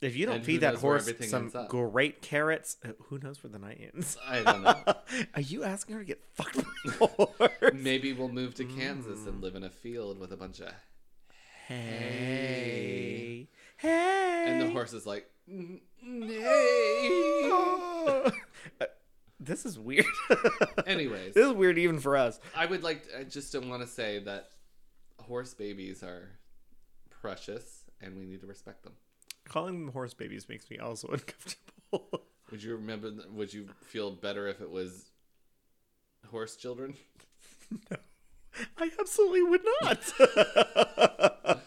[0.00, 3.90] If you don't feed that horse some great carrots, uh, who knows where the night
[3.92, 4.16] ends?
[4.24, 4.76] I don't know.
[5.34, 6.62] Are you asking her to get fucked by
[7.00, 7.72] a horse?
[7.74, 10.72] Maybe we'll move to Kansas and live in a field with a bunch of
[11.66, 14.44] Hey, hey.
[14.46, 17.50] and the horse is like "Mm, nay.
[18.80, 18.86] Uh,
[19.38, 20.04] this is weird.
[20.86, 22.40] Anyways, this is weird even for us.
[22.56, 24.50] I would like I just don't want to say that
[25.20, 26.38] horse babies are
[27.10, 28.94] precious and we need to respect them.
[29.48, 32.22] Calling them horse babies makes me also uncomfortable.
[32.50, 35.10] Would you remember would you feel better if it was
[36.30, 36.94] horse children?
[37.90, 37.98] No,
[38.78, 40.12] I absolutely would not.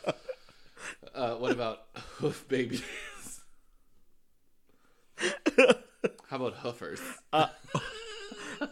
[1.13, 1.81] Uh, what about
[2.17, 2.81] hoof babies?
[6.27, 6.99] How about hoofers?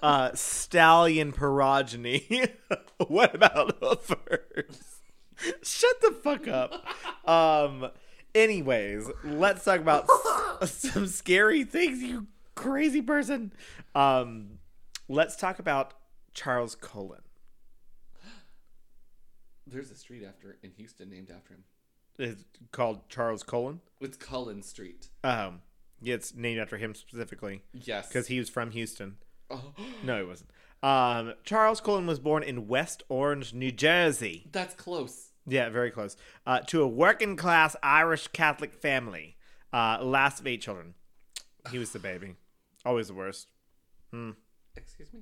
[0.01, 2.49] uh, stallion porogeny.
[3.07, 4.77] what about hoofers?
[5.61, 6.85] Shut the fuck up.
[7.27, 7.91] Um.
[8.35, 10.05] Anyways, let's talk about
[10.61, 13.53] s- some scary things, you crazy person.
[13.95, 14.59] Um.
[15.11, 15.95] Let's talk about
[16.35, 17.21] Charles Cullen.
[19.67, 21.63] There's a street after in Houston named after him.
[22.17, 23.81] It's called Charles Cullen.
[24.01, 25.09] It's Cullen Street.
[25.23, 25.61] Um.
[26.01, 28.07] Yeah, it's named after him specifically Yes.
[28.07, 29.17] because he was from Houston.
[29.51, 29.73] Oh,
[30.03, 30.51] No, he wasn't.
[30.83, 34.45] Um, Charles Cullen was born in West Orange, New Jersey.
[34.51, 35.28] That's close.
[35.49, 36.15] Yeah, very close.
[36.45, 39.35] Uh, to a working class Irish Catholic family.
[39.71, 40.95] Uh, last of eight children.
[41.71, 42.35] He was the baby.
[42.85, 43.49] Always the worst.
[44.75, 45.21] Excuse me.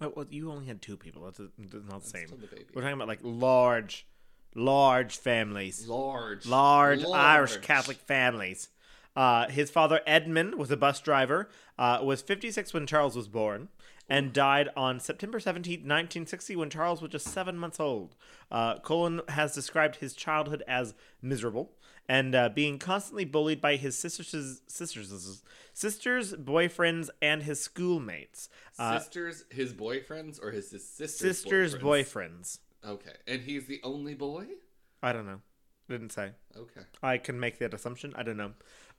[0.00, 1.22] Oh, well, you only had two people.
[1.24, 2.26] That's, that's not the same.
[2.26, 2.64] the.
[2.74, 4.06] We're talking about like large,
[4.54, 5.86] large families.
[5.86, 6.46] Large.
[6.46, 8.68] large Irish Catholic families.
[9.16, 11.48] Uh, his father Edmund was a bus driver.
[11.78, 13.68] Uh, was 56 when Charles was born,
[14.08, 18.14] and died on September 17, 1960, when Charles was just seven months old.
[18.50, 21.72] Uh, Cullen has described his childhood as miserable
[22.08, 28.48] and uh, being constantly bullied by his sisters, sisters, sisters, boyfriends, and his schoolmates.
[28.78, 32.58] Uh, Sisters, his boyfriends, or his, his sister's sisters, boyfriends?
[32.84, 32.90] boyfriends.
[32.90, 34.46] Okay, and he's the only boy.
[35.02, 35.40] I don't know.
[35.88, 36.32] Didn't say.
[36.56, 36.80] Okay.
[37.02, 38.12] I can make that assumption.
[38.16, 38.52] I don't know.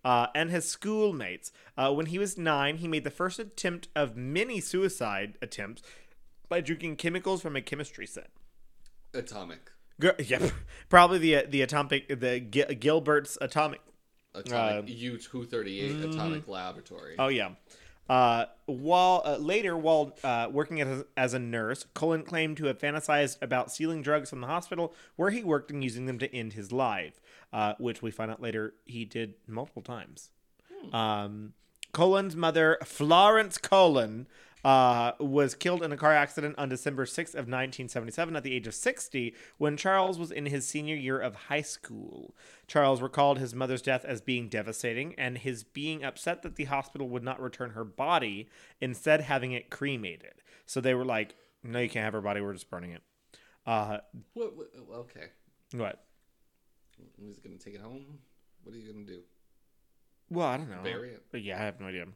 [0.06, 1.52] Uh, and his schoolmates.
[1.76, 5.82] Uh, when he was nine, he made the first attempt of many suicide attempts
[6.48, 8.30] by drinking chemicals from a chemistry set.
[9.14, 9.72] Atomic.
[10.19, 10.52] Yep,
[10.90, 13.80] probably the the atomic the Gi- Gilbert's atomic.
[14.34, 17.15] Atomic U two thirty eight Atomic Laboratory.
[17.18, 17.52] Oh yeah.
[18.07, 22.77] Uh, while uh, later, while uh, working as, as a nurse, Cullen claimed to have
[22.77, 26.53] fantasized about stealing drugs from the hospital where he worked and using them to end
[26.53, 27.19] his life,
[27.52, 30.30] uh, which we find out later he did multiple times.
[30.94, 31.53] Um,
[31.94, 34.27] Cullen's mother, Florence Cullen,
[34.65, 38.65] uh, was killed in a car accident on December 6th of 1977 at the age
[38.65, 42.35] of 60 when Charles was in his senior year of high school.
[42.67, 47.07] Charles recalled his mother's death as being devastating and his being upset that the hospital
[47.09, 48.49] would not return her body,
[48.81, 50.33] instead having it cremated.
[50.65, 52.41] So they were like, "No, you can't have her body.
[52.41, 53.03] We're just burning it."
[53.67, 53.99] Uh,
[54.33, 54.67] What, what?
[54.91, 55.27] Okay.
[55.73, 56.03] what?
[57.23, 58.17] Just gonna take it home.
[58.63, 59.21] What are you gonna do?
[60.31, 60.81] Well, I don't know.
[60.81, 61.23] Bury it?
[61.31, 62.07] But yeah, I have no idea.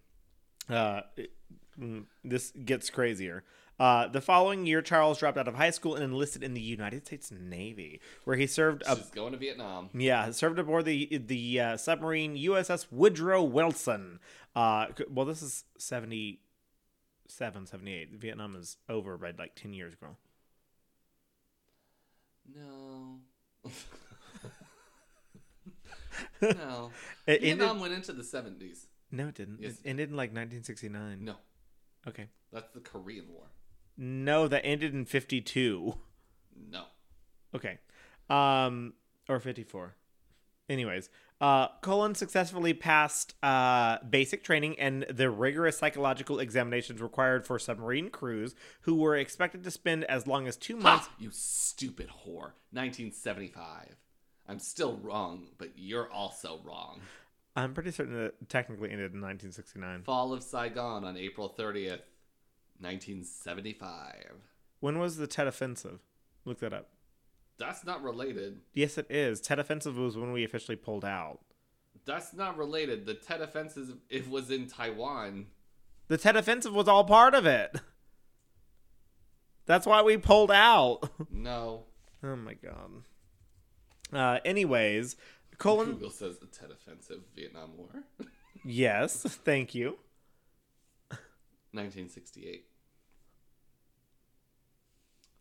[0.69, 1.31] Uh, it-
[1.79, 3.43] mm, this gets crazier.
[3.79, 7.05] Uh, the following year, Charles dropped out of high school and enlisted in the United
[7.07, 8.83] States Navy, where he served.
[9.15, 9.89] Going to Vietnam.
[9.93, 14.19] yeah, served aboard the the uh, submarine USS Woodrow Wilson.
[14.53, 18.11] Uh, well, this is 77, 78.
[18.15, 20.17] Vietnam is over by like ten years ago.
[22.53, 23.19] No.
[26.41, 26.91] no.
[27.25, 28.87] It Vietnam ended, went into the seventies.
[29.11, 29.59] No, it didn't.
[29.61, 29.73] Yes.
[29.83, 31.23] It ended in like 1969.
[31.23, 31.35] No,
[32.07, 32.27] Okay.
[32.51, 33.47] that's the Korean War.
[33.97, 35.95] No, that ended in 52.
[36.71, 36.83] No.
[37.55, 37.79] Okay.
[38.29, 38.93] Um
[39.27, 39.95] or 54.
[40.69, 41.09] Anyways,
[41.41, 48.09] uh Cullen successfully passed uh basic training and the rigorous psychological examinations required for submarine
[48.09, 51.07] crews who were expected to spend as long as 2 months.
[51.07, 51.13] Ha!
[51.19, 52.53] You stupid whore.
[52.71, 53.95] 1975.
[54.47, 57.01] I'm still wrong, but you're also wrong.
[57.55, 60.03] I'm pretty certain that it technically ended in 1969.
[60.03, 62.01] Fall of Saigon on April 30th,
[62.79, 64.13] 1975.
[64.79, 65.99] When was the Tet offensive?
[66.45, 66.89] Look that up.
[67.57, 68.61] That's not related.
[68.73, 69.41] Yes, it is.
[69.41, 71.39] Tet offensive was when we officially pulled out.
[72.05, 73.05] That's not related.
[73.05, 75.47] The Tet offensive it was in Taiwan.
[76.07, 77.75] The Tet offensive was all part of it.
[79.65, 81.09] That's why we pulled out.
[81.31, 81.83] No.
[82.23, 83.03] Oh my god.
[84.11, 85.15] Uh, anyways,
[85.59, 85.91] Cullen.
[85.93, 87.89] Google says the Tet offensive, Vietnam War.
[88.65, 89.97] Yes, thank you.
[91.71, 92.65] 1968.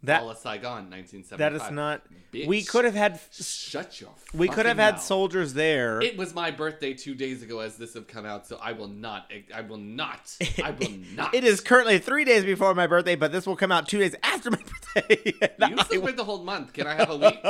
[0.04, 1.38] That Fall of Saigon, 1975.
[1.38, 2.02] that is not.
[2.32, 2.68] We Bitch.
[2.68, 3.18] could have had.
[3.32, 4.10] Shut your.
[4.32, 5.02] We could have had mouth.
[5.02, 6.00] soldiers there.
[6.00, 8.86] It was my birthday two days ago as this have come out, so I will
[8.86, 9.28] not.
[9.52, 10.36] I will not.
[10.62, 11.34] I will not.
[11.34, 14.14] It is currently three days before my birthday, but this will come out two days
[14.22, 14.60] after my
[14.94, 15.32] birthday.
[15.34, 16.72] You I celebrate the whole month.
[16.72, 17.40] Can I have a week?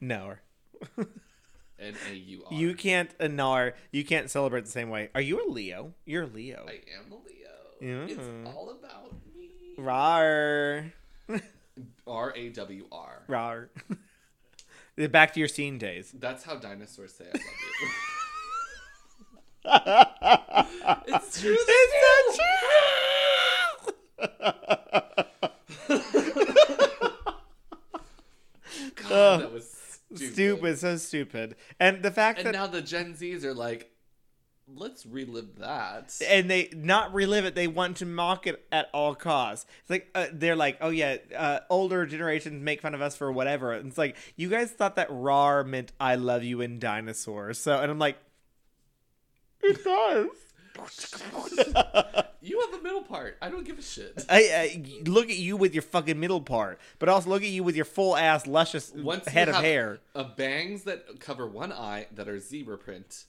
[0.00, 0.34] no,
[1.78, 2.52] N A U R.
[2.54, 3.10] you can't.
[3.20, 5.10] Uh, no, you can't celebrate the same way.
[5.14, 5.92] Are you a Leo?
[6.04, 6.66] You're a Leo.
[6.68, 7.22] I am a Leo.
[7.80, 8.06] Yeah.
[8.14, 9.50] It's all about me.
[9.76, 10.92] Rar,
[12.06, 13.22] R A W R.
[13.28, 13.68] rar.
[15.10, 16.12] Back to your scene days.
[16.18, 17.44] That's how dinosaurs say I love
[21.06, 21.08] you.
[21.16, 21.56] it's true.
[21.58, 21.82] It's
[29.08, 29.55] God, that was so
[30.16, 30.34] stupid.
[30.34, 31.56] stupid, so stupid.
[31.80, 33.90] And the fact And that now the Gen Zs are like,
[34.74, 36.12] let's relive that.
[36.28, 40.10] and they not relive it they want to mock it at all costs it's like
[40.16, 43.86] uh, they're like oh yeah uh, older generations make fun of us for whatever and
[43.86, 47.92] it's like you guys thought that rar meant i love you in dinosaurs so and
[47.92, 48.16] i'm like
[49.62, 50.26] it does
[52.46, 53.38] You have the middle part.
[53.42, 54.24] I don't give a shit.
[54.28, 57.64] I, I look at you with your fucking middle part, but also look at you
[57.64, 59.98] with your full ass luscious Once you head of hair.
[60.14, 63.24] A bangs that cover one eye that are zebra print.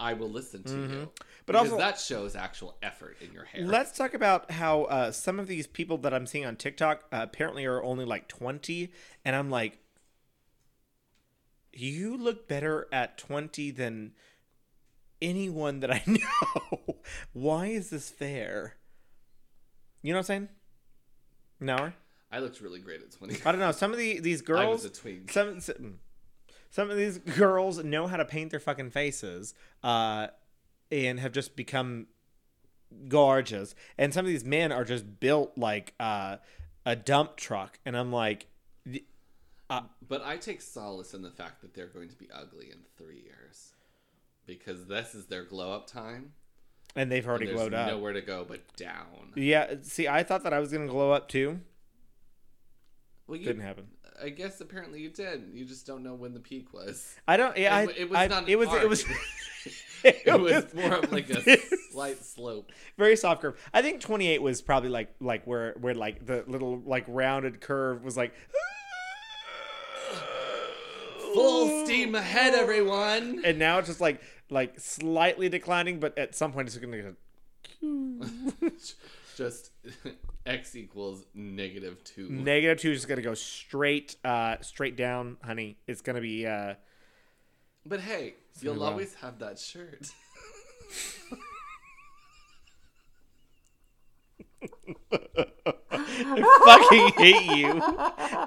[0.00, 0.76] I will listen to you.
[0.78, 1.04] Mm-hmm.
[1.04, 3.66] But But also- also, that shows actual effort in your hair.
[3.66, 7.20] Let's talk about how uh, some of these people that I'm seeing on TikTok uh,
[7.22, 8.90] apparently are only like 20,
[9.24, 9.78] and I'm like,
[11.72, 14.12] you look better at 20 than
[15.22, 16.96] anyone that I know.
[17.32, 18.74] Why is this fair?
[20.02, 20.48] You know what I'm saying?
[21.60, 21.92] No,
[22.30, 23.36] I looked really great at 20.
[23.46, 23.72] I don't know.
[23.72, 25.30] Some of the these girls, I was a twink.
[25.30, 26.00] some some,
[26.70, 29.54] some of these girls know how to paint their fucking faces,
[29.84, 30.26] uh,
[30.90, 32.08] and have just become
[33.08, 33.74] gorgeous.
[33.96, 36.38] And some of these men are just built like uh,
[36.84, 38.48] a dump truck, and I'm like,
[39.68, 43.22] But I take solace in the fact that they're going to be ugly in three
[43.22, 43.71] years.
[44.46, 46.32] Because this is their glow up time.
[46.96, 47.86] and they've already There's glowed up.
[47.86, 49.32] nowhere to go but down.
[49.36, 51.60] Yeah, see, I thought that I was gonna glow up too.
[53.26, 53.86] Well, you, Didn't happen.
[54.22, 55.50] I guess apparently you did.
[55.52, 57.14] You just don't know when the peak was.
[57.26, 57.56] I don't.
[57.56, 58.48] Yeah, I, it, it was I- not.
[58.48, 58.72] It was.
[58.72, 59.04] It was.
[60.04, 61.40] it was more of like a
[61.92, 62.72] slight slope.
[62.98, 63.56] very soft curve.
[63.72, 68.02] I think 28 was probably like like where where like the little like rounded curve
[68.02, 68.34] was like
[71.34, 73.42] Full steam ahead, everyone.
[73.44, 77.14] and now it's just like like slightly declining, but at some point it's gonna go
[79.36, 79.70] just
[80.46, 82.28] x equals negative two.
[82.28, 85.76] negative two is just gonna go straight uh straight down, honey.
[85.86, 86.74] It's gonna be uh
[87.86, 88.90] But hey, you'll well.
[88.90, 90.10] always have that shirt.
[96.64, 97.80] fucking hate you.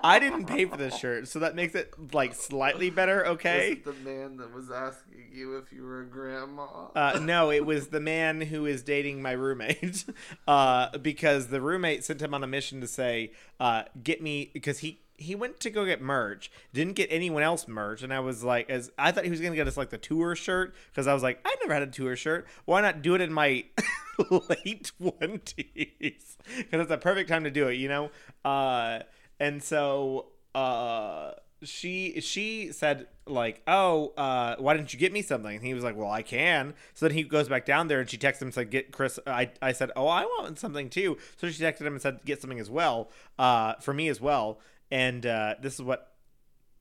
[0.03, 3.81] I didn't pay for this shirt, so that makes it like slightly better, okay?
[3.85, 6.87] Was the man that was asking you if you were a grandma?
[6.95, 10.05] Uh, no, it was the man who is dating my roommate,
[10.47, 14.79] uh, because the roommate sent him on a mission to say, uh, "Get me," because
[14.79, 18.43] he he went to go get merch, didn't get anyone else merch, and I was
[18.43, 21.13] like, as I thought he was gonna get us like the tour shirt, because I
[21.13, 22.47] was like, I never had a tour shirt.
[22.65, 23.65] Why not do it in my
[24.49, 26.37] late twenties?
[26.57, 28.11] Because it's a perfect time to do it, you know.
[28.43, 28.99] Uh,
[29.39, 31.31] and so uh
[31.63, 35.83] she she said like oh uh why didn't you get me something and he was
[35.83, 38.51] like well i can so then he goes back down there and she texts him
[38.51, 41.93] said get chris i i said oh i want something too so she texted him
[41.93, 43.09] and said get something as well
[43.39, 44.59] uh for me as well
[44.95, 46.13] and uh this is what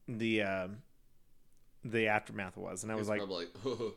[0.08, 0.78] the um
[1.84, 3.48] the aftermath was and i was He's like like,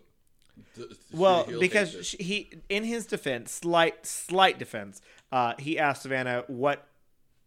[0.75, 6.45] "D- well, because she, he, in his defense, slight, slight defense, uh, he asked Savannah
[6.47, 6.87] what,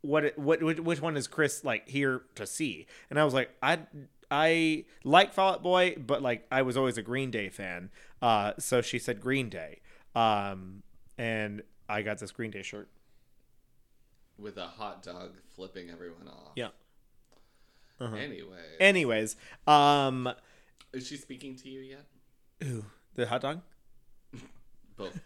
[0.03, 2.87] what, what, which, which one is Chris like here to see?
[3.11, 3.81] And I was like, I,
[4.31, 7.91] I like Fall Out Boy, but like I was always a Green Day fan.
[8.23, 9.81] Uh, so she said Green Day,
[10.15, 10.85] um,
[11.19, 12.89] and I got this Green Day shirt.
[14.41, 16.53] With a hot dog flipping everyone off.
[16.57, 16.69] Yeah.
[18.01, 18.17] Uh-huh.
[18.17, 19.37] Anyway, Anyways,
[19.67, 20.33] um,
[20.93, 22.07] is she speaking to you yet?
[22.65, 22.85] ooh,
[23.15, 23.61] the hot dog.
[24.97, 25.21] Both.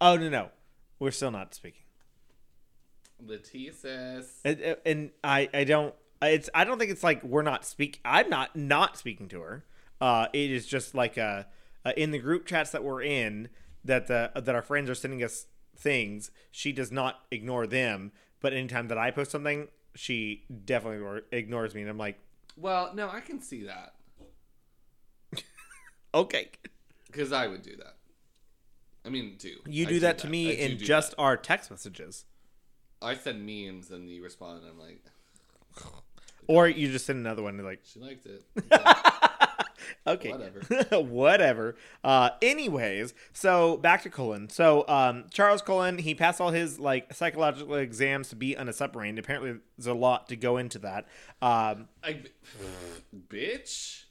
[0.00, 0.48] Oh no, no,
[0.98, 1.82] we're still not speaking.
[3.24, 4.24] Leticia.
[4.44, 5.94] And, and I, I don't.
[6.22, 6.48] It's.
[6.54, 8.00] I don't think it's like we're not speak.
[8.04, 9.64] I'm not not speaking to her.
[10.00, 11.44] Uh, it is just like uh,
[11.84, 13.48] uh, in the group chats that we're in
[13.84, 15.46] that the that our friends are sending us
[15.76, 16.30] things.
[16.50, 18.12] She does not ignore them,
[18.46, 19.66] but anytime that I post something,
[19.96, 22.16] she definitely ignores me, and I'm like,
[22.56, 23.94] Well, no, I can see that
[26.14, 26.50] okay,
[27.10, 27.96] because I would do that.
[29.04, 31.18] I mean, do you I do that to me in do just that.
[31.22, 32.24] our text messages,
[33.02, 34.60] I send memes and you respond.
[34.62, 35.04] and I'm like,
[36.46, 38.44] or you just send another one and like, she liked it.
[40.06, 40.30] okay.
[40.30, 41.00] Whatever.
[41.02, 41.76] whatever.
[42.04, 44.48] Uh anyways so back to cullen.
[44.48, 48.72] So um charles cullen he passed all his like psychological exams to be on a
[48.72, 49.18] submarine.
[49.18, 51.06] Apparently there's a lot to go into that.
[51.42, 52.20] Um I,
[53.28, 54.04] bitch,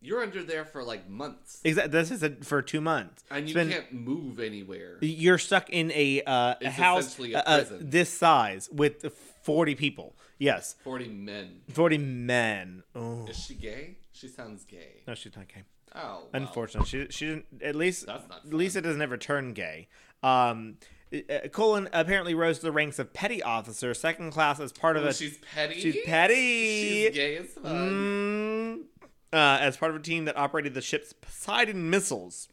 [0.00, 3.24] you're under there for like months, exactly this is a, for two months.
[3.30, 4.98] And you been- can't move anywhere.
[5.00, 9.12] you're stuck in a uh a house a uh, uh, this size with
[9.42, 10.14] 40 people.
[10.38, 10.74] Yes.
[10.82, 11.60] Forty men.
[11.68, 12.82] 40 men.
[12.94, 13.26] Oh.
[13.26, 13.98] Is she gay?
[14.20, 15.02] She sounds gay.
[15.08, 15.62] no she's not gay
[15.94, 16.28] Oh, well.
[16.34, 17.46] Unfortunately, she she didn't.
[17.62, 18.52] At least That's not fun.
[18.52, 19.88] Lisa doesn't ever turn gay.
[20.22, 20.76] Um,
[21.12, 25.02] uh, Cullen apparently rose to the ranks of petty officer, second class, as part of
[25.04, 25.12] Oh, a.
[25.14, 25.80] she's petty.
[25.80, 27.06] she's petty.
[27.06, 27.64] She's gay as fuck.
[27.64, 28.82] Mm,
[29.32, 32.48] uh, as part of a team that operated the ship's Poseidon missiles.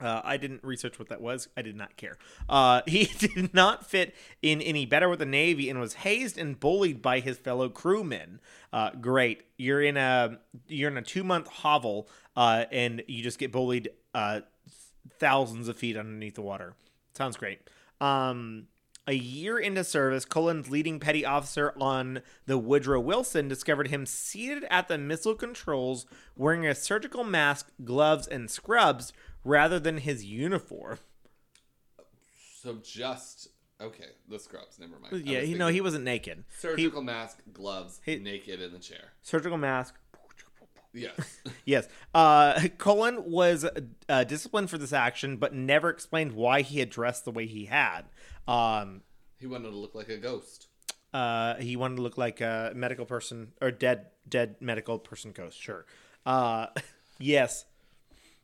[0.00, 1.48] Uh, I didn't research what that was.
[1.56, 2.18] I did not care.
[2.48, 6.58] Uh, he did not fit in any better with the Navy and was hazed and
[6.58, 8.40] bullied by his fellow crewmen.
[8.72, 9.42] Uh, great.
[9.56, 10.38] You're in a
[10.68, 14.40] you're in a two month hovel, uh, and you just get bullied uh,
[15.18, 16.74] thousands of feet underneath the water.
[17.14, 17.60] Sounds great.
[18.00, 18.68] Um,
[19.08, 24.66] a year into service, Cullen's leading petty officer on the Woodrow Wilson discovered him seated
[24.70, 26.04] at the missile controls
[26.36, 29.14] wearing a surgical mask, gloves, and scrubs
[29.48, 30.98] rather than his uniform.
[32.62, 33.48] So just
[33.80, 34.78] okay, the scrubs.
[34.78, 35.24] Never mind.
[35.26, 36.44] Yeah, you know, he wasn't naked.
[36.48, 39.12] He, surgical mask, gloves, He- naked in the chair.
[39.22, 39.94] surgical mask.
[40.92, 41.40] Yes.
[41.64, 41.86] Yes.
[42.14, 43.66] Uh, Cullen was
[44.08, 47.66] uh, disciplined for this action, but never explained why he had dressed the way he
[47.66, 48.02] had.
[48.48, 49.02] Um,
[49.38, 50.68] he wanted to look like a ghost.
[51.12, 55.60] uh, he wanted to look like a medical person or dead, dead medical person ghost.
[55.60, 55.84] Sure.
[56.24, 56.68] Uh,
[57.18, 57.66] yes.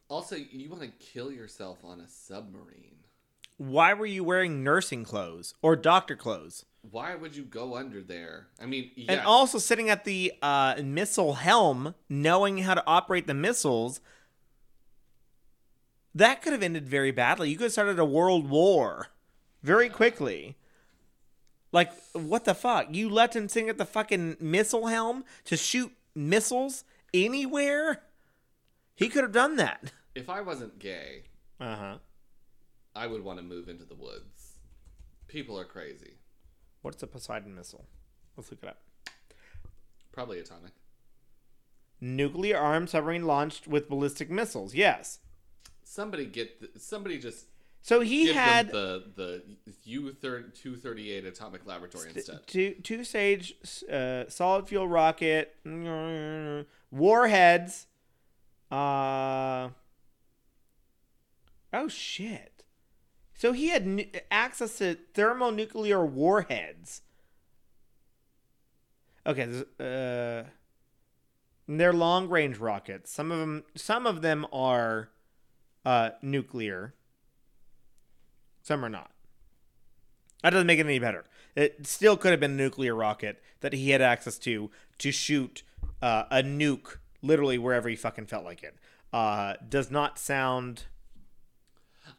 [0.08, 2.96] Also, you want to kill yourself on a submarine.
[3.56, 6.64] Why were you wearing nursing clothes or doctor clothes?
[6.90, 8.48] Why would you go under there?
[8.60, 13.26] I mean, yes, And also sitting at the uh, missile helm, knowing how to operate
[13.26, 14.00] the missiles,
[16.14, 17.50] that could have ended very badly.
[17.50, 19.08] You could have started a world war
[19.62, 20.56] very quickly.
[21.72, 22.94] Like, what the fuck?
[22.94, 28.02] You let him sing at the fucking missile helm to shoot missiles anywhere?
[28.94, 29.92] He could have done that.
[30.14, 31.24] if I wasn't gay,
[31.60, 31.98] Uh huh.
[32.94, 34.58] I would want to move into the woods.
[35.26, 36.14] People are crazy.
[36.82, 37.86] What's a Poseidon missile?
[38.36, 38.80] Let's look it up.
[40.12, 40.72] Probably atomic.
[42.00, 44.74] Nuclear armed submarine launched with ballistic missiles.
[44.74, 45.18] Yes.
[45.82, 47.46] Somebody get the, somebody just
[47.82, 49.42] So he give had the the
[49.84, 50.14] U
[50.54, 52.46] two thirty eight atomic laboratory instead.
[52.46, 53.54] two two stage
[53.90, 55.56] uh, solid fuel rocket
[56.90, 57.86] warheads.
[58.74, 59.68] Uh
[61.72, 62.64] oh shit!
[63.32, 67.02] So he had access to thermonuclear warheads.
[69.24, 70.50] Okay, uh,
[71.68, 73.12] they're long range rockets.
[73.12, 75.10] Some of them, some of them are
[75.84, 76.94] uh, nuclear.
[78.60, 79.12] Some are not.
[80.42, 81.26] That doesn't make it any better.
[81.54, 85.62] It still could have been a nuclear rocket that he had access to to shoot
[86.02, 88.74] uh, a nuke literally wherever he fucking felt like it.
[89.12, 90.84] Uh, does not sound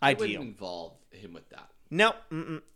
[0.01, 0.19] I ideal.
[0.39, 1.69] wouldn't involve him with that.
[1.91, 2.13] No,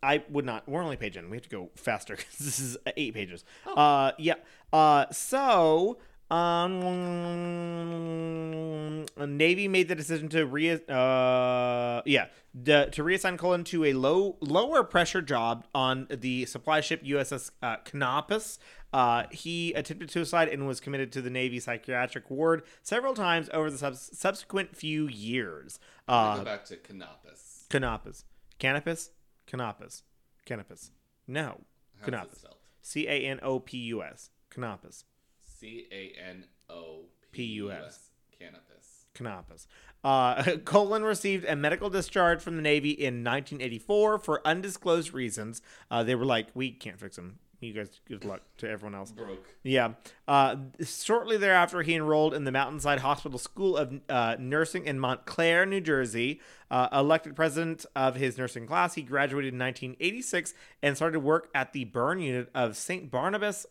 [0.04, 0.70] I would not.
[0.70, 1.30] We're only page in.
[1.30, 3.44] We have to go faster because this is eight pages.
[3.66, 4.36] Uh, yeah.
[4.72, 5.98] Uh, so,
[6.30, 7.90] um,
[9.18, 14.38] Navy made the decision to re, uh, yeah, the, to reassign Cullen to a low,
[14.40, 18.60] lower pressure job on the supply ship USS uh, Canopus.
[18.92, 23.70] Uh, he attempted suicide and was committed to the Navy psychiatric ward several times over
[23.70, 25.80] the subs- subsequent few years.
[26.08, 27.66] Uh, go back to Canopus.
[27.70, 28.26] Canopus.
[28.58, 29.12] Canopus?
[29.46, 30.04] Canopus.
[30.46, 30.92] Canopus.
[31.28, 31.62] No.
[32.04, 32.44] Canopus.
[32.82, 34.32] C A N O P U S.
[34.50, 35.06] Canopus.
[35.60, 37.78] C A N O P U P S.
[37.80, 38.10] U S.
[38.40, 39.06] Canopus.
[39.14, 39.68] Canopus.
[40.04, 45.62] Uh, Cullen received a medical discharge from the Navy in 1984 for undisclosed reasons.
[45.92, 47.40] Uh, they were like, we can't fix him.
[47.60, 49.12] You guys, good luck to everyone else.
[49.12, 49.46] Broke.
[49.64, 49.96] Yeah.
[50.30, 55.66] Uh, shortly thereafter, he enrolled in the Mountainside Hospital School of uh, Nursing in Montclair,
[55.66, 56.40] New Jersey.
[56.72, 61.74] Uh, elected president of his nursing class, he graduated in 1986 and started work at
[61.74, 63.12] the burn unit of St.
[63.12, 63.66] Barnabas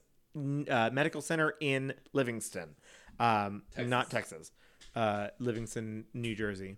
[0.71, 2.77] uh, Medical Center in Livingston,
[3.19, 4.53] um, not Texas,
[4.95, 6.77] uh, Livingston, New Jersey.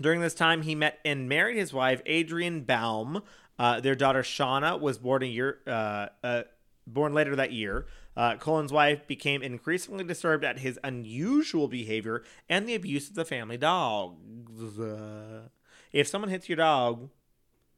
[0.00, 3.22] During this time, he met and married his wife, Adrienne Baum.
[3.58, 6.42] Uh, their daughter Shauna was born a year, uh, uh,
[6.86, 7.86] born later that year.
[8.16, 13.24] Uh, Cullen's wife became increasingly disturbed at his unusual behavior and the abuse of the
[13.24, 14.78] family dogs.
[14.78, 15.48] Uh,
[15.92, 17.08] if someone hits your dog,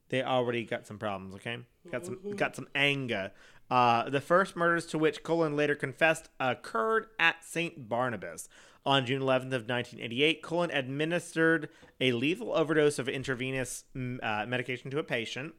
[0.09, 1.35] they already got some problems.
[1.35, 1.59] Okay,
[1.91, 3.33] got some got some anger.
[3.75, 7.89] Uh, the first murders to which Cullen later confessed occurred at St.
[7.89, 8.49] Barnabas.
[8.87, 11.69] On June 11th of 1988, Cullen administered
[12.01, 15.55] a lethal overdose of intravenous mm, uh, medication to a patient.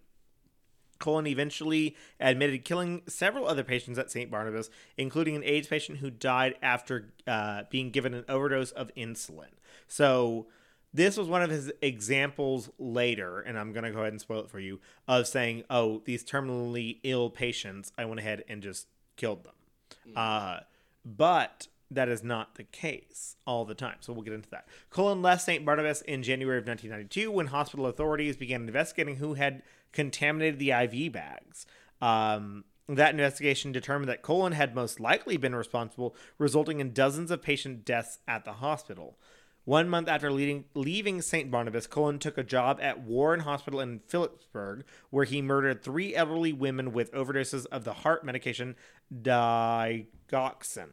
[0.98, 4.32] Cullen eventually admitted killing several other patients at St.
[4.32, 9.52] Barnabas, including an AIDS patient who died after uh, being given an overdose of insulin.
[9.90, 10.48] So,
[10.96, 14.40] this was one of his examples later, and I'm going to go ahead and spoil
[14.42, 18.88] it for you, of saying, oh, these terminally ill patients, I went ahead and just
[19.18, 19.54] killed them.
[20.16, 20.60] Uh,
[21.04, 23.98] but that is not the case all the time.
[24.00, 24.68] So we'll get into that.
[24.90, 25.66] Cullen left St.
[25.66, 31.12] Barnabas in January of 1992 when hospital authorities began investigating who had contaminated the IV
[31.12, 31.66] bags.
[32.02, 37.42] Um, that investigation determined that Cullen had most likely been responsible, resulting in dozens of
[37.42, 39.18] patient deaths at the hospital.
[39.66, 41.50] One month after leaving, leaving St.
[41.50, 46.54] Barnabas, Cullen took a job at Warren Hospital in Phillipsburg, where he murdered three elderly
[46.54, 48.76] women with overdoses of the heart medication
[49.12, 50.90] digoxin.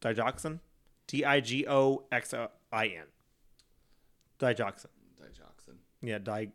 [0.00, 0.60] Digoxin?
[1.08, 2.32] D I G O X
[2.72, 3.06] I N.
[4.38, 4.86] Digoxin.
[6.02, 6.52] Yeah, di-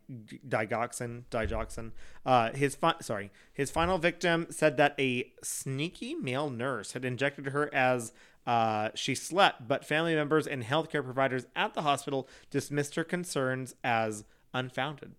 [0.48, 1.92] digoxin, digoxin.
[2.24, 7.46] Uh, his fi- sorry, his final victim said that a sneaky male nurse had injected
[7.48, 8.12] her as
[8.46, 13.74] uh, she slept, but family members and healthcare providers at the hospital dismissed her concerns
[13.82, 14.24] as
[14.54, 15.12] unfounded.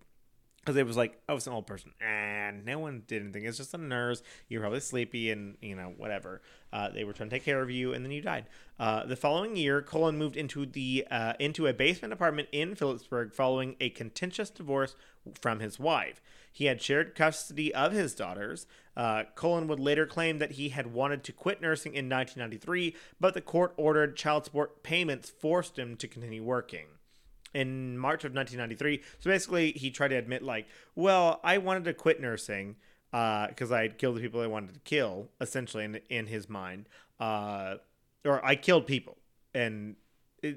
[0.60, 1.92] Because it was like, oh, it's an old person.
[1.98, 3.44] And no one did anything.
[3.44, 4.22] It's just a nurse.
[4.48, 6.42] You're probably sleepy and, you know, whatever.
[6.72, 8.46] Uh, they were trying to take care of you, and then you died.
[8.78, 13.32] Uh, the following year, Cullen moved into the uh, into a basement apartment in Phillipsburg
[13.34, 14.94] following a contentious divorce
[15.40, 16.20] from his wife.
[16.52, 18.66] He had shared custody of his daughters.
[18.98, 23.32] Uh, Cullen would later claim that he had wanted to quit nursing in 1993, but
[23.32, 26.86] the court ordered child support payments forced him to continue working
[27.54, 29.00] in March of 1993.
[29.20, 30.66] So basically, he tried to admit, like,
[30.96, 32.74] well, I wanted to quit nursing
[33.12, 36.48] because uh, I had killed the people I wanted to kill, essentially, in, in his
[36.48, 36.88] mind.
[37.20, 37.76] Uh,
[38.24, 39.16] or I killed people.
[39.54, 39.94] And,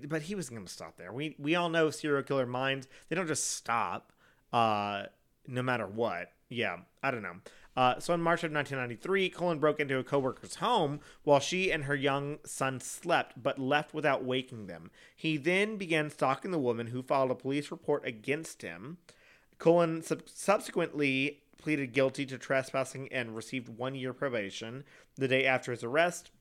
[0.08, 1.14] but he wasn't going to stop there.
[1.14, 4.12] We, we all know serial killer minds, they don't just stop
[4.52, 5.04] uh,
[5.48, 6.32] no matter what.
[6.50, 7.36] Yeah, I don't know.
[7.76, 11.86] Uh, so in March of 1993, Cullen broke into a coworker's home while she and
[11.86, 14.92] her young son slept, but left without waking them.
[15.16, 18.98] He then began stalking the woman, who filed a police report against him.
[19.58, 24.84] Cullen sub- subsequently pleaded guilty to trespassing and received one year probation.
[25.16, 26.32] The day after his arrest,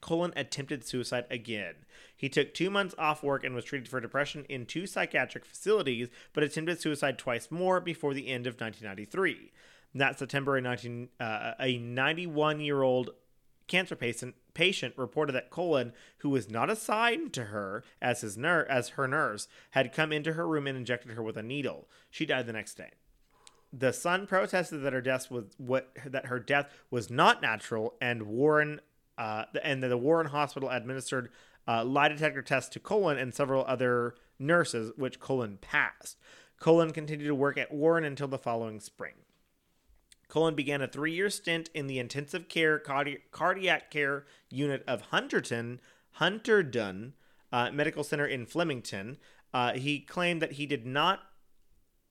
[0.00, 1.74] Cullen attempted suicide again.
[2.16, 6.08] He took two months off work and was treated for depression in two psychiatric facilities,
[6.32, 9.52] but attempted suicide twice more before the end of 1993.
[9.94, 13.10] That September, a 19 uh, a 91 year old
[13.66, 18.66] cancer patient patient reported that Cullen, who was not assigned to her as his nurse
[18.68, 21.88] as her nurse, had come into her room and injected her with a needle.
[22.10, 22.90] She died the next day.
[23.72, 28.24] The son protested that her death was what that her death was not natural, and
[28.24, 28.80] Warren
[29.16, 31.30] uh, and the Warren Hospital administered
[31.68, 36.18] uh, lie detector tests to Cullen and several other nurses, which Cullen passed.
[36.58, 39.14] Cullen continued to work at Warren until the following spring.
[40.30, 45.10] Cullen began a three year stint in the intensive care cardi- cardiac care unit of
[45.10, 45.78] Hunterton,
[46.18, 47.12] Hunterdon
[47.52, 49.18] uh, Medical Center in Flemington.
[49.52, 51.20] Uh, he claimed that he did not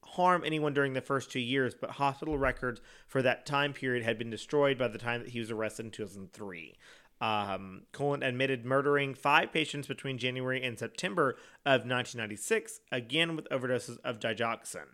[0.04, 4.18] harm anyone during the first two years, but hospital records for that time period had
[4.18, 6.76] been destroyed by the time that he was arrested in 2003.
[7.22, 11.32] Um, Cullen admitted murdering five patients between January and September
[11.66, 14.88] of 1996, again with overdoses of digoxin.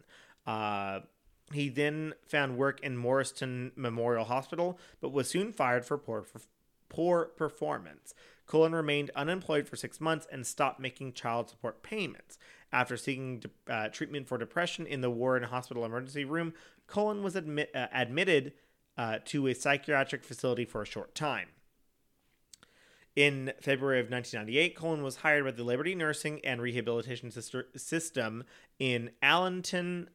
[0.46, 1.02] Uh,
[1.54, 6.42] he then found work in Morristown Memorial Hospital, but was soon fired for poor, for
[6.90, 8.14] poor performance.
[8.48, 12.38] Cullen remained unemployed for six months and stopped making child support payments.
[12.72, 16.54] After seeking uh, treatment for depression in the Warren Hospital emergency room,
[16.88, 17.42] Cullen was uh,
[17.92, 18.54] admitted
[18.98, 21.50] uh, to a psychiatric facility for a short time.
[23.16, 28.44] In February of 1998, Cullen was hired by the Liberty Nursing and Rehabilitation System
[28.78, 30.10] in Allentown,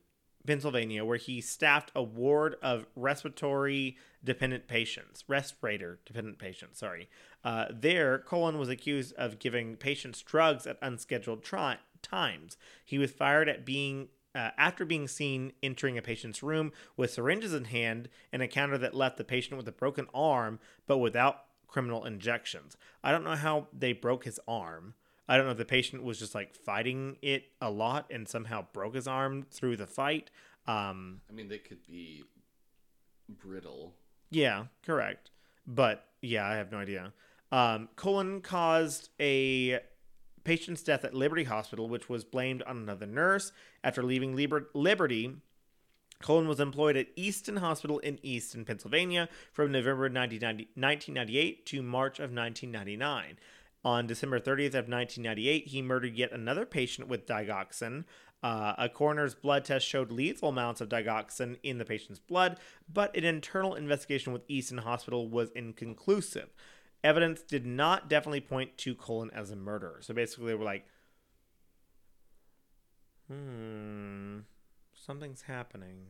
[0.46, 6.78] Pennsylvania, where he staffed a ward of respiratory dependent patients, respirator dependent patients.
[6.78, 7.08] Sorry.
[7.44, 12.56] Uh, there, Cullen was accused of giving patients drugs at unscheduled tri- times.
[12.84, 17.52] He was fired at being uh, after being seen entering a patient's room with syringes
[17.52, 21.46] in hand, and an encounter that left the patient with a broken arm, but without
[21.66, 22.76] criminal injections.
[23.02, 24.94] I don't know how they broke his arm.
[25.30, 28.66] I don't know if the patient was just like fighting it a lot and somehow
[28.72, 30.28] broke his arm through the fight.
[30.66, 32.24] Um, I mean, they could be
[33.28, 33.94] brittle.
[34.30, 35.30] Yeah, correct.
[35.68, 37.12] But yeah, I have no idea.
[37.52, 39.78] Um, Cullen caused a
[40.42, 43.52] patient's death at Liberty Hospital, which was blamed on another nurse.
[43.84, 45.36] After leaving Liber- Liberty,
[46.20, 52.32] Cullen was employed at Easton Hospital in Easton, Pennsylvania from November 1998 to March of
[52.32, 53.38] 1999.
[53.82, 58.04] On December 30th of 1998, he murdered yet another patient with digoxin.
[58.42, 62.58] Uh, a coroner's blood test showed lethal amounts of digoxin in the patient's blood,
[62.92, 66.50] but an internal investigation with Easton Hospital was inconclusive.
[67.02, 69.98] Evidence did not definitely point to Cullen as a murderer.
[70.00, 70.86] So basically, they were like,
[73.28, 74.40] hmm,
[74.94, 76.06] something's happening.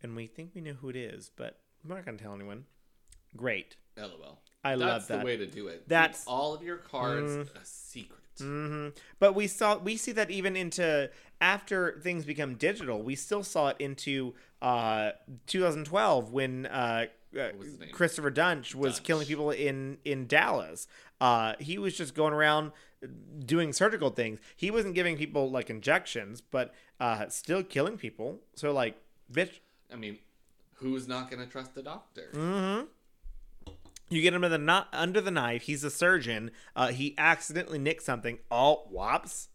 [0.00, 2.66] And we think we know who it is, but I'm not going to tell anyone.
[3.36, 3.76] Great.
[3.96, 4.40] LOL.
[4.64, 5.18] I That's love that.
[5.20, 5.88] the way to do it.
[5.88, 8.18] That's- Keep all of your cards a secret.
[8.38, 8.88] hmm
[9.18, 11.10] But we saw we see that even into
[11.40, 15.10] after things become digital, we still saw it into uh,
[15.46, 17.06] 2012 when uh,
[17.38, 17.90] uh, was his name?
[17.92, 19.02] Christopher Duntsch was Duntsch.
[19.04, 20.86] killing people in in Dallas.
[21.20, 22.72] Uh, he was just going around
[23.44, 24.40] doing surgical things.
[24.56, 28.40] He wasn't giving people like injections, but uh, still killing people.
[28.54, 28.96] So like,
[29.32, 29.60] bitch,
[29.92, 30.18] I mean,
[30.74, 32.30] who's not going to trust the doctor?
[32.32, 32.86] Mm.
[34.10, 35.62] You get him under the kni- under the knife.
[35.62, 36.50] He's a surgeon.
[36.76, 38.38] Uh, he accidentally nicked something.
[38.50, 39.48] All whops,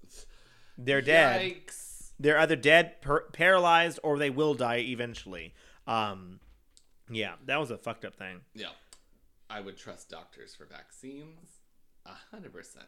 [0.78, 1.42] they're dead.
[1.42, 2.12] Yikes.
[2.20, 5.54] they're either dead, per- paralyzed, or they will die eventually.
[5.88, 6.40] Um,
[7.10, 8.42] yeah, that was a fucked up thing.
[8.54, 8.70] Yeah.
[9.50, 11.50] I would trust doctors for vaccines.
[12.06, 12.86] A hundred percent.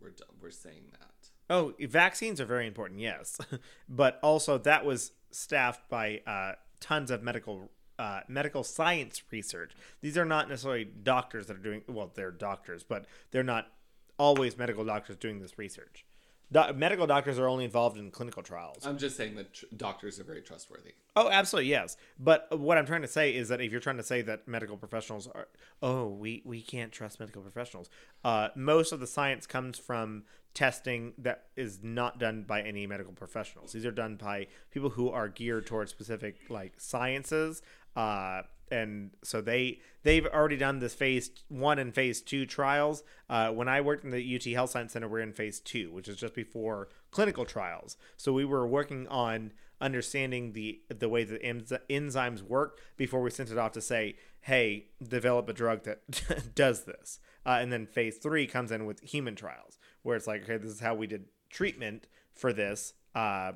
[0.00, 1.10] We're do- we're saying that.
[1.52, 3.38] Oh, vaccines are very important, yes,
[3.88, 7.70] but also that was staffed by uh, tons of medical
[8.00, 9.72] uh, medical science research.
[10.00, 11.82] These are not necessarily doctors that are doing.
[11.86, 13.68] Well, they're doctors, but they're not
[14.16, 16.06] always medical doctors doing this research.
[16.50, 18.86] Do- medical doctors are only involved in clinical trials.
[18.86, 20.94] I'm just saying that tr- doctors are very trustworthy.
[21.14, 21.98] Oh, absolutely, yes.
[22.18, 24.78] But what I'm trying to say is that if you're trying to say that medical
[24.78, 25.48] professionals are,
[25.82, 27.90] oh, we, we can't trust medical professionals,
[28.24, 30.24] uh, most of the science comes from
[30.54, 33.72] testing that is not done by any medical professionals.
[33.72, 37.62] These are done by people who are geared towards specific like sciences.
[37.96, 43.02] Uh, and so they they've already done this phase one and phase two trials.
[43.28, 46.08] Uh, when I worked in the UT Health Science Center, we're in phase two, which
[46.08, 47.96] is just before clinical trials.
[48.16, 53.50] So we were working on understanding the the way enzy- enzymes work before we sent
[53.50, 57.18] it off to say, hey, develop a drug that does this.
[57.44, 60.70] Uh, and then phase three comes in with human trials, where it's like, okay, this
[60.70, 62.92] is how we did treatment for this.
[63.14, 63.52] Uh,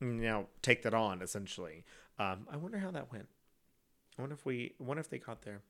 [0.00, 1.84] now take that on essentially.
[2.18, 3.28] Um, I wonder how that went.
[4.20, 5.62] I wonder if we, I wonder if they got there.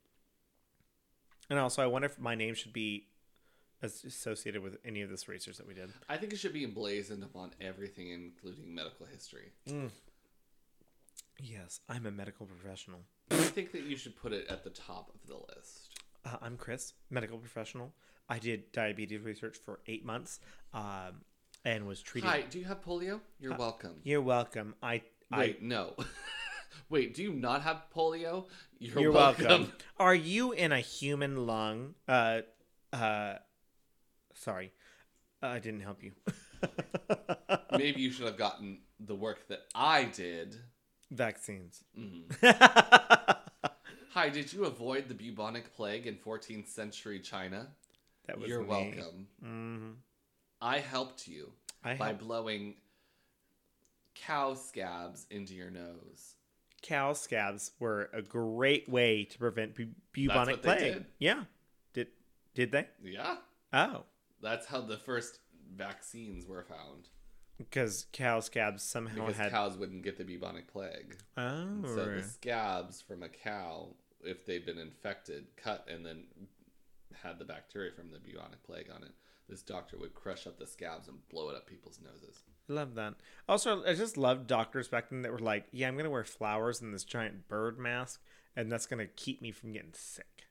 [1.49, 3.07] And also, I wonder if my name should be
[3.81, 5.91] associated with any of this research that we did.
[6.09, 9.53] I think it should be emblazoned upon everything, including medical history.
[11.39, 12.99] Yes, I'm a medical professional.
[13.31, 16.01] I think that you should put it at the top of the list.
[16.25, 17.93] Uh, I'm Chris, medical professional.
[18.29, 20.41] I did diabetes research for eight months,
[20.75, 21.23] um,
[21.65, 22.29] and was treated.
[22.29, 23.21] Hi, do you have polio?
[23.39, 24.01] You're welcome.
[24.03, 24.75] You're welcome.
[24.83, 25.03] I.
[25.31, 25.95] Wait, no.
[26.89, 28.47] Wait, do you not have polio?
[28.79, 29.45] You're, you're welcome.
[29.47, 29.73] welcome.
[29.99, 31.95] Are you in a human lung?
[32.09, 32.41] Uh,
[32.93, 33.35] uh,
[34.35, 34.73] sorry,
[35.43, 36.13] I didn't help you.
[37.77, 40.57] Maybe you should have gotten the work that I did.
[41.11, 41.83] Vaccines.
[44.13, 47.69] Hi, did you avoid the bubonic plague in 14th century China?
[48.27, 48.67] That was You're me.
[48.69, 49.27] welcome.
[49.45, 49.95] Mhm.
[50.61, 51.53] I helped you
[51.85, 52.75] I by helped- blowing
[54.15, 56.35] cow scabs into your nose.
[56.83, 60.79] Cow scabs were a great way to prevent bu- bubonic plague.
[60.95, 61.07] did.
[61.19, 61.45] Yeah.
[61.93, 62.09] Did
[62.55, 62.89] did they?
[63.03, 63.37] Yeah,
[63.73, 64.05] Oh,
[64.43, 65.39] that's how the first
[65.77, 67.09] vaccines were found.
[67.59, 69.51] because cow scabs somehow Because had.
[69.53, 71.17] cows wouldn't get the bubonic plague.
[71.37, 72.21] oh, So the oh.
[72.23, 73.89] scabs from a cow,
[74.23, 76.25] if they've been infected, cut and then
[77.23, 79.13] had the bacteria from the bubonic plague on it,
[79.49, 82.43] this doctor would crush up the scabs and blow it up people's noses.
[82.71, 83.15] Love that.
[83.49, 86.81] Also, I just loved doctors back then that were like, "Yeah, I'm gonna wear flowers
[86.81, 88.21] and this giant bird mask,
[88.57, 90.45] and that's gonna keep me from getting sick."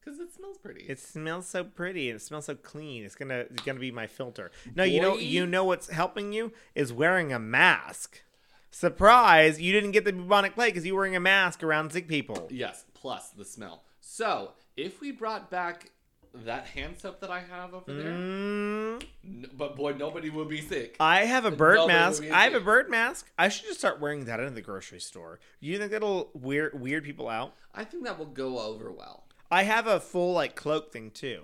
[0.00, 0.84] Because it smells pretty.
[0.88, 3.04] It smells so pretty and it smells so clean.
[3.04, 4.50] It's gonna it's gonna be my filter.
[4.74, 8.22] No, you know you know what's helping you is wearing a mask.
[8.70, 9.60] Surprise!
[9.60, 12.48] You didn't get the bubonic plague because you were wearing a mask around sick people.
[12.50, 13.84] yes, plus the smell.
[14.00, 15.90] So if we brought back
[16.34, 20.60] that hand soap that I have over there, Mm, n- but boy, nobody would be
[20.60, 20.96] sick.
[21.00, 22.22] I have a bird Nobody mask.
[22.24, 23.30] I have a bird mask.
[23.38, 25.40] I should just start wearing that in the grocery store.
[25.60, 27.54] You think that'll weird weird people out?
[27.74, 29.24] I think that will go over well.
[29.50, 31.42] I have a full like cloak thing too.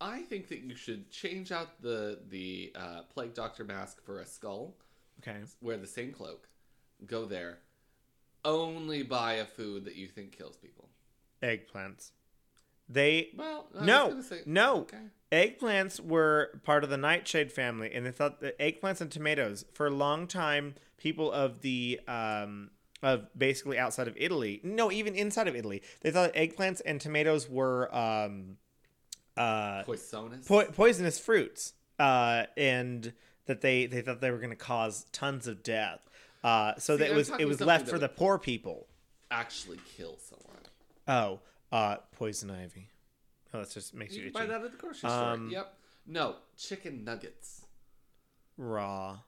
[0.00, 4.26] I think that you should change out the the uh, plague doctor mask for a
[4.26, 4.74] skull.
[5.20, 5.38] Okay.
[5.60, 6.48] Wear the same cloak.
[7.06, 7.58] Go there.
[8.44, 10.88] Only buy a food that you think kills people.
[11.42, 12.10] Eggplants.
[12.88, 14.98] They Well, I no say- no Okay.
[15.32, 19.86] eggplants were part of the nightshade family, and they thought that eggplants and tomatoes for
[19.86, 20.74] a long time.
[20.96, 22.70] People of the um
[23.02, 27.48] of basically outside of Italy, no, even inside of Italy, they thought eggplants and tomatoes
[27.48, 28.56] were um
[29.36, 30.46] uh Poisonous.
[30.46, 33.12] po- poisonous fruits, uh, and
[33.46, 36.00] that they they thought they were going to cause tons of death.
[36.42, 38.86] Uh, so See, that I'm was it was left for the poor people.
[39.30, 40.62] actually kill someone.
[41.08, 41.40] Oh,
[41.72, 42.88] uh, poison ivy.
[43.54, 44.52] Oh, that just makes You you can buy itchy.
[44.52, 45.50] that at the grocery Um, store.
[45.60, 45.74] Yep.
[46.08, 47.64] No, chicken nuggets.
[48.56, 49.18] Raw.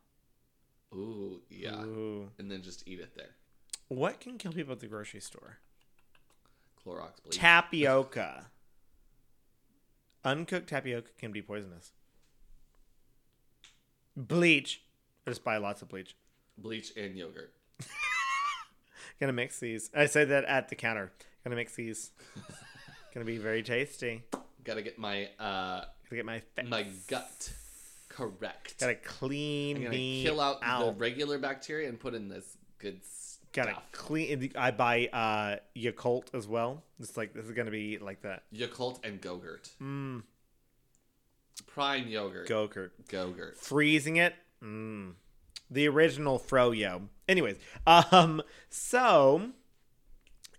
[0.94, 1.82] Ooh, yeah.
[1.82, 2.31] Ooh.
[2.39, 3.31] And then just eat it there.
[3.89, 5.59] What can kill people at the grocery store?
[6.85, 7.36] Clorox bleach.
[7.36, 8.47] Tapioca.
[10.24, 11.93] Uncooked tapioca can be poisonous.
[14.16, 14.82] Bleach.
[15.27, 16.16] I just buy lots of bleach.
[16.56, 17.52] bleach and yogurt.
[19.20, 19.90] Gonna mix these.
[19.94, 21.12] I say that at the counter.
[21.48, 22.10] Gonna mix these.
[23.14, 24.22] Gonna be very tasty.
[24.64, 27.50] Gotta get my uh Gotta get my fa- my gut
[28.10, 28.78] correct.
[28.78, 33.00] Gotta clean I'm gonna me kill out, the regular bacteria and put in this good
[33.02, 33.48] stuff.
[33.54, 34.52] Gotta clean.
[34.58, 36.82] I buy uh Yakult as well.
[37.00, 38.42] It's like this is gonna be like that.
[38.54, 39.70] Yakult and Gogurt.
[39.80, 40.24] Mm,
[41.66, 42.46] Prime yogurt.
[42.46, 42.90] Gokert.
[43.08, 43.56] Gogurt.
[43.56, 44.34] Freezing it.
[44.62, 45.14] Mm.
[45.70, 47.08] the original Froyo.
[47.26, 47.56] Anyways,
[47.86, 49.50] um, so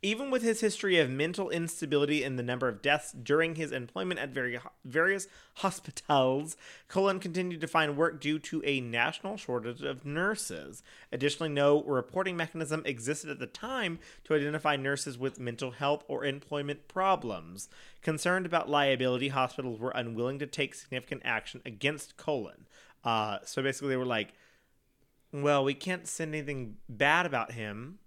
[0.01, 4.19] even with his history of mental instability and the number of deaths during his employment
[4.19, 6.55] at vari- various hospitals,
[6.87, 10.81] Cullen continued to find work due to a national shortage of nurses.
[11.11, 16.23] Additionally, no reporting mechanism existed at the time to identify nurses with mental health or
[16.23, 17.67] employment problems.
[18.01, 22.67] Concerned about liability, hospitals were unwilling to take significant action against Cullen.
[23.03, 24.33] Uh, so basically, they were like,
[25.33, 27.99] well, we can't send anything bad about him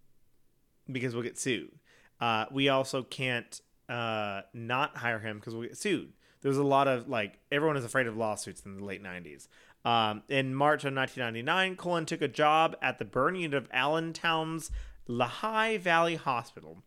[0.91, 1.79] because we'll get sued.
[2.23, 6.13] Uh, we also can't uh, not hire him because we'll get sued.
[6.41, 9.49] There was a lot of like everyone is afraid of lawsuits in the late 90s.
[9.85, 14.71] Um, in March of 1999, Cullen took a job at the burn unit of Allentown's
[15.09, 16.85] Lehigh Valley Hospital,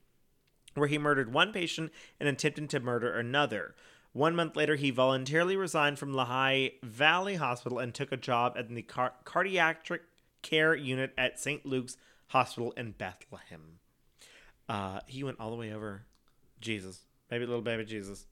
[0.73, 3.75] where he murdered one patient and attempted to murder another.
[4.13, 8.69] One month later, he voluntarily resigned from Lehigh Valley Hospital and took a job at
[8.69, 9.85] the car- cardiac
[10.41, 11.65] care unit at St.
[11.65, 11.97] Luke's
[12.27, 13.79] Hospital in Bethlehem.
[14.67, 16.05] Uh, he went all the way over
[16.59, 18.25] Jesus, baby little baby Jesus.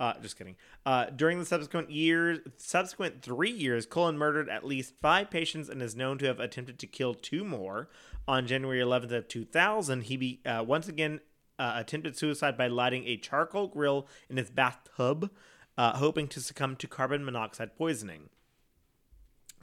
[0.00, 0.54] Uh, just kidding.
[0.86, 5.82] Uh, during the subsequent years, subsequent three years, Cullen murdered at least five patients and
[5.82, 7.88] is known to have attempted to kill two more.
[8.28, 11.20] On January 11th of 2000, he be, uh, once again
[11.58, 15.30] uh, attempted suicide by lighting a charcoal grill in his bathtub,
[15.76, 18.28] uh, hoping to succumb to carbon monoxide poisoning.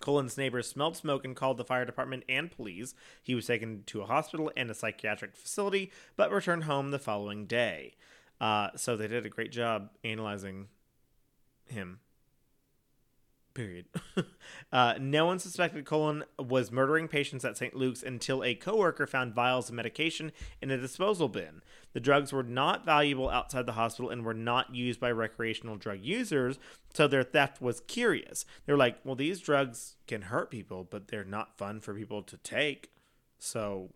[0.05, 2.93] Cullen's neighbors smelled smoke and called the fire department and police.
[3.23, 7.47] He was taken to a hospital and a psychiatric facility, but returned home the following
[7.47, 7.95] day.
[8.39, 10.67] Uh, so they did a great job analyzing
[11.65, 11.99] him.
[13.55, 13.85] Period.
[14.73, 17.73] uh, no one suspected Cullen was murdering patients at St.
[17.73, 21.61] Luke's until a coworker found vials of medication in a disposal bin.
[21.93, 26.01] The drugs were not valuable outside the hospital and were not used by recreational drug
[26.01, 26.59] users,
[26.93, 28.45] so their theft was curious.
[28.65, 32.23] They were like, "Well, these drugs can hurt people, but they're not fun for people
[32.23, 32.91] to take."
[33.39, 33.93] So,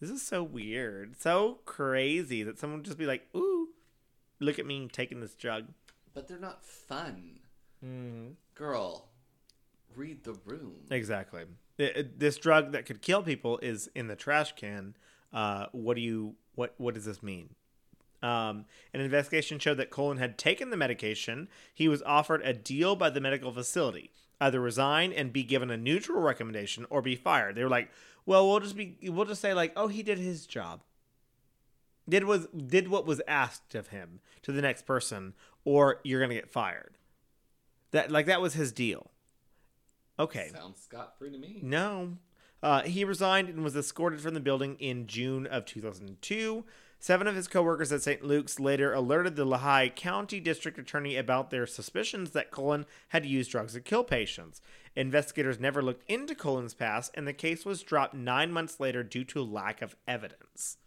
[0.00, 3.68] this is so weird, so crazy that someone would just be like, "Ooh,
[4.40, 5.68] look at me taking this drug."
[6.12, 7.38] But they're not fun.
[7.84, 8.32] Mm-hmm.
[8.58, 9.08] Girl,
[9.94, 10.74] read the room.
[10.90, 11.44] Exactly.
[11.76, 14.96] This drug that could kill people is in the trash can.
[15.32, 17.50] Uh, what do you what What does this mean?
[18.20, 21.48] Um, an investigation showed that Cullen had taken the medication.
[21.72, 24.10] He was offered a deal by the medical facility:
[24.40, 27.54] either resign and be given a neutral recommendation, or be fired.
[27.54, 27.92] They were like,
[28.26, 30.82] "Well, we'll just be we'll just say like, oh, he did his job."
[32.08, 36.34] Did was did what was asked of him to the next person, or you're gonna
[36.34, 36.97] get fired.
[37.90, 39.10] That like that was his deal.
[40.18, 40.50] Okay.
[40.52, 41.60] Sounds scot free to me.
[41.62, 42.18] No.
[42.62, 46.64] Uh, he resigned and was escorted from the building in June of 2002.
[47.00, 48.24] Seven of his coworkers at St.
[48.24, 53.52] Luke's later alerted the Lehigh County District Attorney about their suspicions that Cullen had used
[53.52, 54.60] drugs to kill patients.
[54.96, 59.22] Investigators never looked into Cullen's past, and the case was dropped nine months later due
[59.22, 60.78] to lack of evidence.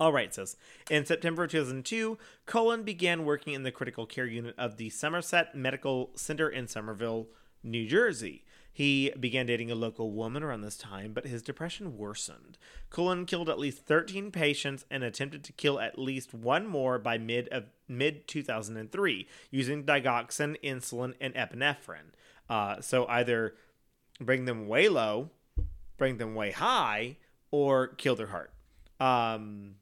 [0.00, 0.56] All right, sis.
[0.90, 5.54] In September of 2002, Cullen began working in the critical care unit of the Somerset
[5.54, 7.28] Medical Center in Somerville,
[7.62, 8.44] New Jersey.
[8.72, 12.58] He began dating a local woman around this time, but his depression worsened.
[12.90, 17.16] Cullen killed at least 13 patients and attempted to kill at least one more by
[17.16, 22.10] mid of mid 2003 using digoxin, insulin, and epinephrine.
[22.50, 23.54] Uh, so either
[24.20, 25.30] bring them way low,
[25.96, 27.16] bring them way high,
[27.52, 28.50] or kill their heart.
[28.98, 29.76] Um,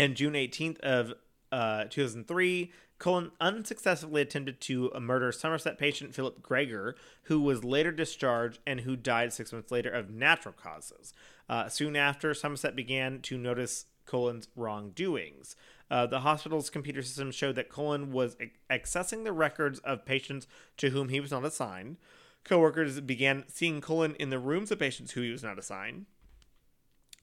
[0.00, 1.12] and June 18th of
[1.52, 8.60] uh, 2003, Cullen unsuccessfully attempted to murder Somerset patient Philip Gregor, who was later discharged
[8.66, 11.12] and who died six months later of natural causes.
[11.50, 15.54] Uh, soon after, Somerset began to notice Cullen's wrongdoings.
[15.90, 20.46] Uh, the hospital's computer system showed that Cullen was ac- accessing the records of patients
[20.78, 21.98] to whom he was not assigned.
[22.44, 26.06] Coworkers began seeing Cullen in the rooms of patients who he was not assigned.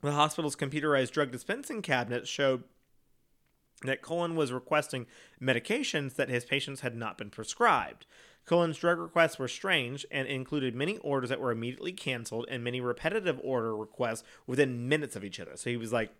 [0.01, 2.63] The hospital's computerized drug dispensing cabinet showed
[3.83, 5.05] that Cullen was requesting
[5.41, 8.05] medications that his patients had not been prescribed.
[8.45, 12.79] Cullen's drug requests were strange and included many orders that were immediately canceled and many
[12.79, 15.51] repetitive order requests within minutes of each other.
[15.55, 16.11] So he was like,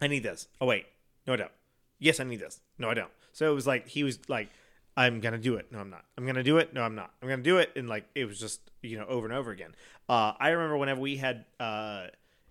[0.00, 0.48] I need this.
[0.60, 0.86] Oh, wait.
[1.26, 1.50] No, I don't.
[1.98, 2.60] Yes, I need this.
[2.78, 3.10] No, I don't.
[3.32, 4.50] So it was like, he was like,
[4.96, 5.72] I'm to do it.
[5.72, 6.04] No, I'm not.
[6.16, 6.74] I'm to do it.
[6.74, 7.12] No, I'm not.
[7.22, 7.70] I'm to do it.
[7.74, 9.74] And like, it was just, you know, over and over again.
[10.08, 12.08] Uh, I remember whenever we had uh,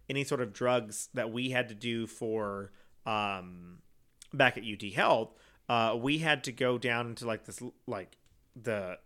[0.10, 2.72] any sort of drugs that we had to do for
[3.06, 3.80] um,
[4.34, 5.34] back at UT Health,
[5.70, 8.18] uh, we had to go down to like this, like
[8.62, 8.98] the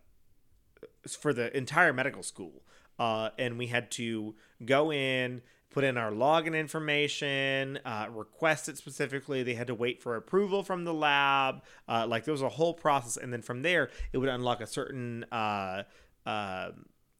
[1.08, 2.62] for the entire medical school,
[2.98, 4.34] uh, and we had to
[4.64, 9.42] go in, put in our login information, uh, request it specifically.
[9.42, 11.62] They had to wait for approval from the lab.
[11.88, 14.66] Uh, like there was a whole process, and then from there, it would unlock a
[14.66, 15.82] certain uh,
[16.26, 16.70] uh,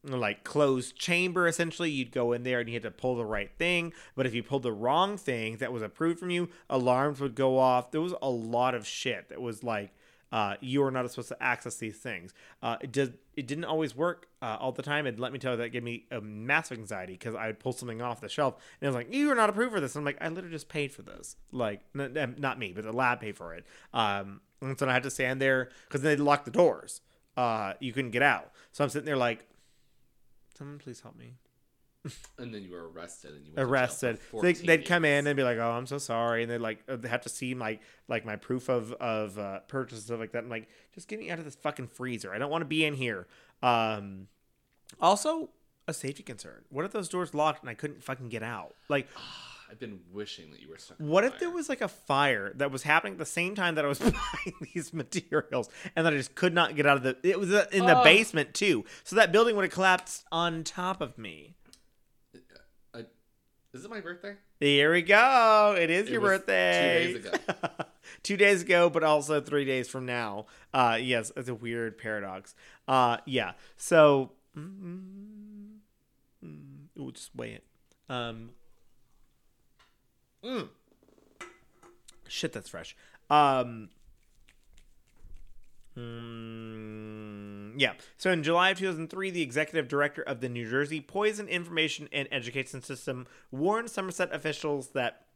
[0.04, 1.90] like closed chamber essentially.
[1.90, 3.92] You'd go in there and you had to pull the right thing.
[4.14, 7.58] But if you pulled the wrong thing that was approved from you alarms would go
[7.58, 7.90] off.
[7.90, 9.92] There was a lot of shit that was like
[10.32, 12.32] uh, you are not supposed to access these things.
[12.62, 15.06] Uh, it did it didn't always work uh, all the time.
[15.06, 17.72] And let me tell you that gave me a massive anxiety because i would pull
[17.72, 19.94] something off the shelf and it was like you are not approved for this.
[19.94, 21.36] And i'm like i literally just paid for this.
[21.52, 23.66] Like n- not me but the lab paid for it.
[23.92, 27.02] Um, and so i had to stand there because they locked the doors.
[27.36, 28.50] Uh, you couldn't get out.
[28.72, 29.44] So i'm sitting there like
[30.56, 31.34] someone please help me.
[32.36, 34.16] And then you were arrested and you went to jail for arrested.
[34.16, 36.42] They, 14 they'd come in and be like oh i'm so sorry.
[36.42, 39.60] And they'd like uh, they have to see my like my proof of of uh,
[39.68, 40.44] purchase and stuff like that.
[40.44, 42.34] I'm like just get me out of this fucking freezer.
[42.34, 43.26] I don't want to be in here.
[43.62, 44.26] Um
[45.00, 45.50] also
[45.86, 46.64] a safety concern.
[46.70, 48.74] What if those doors locked and i couldn't fucking get out?
[48.88, 49.08] Like
[49.72, 51.00] I've been wishing that you were stuck.
[51.00, 51.40] on what if fire.
[51.40, 53.98] there was like a fire that was happening at the same time that I was
[54.00, 57.50] buying these materials and that I just could not get out of the it was
[57.52, 58.04] uh, in the Oh.
[58.04, 58.84] basement too.
[59.02, 61.54] So that building would have collapsed on top of me.
[62.94, 63.02] Uh,
[63.72, 64.34] is it my birthday?
[64.60, 65.74] Here we go.
[65.78, 67.32] It is It your was two days ago.
[68.22, 70.46] two days ago, but also three days from now.
[70.74, 72.54] Uh, yes, it's a weird paradox.
[72.86, 73.52] Uh, yeah.
[73.78, 75.78] So, mm,
[76.44, 76.60] mm,
[76.94, 77.64] we'll just weigh it.
[78.08, 78.50] Um,
[80.44, 80.68] mm.
[82.28, 82.96] Shit, that's fresh.
[83.28, 83.90] Um,
[85.96, 87.92] mm, yeah.
[88.16, 92.28] So in July of 2003, the executive director of the New Jersey Poison Information and
[92.32, 95.26] Education System warned Somerset officials that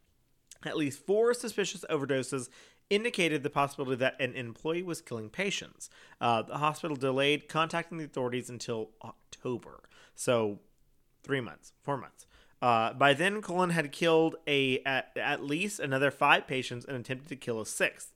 [0.65, 2.49] at least four suspicious overdoses
[2.89, 5.89] indicated the possibility that an employee was killing patients.
[6.21, 9.83] Uh, the hospital delayed contacting the authorities until October.
[10.15, 10.59] So,
[11.23, 12.25] three months, four months.
[12.61, 17.29] Uh, by then, Cullen had killed a at, at least another five patients and attempted
[17.29, 18.13] to kill a sixth.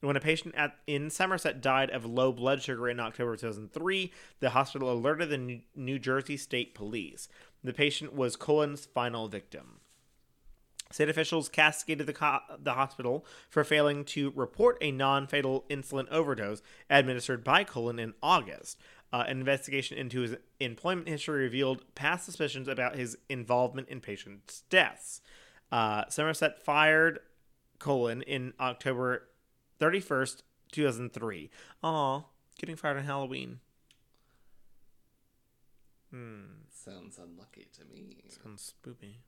[0.00, 4.50] When a patient at, in Somerset died of low blood sugar in October 2003, the
[4.50, 7.28] hospital alerted the New, New Jersey State Police.
[7.64, 9.80] The patient was Cullen's final victim.
[10.92, 16.08] State officials castigated the, co- the hospital for failing to report a non fatal insulin
[16.10, 18.78] overdose administered by Cullen in August.
[19.12, 24.62] Uh, an investigation into his employment history revealed past suspicions about his involvement in patients'
[24.68, 25.20] deaths.
[25.70, 27.20] Uh, Somerset fired
[27.78, 29.28] Cullen in October
[29.80, 30.42] 31st,
[30.72, 31.50] 2003.
[31.82, 32.22] Aw,
[32.58, 33.60] getting fired on Halloween.
[36.86, 38.22] Sounds unlucky to me.
[38.28, 39.18] Sounds spooky.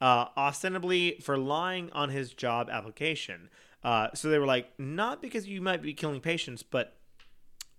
[0.00, 3.50] Uh, ostensibly for lying on his job application.
[3.84, 6.96] Uh, so they were like, not because you might be killing patients, but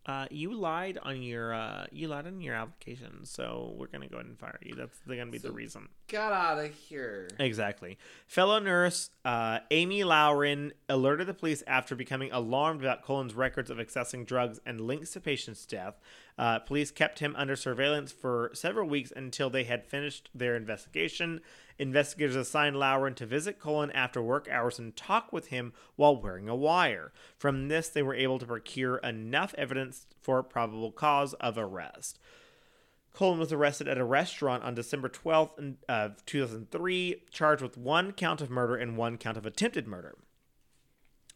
[0.06, 4.18] uh, you lied on your uh, you lied on your application, so we're gonna go
[4.18, 4.76] ahead and fire you.
[4.76, 5.88] That's gonna be the reason.
[6.08, 7.30] Get out of here.
[7.40, 7.98] Exactly.
[8.28, 13.78] Fellow nurse uh, Amy Loughren alerted the police after becoming alarmed about Cullen's records of
[13.78, 15.96] accessing drugs and links to patients' death.
[16.38, 21.40] Uh, police kept him under surveillance for several weeks until they had finished their investigation.
[21.80, 26.48] Investigators assigned Loughren to visit Cullen after work hours and talk with him while wearing
[26.48, 27.12] a wire.
[27.38, 32.20] From this, they were able to procure enough evidence for probable cause of arrest.
[33.14, 38.42] Cullen was arrested at a restaurant on December 12th of 2003, charged with one count
[38.42, 40.16] of murder and one count of attempted murder.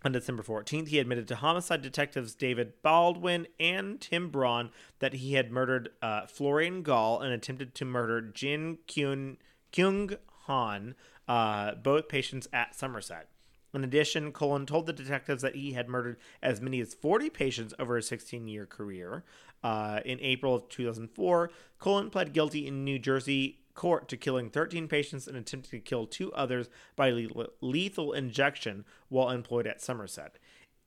[0.04, 4.70] On December 14th, he admitted to homicide detectives David Baldwin and Tim Braun
[5.00, 9.38] that he had murdered uh, Florian Gall and attempted to murder Jin Kyung,
[9.78, 10.96] Kyung Han,
[11.28, 13.30] uh, both patients at Somerset.
[13.74, 17.74] In addition, Cullen told the detectives that he had murdered as many as 40 patients
[17.78, 19.24] over a 16 year career.
[19.64, 24.88] Uh, in April of 2004, Cullen pled guilty in New Jersey court to killing 13
[24.88, 30.40] patients and attempting to kill two others by le- lethal injection while employed at Somerset.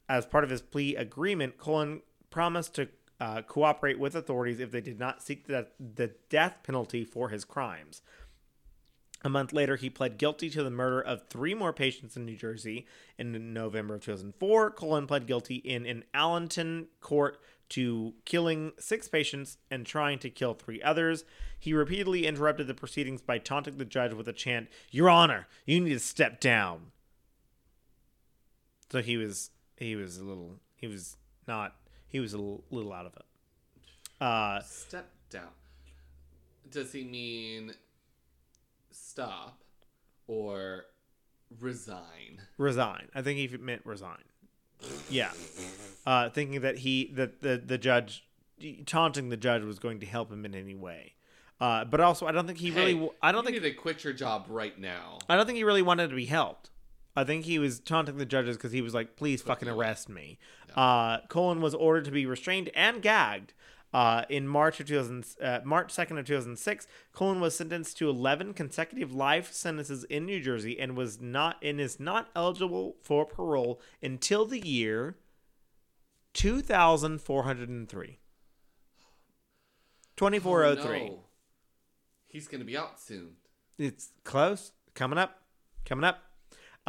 [0.08, 2.88] As part of his plea agreement, Cullen promised to
[3.20, 7.44] uh, cooperate with authorities if they did not seek the, the death penalty for his
[7.44, 8.02] crimes.
[9.22, 12.36] A month later, he pled guilty to the murder of three more patients in New
[12.36, 12.86] Jersey.
[13.18, 17.38] In November of 2004, Cullen pled guilty in an Allentown court
[17.70, 21.24] to killing six patients and trying to kill three others.
[21.59, 25.80] He repeatedly interrupted the proceedings by taunting the judge with a chant, Your Honor, you
[25.80, 26.92] need to step down.
[28.90, 31.16] So he was he was a little he was
[31.47, 31.76] not
[32.09, 33.22] he was a little, little out of it.
[34.20, 35.51] Uh Step down.
[36.68, 37.74] Does he mean
[39.01, 39.62] stop
[40.27, 40.85] or
[41.59, 42.43] resign?
[42.59, 43.09] resign.
[43.14, 44.24] I think he meant resign.
[45.10, 45.32] Yeah,
[46.06, 48.27] uh, thinking that he that the the judge
[48.86, 51.14] taunting the judge was going to help him in any way.
[51.60, 53.10] Uh, but also, I don't think he really.
[53.20, 53.62] I don't think.
[53.62, 55.18] need to quit your job right now.
[55.28, 56.70] I don't think he really wanted to be helped.
[57.14, 59.86] I think he was taunting the judges because he was like, "Please fucking me away."
[59.86, 60.39] arrest me."
[60.74, 63.52] Uh, Cullen was ordered to be restrained and gagged.
[63.92, 68.54] Uh, in March of 2000, uh, March 2nd of 2006, Cullen was sentenced to 11
[68.54, 73.80] consecutive life sentences in New Jersey and was not and is not eligible for parole
[74.00, 75.16] until the year
[76.34, 78.18] 2403.
[80.16, 81.00] 2403.
[81.00, 81.20] Oh, no.
[82.28, 83.30] He's gonna be out soon.
[83.76, 84.70] It's close.
[84.94, 85.42] Coming up.
[85.84, 86.30] Coming up.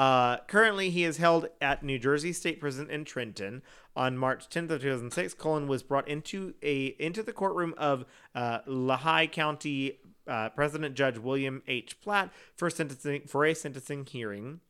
[0.02, 3.62] Uh, currently, he is held at New Jersey State Prison in Trenton.
[3.96, 8.62] On March 10th of 2006, Cullen was brought into a into the courtroom of uh,
[8.66, 12.02] Lehigh County uh, President Judge William H.
[12.02, 14.62] Platt for sentencing for a sentencing hearing.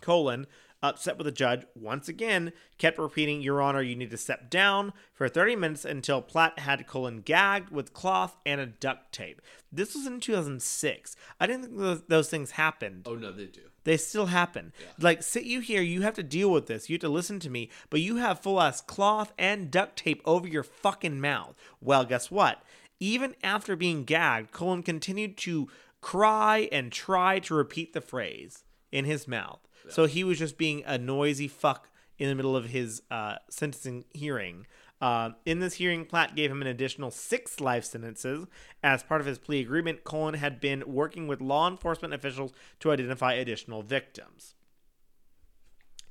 [0.00, 0.46] Cullen,
[0.84, 4.92] upset with the judge, once again kept repeating, Your Honor, you need to step down
[5.12, 9.42] for 30 minutes until Platt had Cullen gagged with cloth and a duct tape.
[9.72, 11.16] This was in 2006.
[11.40, 13.02] I didn't think those, those things happened.
[13.08, 13.62] Oh no, they do.
[13.84, 14.72] They still happen.
[14.78, 14.86] Yeah.
[15.00, 16.88] Like, sit you here, you have to deal with this.
[16.88, 20.22] You have to listen to me, but you have full ass cloth and duct tape
[20.24, 21.54] over your fucking mouth.
[21.80, 22.62] Well, guess what?
[22.98, 25.68] Even after being gagged, Cullen continued to
[26.00, 29.60] cry and try to repeat the phrase in his mouth.
[29.88, 31.88] So he was just being a noisy fuck
[32.18, 34.66] in the middle of his uh, sentencing hearing.
[35.00, 38.46] Um, in this hearing, Platt gave him an additional six life sentences.
[38.82, 42.92] As part of his plea agreement, Cullen had been working with law enforcement officials to
[42.92, 44.54] identify additional victims.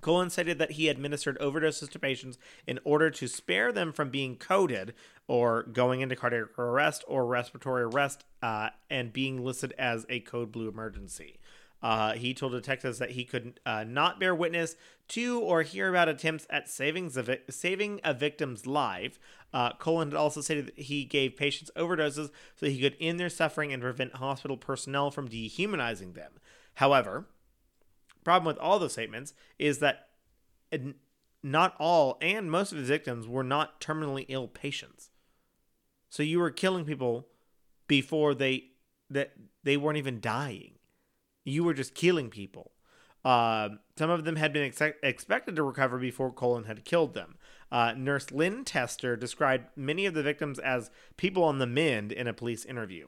[0.01, 4.37] Cullen stated that he administered overdoses to patients in order to spare them from being
[4.37, 4.93] coded
[5.27, 10.51] or going into cardiac arrest or respiratory arrest uh, and being listed as a code
[10.51, 11.37] blue emergency.
[11.81, 14.75] Uh, he told detectives that he could uh, not bear witness
[15.07, 19.19] to or hear about attempts at vic- saving a victim's life.
[19.53, 23.29] Uh, Cullen had also stated that he gave patients overdoses so he could end their
[23.29, 26.33] suffering and prevent hospital personnel from dehumanizing them.
[26.75, 27.27] However,
[28.23, 30.09] problem with all those statements is that
[31.41, 35.09] not all and most of his victims were not terminally ill patients.
[36.09, 37.27] So you were killing people
[37.87, 38.65] before they
[39.09, 39.33] that
[39.63, 40.73] they weren't even dying.
[41.43, 42.71] You were just killing people.
[43.23, 47.37] Uh, some of them had been ex- expected to recover before Cullen had killed them.
[47.71, 52.27] Uh, Nurse Lynn Tester described many of the victims as people on the mend in
[52.27, 53.07] a police interview.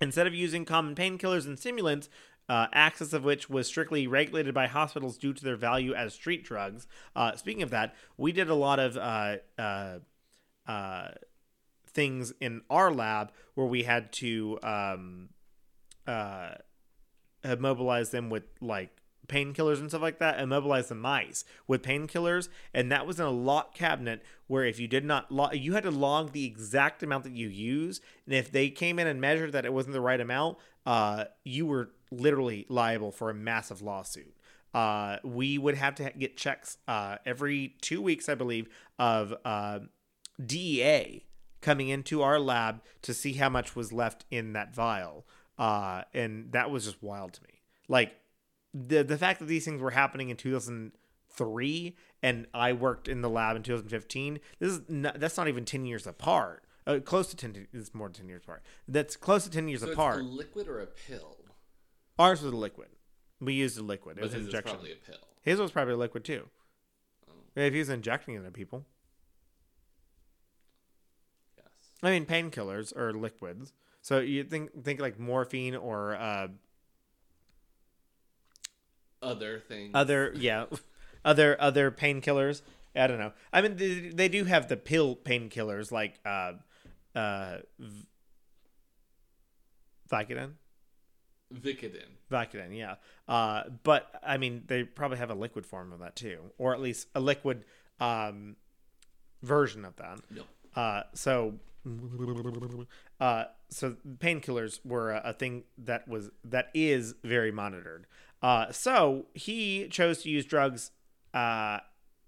[0.00, 2.08] Instead of using common painkillers and stimulants,
[2.48, 6.44] uh, access of which was strictly regulated by hospitals due to their value as street
[6.44, 6.86] drugs.
[7.14, 9.98] Uh, speaking of that, we did a lot of uh,
[10.66, 11.08] uh,
[11.86, 15.28] things in our lab where we had to um,
[17.44, 18.90] immobilize them with like
[19.28, 23.30] painkillers and stuff like that, immobilize the mice with painkillers, and that was in a
[23.30, 27.24] lock cabinet where if you did not log, you had to log the exact amount
[27.24, 30.20] that you use, and if they came in and measured that it wasn't the right
[30.20, 34.34] amount, uh, you were literally liable for a massive lawsuit.
[34.72, 38.68] Uh, we would have to get checks uh, every two weeks, I believe,
[38.98, 39.80] of uh,
[40.44, 41.24] DEA
[41.60, 45.24] coming into our lab to see how much was left in that vial.
[45.58, 47.60] Uh, and that was just wild to me.
[47.88, 48.14] Like
[48.72, 53.30] the the fact that these things were happening in 2003 and I worked in the
[53.30, 54.40] lab in 2015.
[54.58, 56.64] This is not, that's not even 10 years apart.
[56.86, 58.62] Uh, close to 10 it's more than 10 years apart.
[58.88, 60.20] That's close to 10 years So apart.
[60.20, 61.36] it's a liquid or a pill?
[62.18, 62.88] Ours was a liquid.
[63.40, 64.16] We used a liquid.
[64.18, 64.72] It But was his is injection.
[64.74, 65.18] probably a pill.
[65.42, 66.48] His was probably a liquid too.
[67.28, 67.32] Oh.
[67.54, 68.86] If he was injecting it into people.
[71.56, 71.64] Yes.
[72.02, 73.72] I mean, painkillers are liquids.
[74.04, 76.48] So you think think like morphine or uh,
[79.22, 79.92] Other things.
[79.94, 80.66] other yeah,
[81.24, 82.60] other other painkillers.
[82.94, 83.32] I don't know.
[83.50, 86.52] I mean, they, they do have the pill painkillers like uh,
[87.14, 88.06] uh, V-
[90.12, 90.50] Vicodin.
[91.52, 92.04] Vicodin.
[92.30, 92.96] Vicodin, yeah.
[93.26, 96.80] Uh, but I mean, they probably have a liquid form of that too, or at
[96.82, 97.64] least a liquid
[98.00, 98.56] um,
[99.42, 100.18] version of that.
[100.30, 100.42] No.
[100.76, 101.54] Uh, so,
[103.20, 108.06] uh, so painkillers were a, a thing that was that is very monitored.
[108.42, 110.90] Uh, so he chose to use drugs
[111.32, 111.78] uh,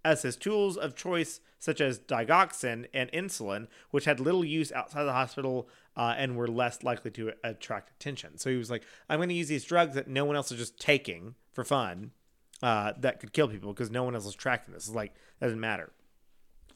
[0.05, 5.05] as his tools of choice, such as digoxin and insulin, which had little use outside
[5.05, 8.39] the hospital uh, and were less likely to attract attention.
[8.39, 10.59] So he was like, "I'm going to use these drugs that no one else is
[10.59, 12.13] just taking for fun,
[12.63, 14.87] uh, that could kill people because no one else is tracking this.
[14.87, 15.93] It's like doesn't matter."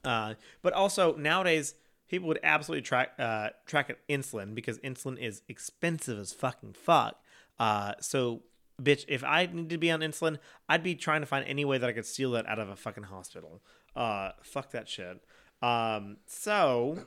[0.05, 1.75] Uh, but also nowadays,
[2.11, 7.23] people would absolutely track uh, track insulin because insulin is expensive as fucking fuck.
[7.59, 8.43] Uh, so,
[8.83, 10.39] bitch, if I need to be on insulin,
[10.69, 12.77] I'd be trying to find any way that I could steal that out of a
[12.77, 13.63] fucking hospital.
[13.95, 15.23] Uh, fuck that shit.
[15.63, 17.05] Um, so,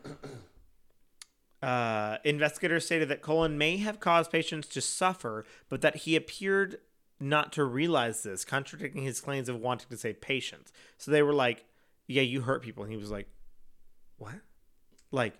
[1.61, 6.77] uh, investigators stated that Cullen may have caused patients to suffer, but that he appeared
[7.19, 10.71] not to realize this, contradicting his claims of wanting to save patients.
[10.97, 11.65] So they were like,
[12.07, 13.27] "Yeah, you hurt people," and he was like,
[14.17, 14.35] "What?"
[15.13, 15.33] Like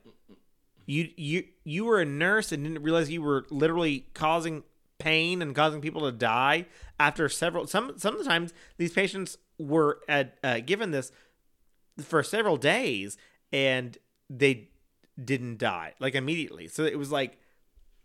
[0.86, 4.64] you you you were a nurse and didn't realize you were literally causing
[5.00, 6.68] pain and causing people to die
[7.00, 11.12] after several some sometimes these patients were at, uh, given this
[12.00, 13.18] for several days
[13.52, 13.98] and
[14.30, 14.70] they
[15.22, 16.68] didn't die like immediately.
[16.68, 17.38] So it was like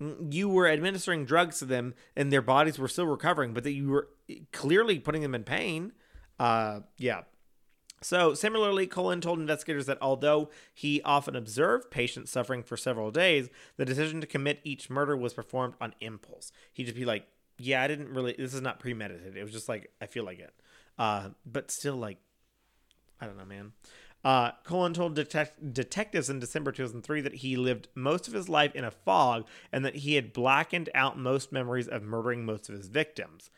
[0.00, 3.72] mm, you were administering drugs to them and their bodies were still recovering but that
[3.72, 4.08] you were
[4.52, 5.92] clearly putting them in pain
[6.38, 7.22] uh yeah
[8.00, 13.48] so, similarly, Cullen told investigators that although he often observed patients suffering for several days,
[13.76, 16.52] the decision to commit each murder was performed on impulse.
[16.72, 17.26] He'd just be like,
[17.58, 19.36] Yeah, I didn't really, this is not premeditated.
[19.36, 20.54] It was just like, I feel like it.
[20.98, 22.18] Uh, but still, like,
[23.20, 23.72] I don't know, man.
[24.24, 28.74] Uh, Cullen told detect- detectives in December 2003 that he lived most of his life
[28.74, 32.74] in a fog and that he had blackened out most memories of murdering most of
[32.74, 33.50] his victims.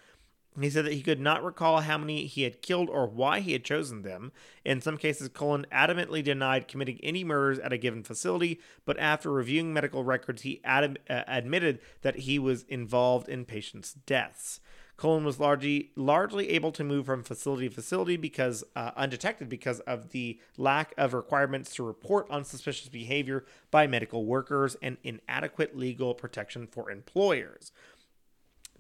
[0.59, 3.53] He said that he could not recall how many he had killed or why he
[3.53, 4.33] had chosen them.
[4.65, 9.31] In some cases, Cullen adamantly denied committing any murders at a given facility, but after
[9.31, 14.61] reviewing medical records, he ad- uh, admitted that he was involved in patients' deaths.
[15.01, 19.81] Cullen was largely largely able to move from facility to facility because uh, undetected because
[19.81, 25.75] of the lack of requirements to report on suspicious behavior by medical workers and inadequate
[25.75, 27.73] legal protection for employers.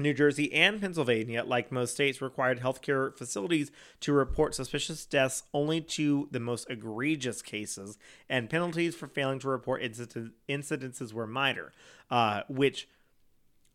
[0.01, 3.71] New Jersey and Pennsylvania, like most states, required healthcare facilities
[4.01, 7.99] to report suspicious deaths only to the most egregious cases,
[8.29, 11.73] and penalties for failing to report incident- incidences were minor,
[12.11, 12.89] uh, which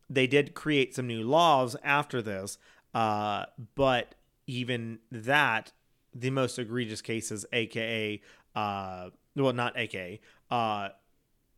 [0.09, 2.57] they did create some new laws after this,
[2.93, 3.45] uh,
[3.75, 4.15] but
[4.47, 5.71] even that,
[6.13, 8.21] the most egregious cases, aka,
[8.55, 10.19] uh, well, not aka,
[10.49, 10.89] uh,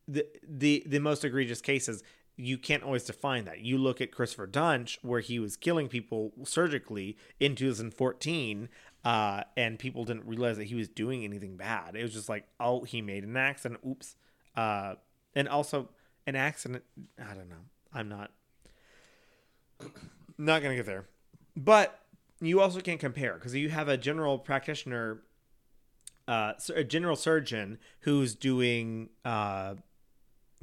[0.07, 2.01] the the the most egregious cases
[2.37, 3.61] you can't always define that.
[3.61, 8.69] You look at Christopher Duntsch, where he was killing people surgically in 2014,
[9.03, 11.95] uh, and people didn't realize that he was doing anything bad.
[11.95, 13.81] It was just like, oh, he made an accident.
[13.85, 14.15] Oops.
[14.55, 14.95] Uh,
[15.35, 15.89] and also,
[16.27, 16.83] an accident.
[17.19, 17.65] I don't know.
[17.91, 18.31] I'm not.
[20.37, 21.05] Not gonna get there,
[21.55, 21.99] but
[22.39, 25.21] you also can't compare because you have a general practitioner,
[26.27, 29.75] uh, a general surgeon who's doing uh,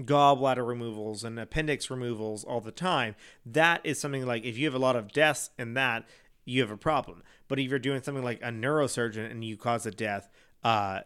[0.00, 3.14] gallbladder removals and appendix removals all the time,
[3.46, 6.04] that is something like if you have a lot of deaths in that,
[6.44, 7.22] you have a problem.
[7.48, 10.28] But if you're doing something like a neurosurgeon and you cause a death,
[10.62, 11.00] uh,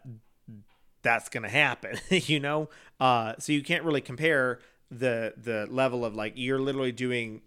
[1.01, 2.69] that's gonna happen, you know.
[2.99, 4.59] Uh, so you can't really compare
[4.91, 7.41] the the level of like you're literally doing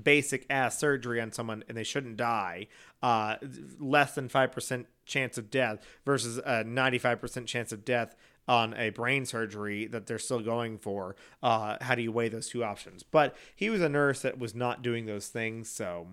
[0.00, 2.66] basic ass surgery on someone and they shouldn't die,
[3.02, 3.36] uh,
[3.78, 8.14] less than five percent chance of death versus a ninety five percent chance of death
[8.48, 11.14] on a brain surgery that they're still going for.
[11.42, 13.02] Uh, how do you weigh those two options?
[13.02, 16.08] But he was a nurse that was not doing those things, so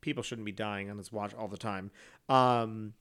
[0.00, 1.90] people shouldn't be dying on his watch all the time.
[2.28, 2.94] Um,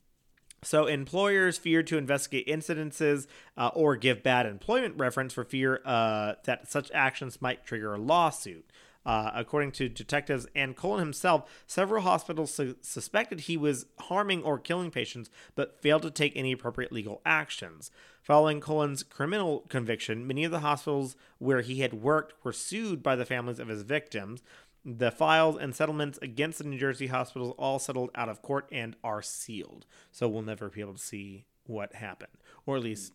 [0.61, 6.33] so employers feared to investigate incidences uh, or give bad employment reference for fear uh,
[6.43, 8.69] that such actions might trigger a lawsuit.
[9.09, 14.59] Uh, according to detectives and Cullen himself, several hospitals su- suspected he was harming or
[14.59, 17.89] killing patients, but failed to take any appropriate legal actions.
[18.21, 23.15] Following Cullen's criminal conviction, many of the hospitals where he had worked were sued by
[23.15, 24.43] the families of his victims.
[24.85, 28.95] The files and settlements against the New Jersey hospitals all settled out of court and
[29.03, 29.87] are sealed.
[30.11, 32.37] So we'll never be able to see what happened,
[32.67, 33.13] or at least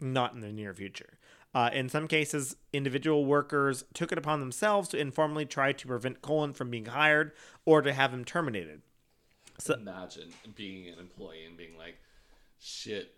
[0.00, 1.18] not in the near future.
[1.52, 6.22] Uh, in some cases, individual workers took it upon themselves to informally try to prevent
[6.22, 7.32] Cullen from being hired
[7.64, 8.82] or to have him terminated.
[9.58, 11.98] So, Imagine being an employee and being like,
[12.60, 13.14] shit,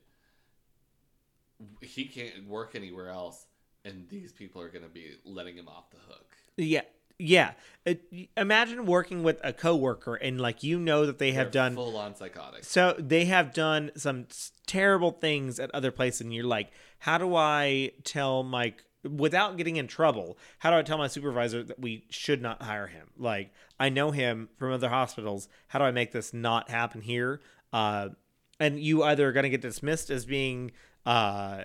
[1.80, 3.46] he can't work anywhere else,
[3.84, 6.36] and these people are going to be letting him off the hook.
[6.56, 6.82] Yeah.
[7.18, 7.52] Yeah.
[7.84, 8.02] It,
[8.36, 11.96] imagine working with a coworker and like you know that they have They're done full
[11.96, 12.64] on psychotic.
[12.64, 14.26] So they have done some
[14.72, 18.72] terrible things at other places, and you're like, how do I tell my
[19.04, 20.38] without getting in trouble?
[20.60, 23.08] How do I tell my supervisor that we should not hire him?
[23.18, 25.46] Like, I know him from other hospitals.
[25.68, 27.42] How do I make this not happen here?
[27.70, 28.10] Uh,
[28.58, 30.72] and you either are going to get dismissed as being
[31.04, 31.64] uh,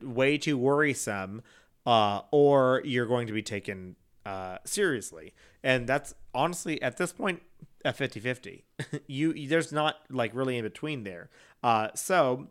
[0.00, 1.42] way too worrisome,
[1.84, 5.34] uh, or you're going to be taken uh, seriously.
[5.62, 7.42] And that's honestly at this point
[7.84, 8.62] a 50-50.
[9.06, 11.28] you there's not like really in between there.
[11.66, 12.46] Uh, so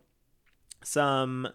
[0.84, 1.48] some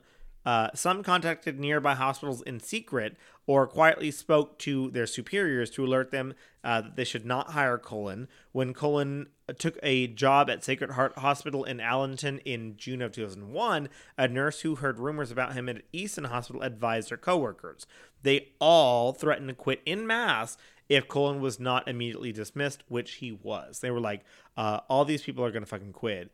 [0.47, 6.11] uh, some contacted nearby hospitals in secret or quietly spoke to their superiors to alert
[6.11, 6.32] them
[6.65, 8.28] uh, that they should not hire Cullen.
[8.53, 9.27] When Cullen
[9.59, 14.62] took a job at Sacred Heart Hospital in Allentown in June of 2001, a nurse
[14.62, 17.87] who heard rumors about him at Easton Hospital advised her coworkers.
[18.23, 20.57] They all threatened to quit in mass
[20.89, 23.81] if Cullen was not immediately dismissed, which he was.
[23.81, 24.23] They were like,
[24.57, 26.32] uh, all these people are going to fucking quit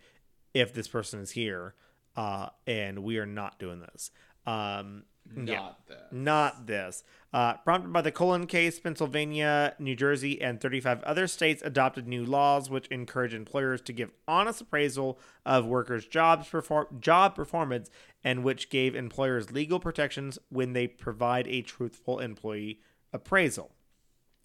[0.57, 1.75] if this person is here
[2.17, 4.11] uh, and we are not doing this.
[4.47, 5.05] Um,
[5.35, 5.71] Not yeah.
[5.89, 6.13] that.
[6.13, 7.05] Not this.
[7.33, 12.25] Uh, prompted by the Cullen case, Pennsylvania, New Jersey, and 35 other states adopted new
[12.25, 17.91] laws which encourage employers to give honest appraisal of workers' jobs perform- job performance
[18.25, 22.81] and which gave employers legal protections when they provide a truthful employee
[23.13, 23.73] appraisal.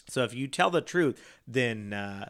[0.09, 2.29] So if you tell the truth, then uh,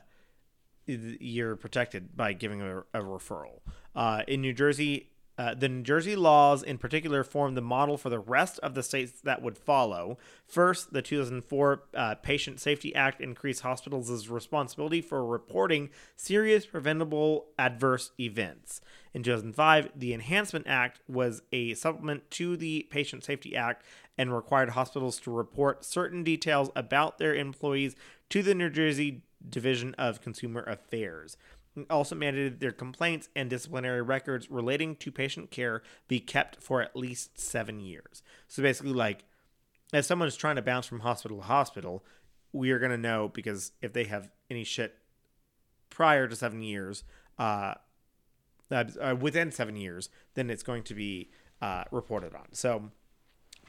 [0.85, 3.59] you're protected by giving a, a referral.
[3.95, 8.09] Uh, in New Jersey, uh, the New Jersey laws in particular form the model for
[8.09, 10.17] the rest of the states that would follow.
[10.45, 18.11] First, the 2004 uh, Patient Safety Act increased hospitals' responsibility for reporting serious preventable adverse
[18.19, 18.81] events.
[19.13, 23.83] In 2005, the Enhancement Act was a supplement to the Patient Safety Act
[24.17, 27.95] and required hospitals to report certain details about their employees
[28.29, 31.38] to the New Jersey Division of Consumer Affairs.
[31.89, 36.95] Also mandated their complaints and disciplinary records relating to patient care be kept for at
[36.95, 38.23] least seven years.
[38.47, 39.23] So basically, like,
[39.93, 42.03] if someone is trying to bounce from hospital to hospital,
[42.51, 44.95] we are going to know because if they have any shit
[45.89, 47.03] prior to seven years,
[47.39, 47.76] uh,
[48.72, 51.30] uh, within seven years, then it's going to be
[51.61, 52.47] uh, reported on.
[52.53, 52.91] So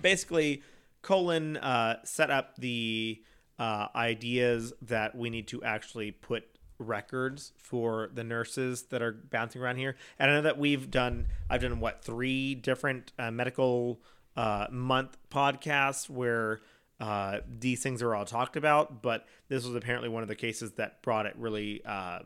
[0.00, 0.62] basically,
[1.02, 3.22] Cullen uh, set up the
[3.62, 6.42] uh, ideas that we need to actually put
[6.80, 9.94] records for the nurses that are bouncing around here.
[10.18, 14.00] And I know that we've done, I've done what, three different uh, medical
[14.36, 16.60] uh, month podcasts where
[16.98, 20.72] uh, these things are all talked about, but this was apparently one of the cases
[20.72, 22.18] that brought it really uh,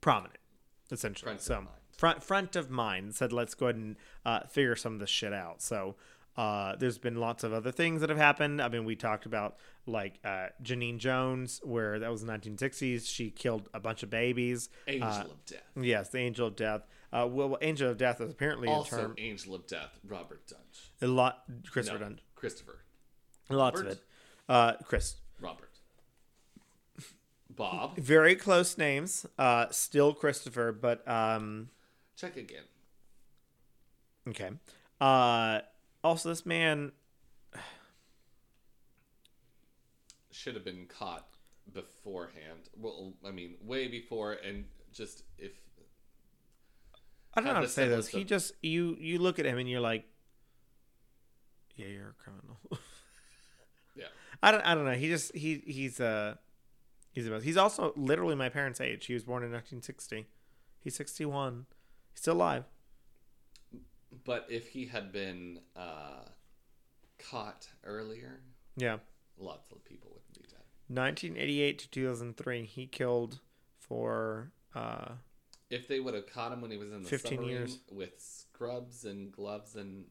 [0.00, 0.40] prominent,
[0.90, 1.28] essentially.
[1.28, 3.96] Front so front front of mind said, let's go ahead and
[4.26, 5.62] uh, figure some of this shit out.
[5.62, 5.94] So.
[6.36, 8.60] Uh, there's been lots of other things that have happened.
[8.62, 9.56] I mean, we talked about
[9.86, 13.06] like uh, Genene Jones, where that was the 1960s.
[13.06, 14.68] She killed a bunch of babies.
[14.88, 15.62] Angel Uh, of Death.
[15.80, 16.86] Yes, the Angel of Death.
[17.12, 19.14] Uh, well, Angel of Death is apparently Also, a term.
[19.18, 19.98] Angel of Death.
[20.06, 20.88] Robert Duntsch.
[21.02, 22.20] A lot, Christopher No, Dunn.
[22.34, 22.78] Christopher.
[23.50, 24.00] Lots of it.
[24.48, 25.16] Uh, Chris.
[25.40, 25.68] Robert.
[27.50, 27.98] Bob.
[27.98, 29.26] Very close names.
[29.38, 31.68] Uh, still Christopher, but um,
[32.16, 32.62] Check again.
[34.28, 34.50] okay.
[35.00, 35.60] Uh,
[36.04, 36.92] also, this man.
[40.30, 41.26] Should have been caught
[41.72, 42.68] beforehand.
[42.76, 45.52] Well, I mean, way before, and just if
[47.34, 48.08] I don't know how to say this.
[48.08, 50.04] He just you you look at him and you're like,
[51.76, 52.58] yeah, you're a criminal.
[53.96, 54.06] yeah,
[54.42, 54.92] I don't I don't know.
[54.92, 56.34] He just he he's uh
[57.12, 59.06] he's about he's also literally my parents' age.
[59.06, 60.26] He was born in 1960.
[60.80, 61.66] He's 61.
[62.12, 62.64] He's still alive.
[64.24, 66.24] But if he had been uh,
[67.18, 68.40] caught earlier,
[68.76, 68.98] Yeah.
[69.38, 70.62] lots of people wouldn't be dead.
[70.88, 73.40] 1988 to 2003, he killed
[73.78, 75.12] for uh
[75.70, 77.78] If they would have caught him when he was in the 15 submarine years.
[77.90, 80.06] with scrubs and gloves and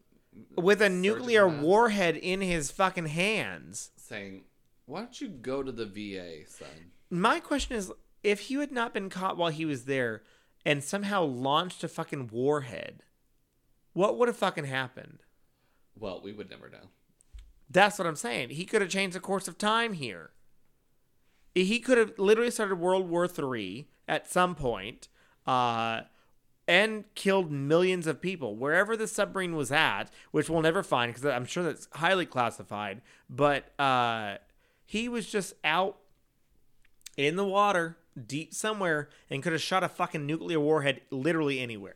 [0.55, 3.91] with a nuclear warhead in his fucking hands.
[3.97, 4.45] saying,
[4.85, 7.91] "Why don't you go to the VA, son?" My question is
[8.23, 10.23] if he had not been caught while he was there
[10.65, 13.03] and somehow launched a fucking warhead,
[13.93, 15.19] what would have fucking happened?
[15.97, 16.89] Well, we would never know.
[17.69, 18.49] That's what I'm saying.
[18.49, 20.31] He could have changed the course of time here.
[21.53, 25.07] He could have literally started World War III at some point,
[25.45, 26.01] uh,
[26.67, 31.25] and killed millions of people wherever the submarine was at, which we'll never find because
[31.25, 33.01] I'm sure that's highly classified.
[33.29, 34.37] But uh,
[34.85, 35.97] he was just out
[37.17, 37.97] in the water,
[38.27, 41.95] deep somewhere, and could have shot a fucking nuclear warhead literally anywhere.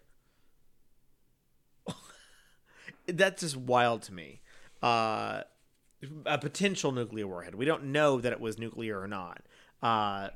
[3.08, 4.42] That's just wild to me.
[4.82, 5.42] Uh,
[6.26, 7.56] a potential nuclear warhead.
[7.56, 9.42] We don't know that it was nuclear or not.
[9.82, 10.30] Uh,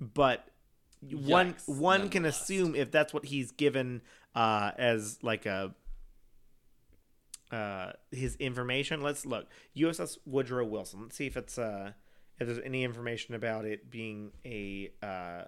[0.00, 0.48] but
[1.02, 4.02] one Yikes, one can assume if that's what he's given
[4.34, 5.74] uh, as like a
[7.50, 9.00] uh, his information.
[9.00, 11.02] Let's look USS Woodrow Wilson.
[11.02, 11.92] Let's see if it's uh,
[12.38, 15.44] if there's any information about it being a uh,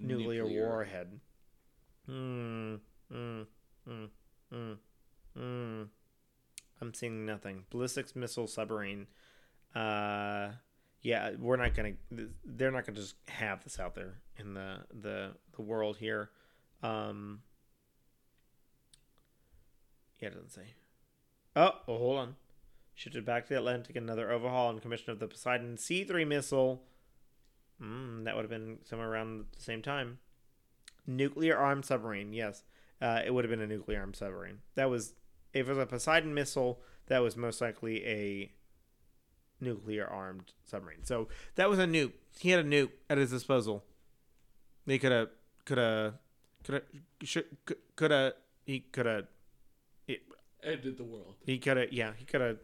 [0.00, 0.68] nuclear, Nuclear.
[0.68, 1.20] warhead.
[2.06, 2.74] Hmm.
[3.10, 3.42] Hmm.
[3.86, 4.72] Hmm.
[5.36, 5.84] Hmm.
[6.80, 7.64] I'm seeing nothing.
[7.70, 9.06] Ballistics missile submarine.
[9.74, 10.50] Uh,
[11.00, 11.92] yeah, we're not gonna.
[12.44, 16.30] They're not gonna just have this out there in the the the world here.
[16.82, 17.42] Um.
[20.20, 20.74] Yeah, it doesn't say.
[21.56, 22.36] Oh, oh, hold on.
[22.94, 23.96] Shifted back to the Atlantic.
[23.96, 26.84] Another overhaul and commission of the Poseidon C3 missile.
[27.82, 30.18] Mm, that would have been somewhere around the same time.
[31.06, 32.32] Nuclear armed submarine.
[32.32, 32.62] Yes,
[33.00, 34.58] uh, it would have been a nuclear armed submarine.
[34.76, 35.14] That was
[35.52, 36.80] if it was a Poseidon missile.
[37.06, 38.52] That was most likely a
[39.60, 41.04] nuclear armed submarine.
[41.04, 42.12] So that was a nuke.
[42.38, 43.84] He had a nuke at his disposal.
[44.86, 45.28] He could have,
[45.64, 46.14] could have,
[46.64, 47.44] could have,
[47.96, 48.32] could have,
[48.64, 49.26] he could have.
[50.64, 51.34] Ended the world.
[51.44, 52.58] He could have, yeah, he could have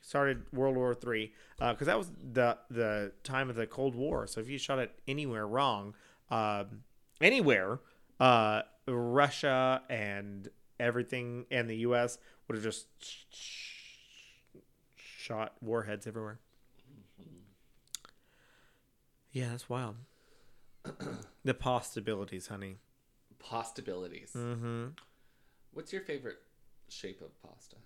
[0.00, 4.26] started World War Three because that was the the time of the Cold War.
[4.26, 5.94] So if you shot it anywhere wrong,
[6.30, 6.82] um,
[7.20, 7.78] anywhere,
[8.18, 10.48] uh, Russia and
[10.80, 12.18] everything and the U.S.
[12.48, 14.58] would have just sh- sh-
[14.96, 16.38] shot warheads everywhere.
[19.32, 19.96] Yeah, that's wild.
[21.44, 22.76] the possibilities, honey.
[23.38, 24.30] Possibilities.
[24.36, 24.86] Mm-hmm.
[25.72, 26.38] What's your favorite
[26.88, 27.76] shape of pasta?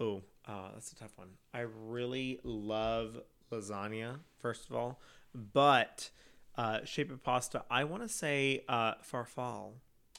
[0.00, 1.28] Oh, uh, that's a tough one.
[1.54, 3.20] I really love
[3.52, 5.00] lasagna, first of all,
[5.34, 6.10] but
[6.56, 9.74] uh, shape of pasta, I want to say uh, farfalle.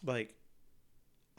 [0.05, 0.35] Like,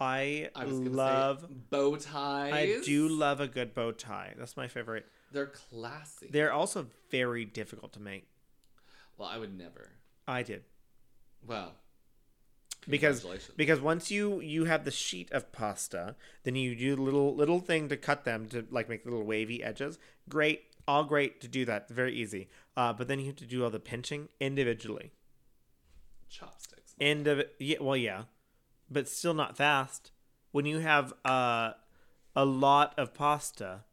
[0.00, 1.46] I, I love.
[1.70, 2.52] bow ties.
[2.54, 4.32] I do love a good bow tie.
[4.38, 5.06] That's my favorite.
[5.30, 6.28] They're classy.
[6.30, 8.26] They're also very difficult to make.
[9.18, 9.90] well, I would never.
[10.26, 10.62] I did
[11.46, 11.74] Well,
[12.88, 17.34] because because once you you have the sheet of pasta, then you do the little
[17.34, 19.98] little thing to cut them to like make little wavy edges.
[20.28, 21.88] Great, all great to do that.
[21.90, 22.48] Very easy.
[22.76, 25.12] Uh, but then you have to do all the pinching individually.
[26.28, 26.94] chopsticks.
[27.00, 27.42] End of.
[27.58, 28.22] Yeah, well, yeah,
[28.90, 30.12] but still not fast.
[30.52, 31.72] When you have uh,
[32.34, 33.84] a lot of pasta,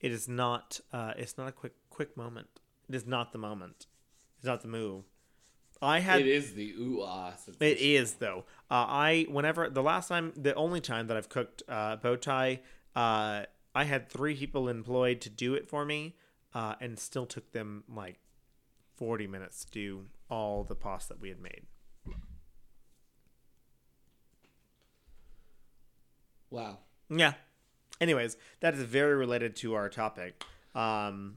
[0.00, 0.80] it is not.
[0.92, 2.60] Uh, it's not a quick quick moment.
[2.88, 3.86] It is not the moment.
[4.38, 5.04] It's not the move.
[5.82, 7.34] I had it is the ooh ah.
[7.60, 8.44] it is though.
[8.70, 12.60] Uh, I whenever the last time, the only time that I've cooked uh, bow tie,
[12.94, 13.42] uh,
[13.74, 16.16] I had three people employed to do it for me,
[16.54, 18.18] uh, and still took them like
[18.96, 21.66] forty minutes to do all the pasta that we had made.
[26.56, 26.78] Wow.
[27.10, 27.34] Yeah.
[28.00, 30.42] Anyways, that is very related to our topic.
[30.74, 31.36] Um,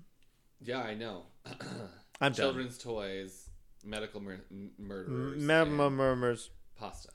[0.62, 1.24] Yeah, I know.
[1.46, 2.34] I'm done.
[2.34, 3.50] Children's toys,
[3.84, 4.46] medical mur-
[4.78, 6.50] murderers, and murmurs.
[6.78, 7.10] pasta.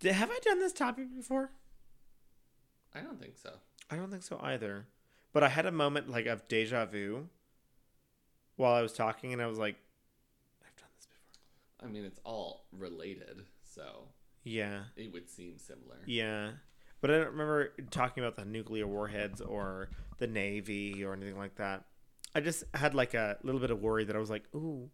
[0.00, 1.50] Did, have I done this topic before?
[2.94, 3.50] I don't think so.
[3.90, 4.86] I don't think so either.
[5.34, 7.28] But I had a moment like of deja vu
[8.56, 9.76] while I was talking, and I was like,
[10.62, 14.08] "I've done this before." I mean, it's all related, so
[14.42, 15.98] Yeah, it would seem similar.
[16.06, 16.50] yeah.
[17.02, 21.56] But I don't remember talking about the nuclear warheads or the navy or anything like
[21.56, 21.84] that.
[22.34, 24.88] I just had like a little bit of worry that I was like, "Ooh,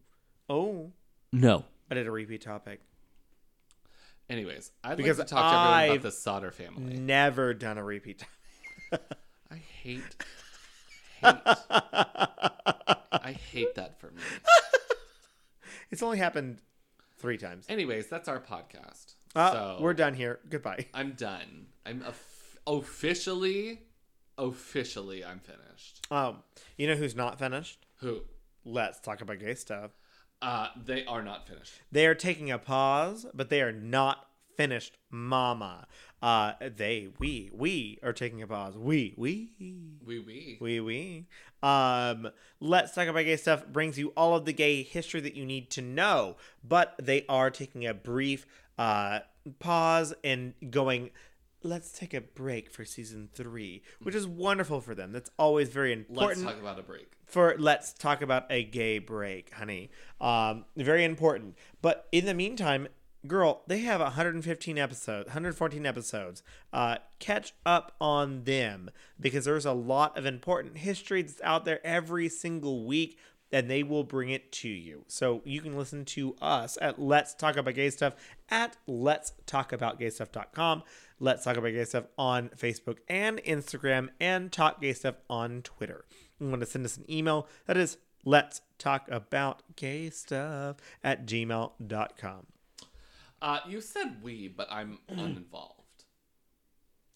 [0.48, 0.90] oh."
[1.32, 1.64] No.
[1.90, 2.80] I did a repeat topic.
[4.30, 6.94] Anyways, I'd Because like to talk to everyone I've about the Sauter family.
[6.98, 8.24] Never done a repeat
[8.90, 9.18] topic.
[9.50, 10.02] I hate,
[11.20, 11.36] hate,
[11.70, 14.22] I hate that for me.
[15.90, 16.60] It's only happened
[17.16, 17.64] three times.
[17.66, 19.14] Anyways, that's our podcast.
[19.38, 20.40] Uh, so we're done here.
[20.48, 20.86] Goodbye.
[20.94, 21.66] I'm done.
[21.86, 23.82] I'm of- officially,
[24.36, 26.06] officially, I'm finished.
[26.10, 26.42] Um,
[26.76, 27.86] you know who's not finished?
[28.00, 28.20] Who?
[28.64, 29.92] Let's talk about gay stuff.
[30.42, 31.72] Uh, they are not finished.
[31.90, 35.86] They are taking a pause, but they are not finished, mama.
[36.20, 38.76] Uh, they, we, we are taking a pause.
[38.76, 39.50] We, we,
[40.04, 40.58] We we.
[40.60, 41.26] we, we.
[41.62, 45.46] Um, Let's Talk About Gay Stuff brings you all of the gay history that you
[45.46, 48.46] need to know, but they are taking a brief
[48.78, 49.20] uh,
[49.58, 51.10] pause and going,
[51.62, 55.12] let's take a break for season three, which is wonderful for them.
[55.12, 56.44] That's always very important.
[56.44, 57.12] Let's talk about a break.
[57.26, 59.90] for let's talk about a gay break, honey.
[60.20, 61.56] Um, very important.
[61.82, 62.88] But in the meantime,
[63.26, 66.42] girl, they have 115 episodes, 114 episodes.
[66.72, 71.84] Uh, catch up on them because there's a lot of important history that's out there
[71.84, 73.18] every single week.
[73.50, 75.04] And they will bring it to you.
[75.06, 78.14] So you can listen to us at Let's Talk About Gay Stuff
[78.50, 80.82] at Let's Talk About Gay Stuff.com.
[81.18, 86.04] Let's Talk About Gay Stuff on Facebook and Instagram and Talk Gay Stuff on Twitter.
[86.38, 91.26] You want to send us an email that is let's talk about gay stuff at
[91.26, 92.46] gmail.com.
[93.40, 95.74] Uh, you said we, but I'm uninvolved.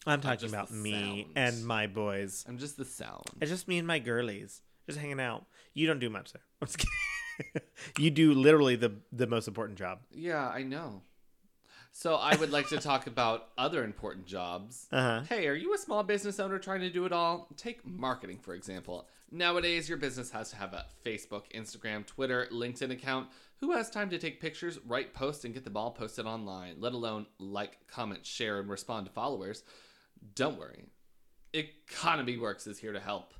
[0.05, 1.57] I'm talking about me sound.
[1.57, 2.43] and my boys.
[2.47, 3.23] I'm just the sound.
[3.39, 4.61] It's just me and my girlies.
[4.87, 5.45] Just hanging out.
[5.73, 6.41] You don't do much there.
[6.61, 7.63] I'm just kidding.
[7.97, 9.99] you do literally the the most important job.
[10.11, 11.01] Yeah, I know.
[11.95, 14.87] So I would like to talk about other important jobs.
[14.91, 15.21] Uh-huh.
[15.29, 17.47] Hey, are you a small business owner trying to do it all?
[17.55, 19.07] Take marketing, for example.
[19.31, 23.27] Nowadays, your business has to have a Facebook, Instagram, Twitter, LinkedIn account.
[23.57, 26.93] Who has time to take pictures, write posts, and get the ball posted online, let
[26.93, 29.63] alone like, comment, share, and respond to followers?
[30.33, 30.85] Don't worry.
[31.53, 33.35] Economy Works is here to help.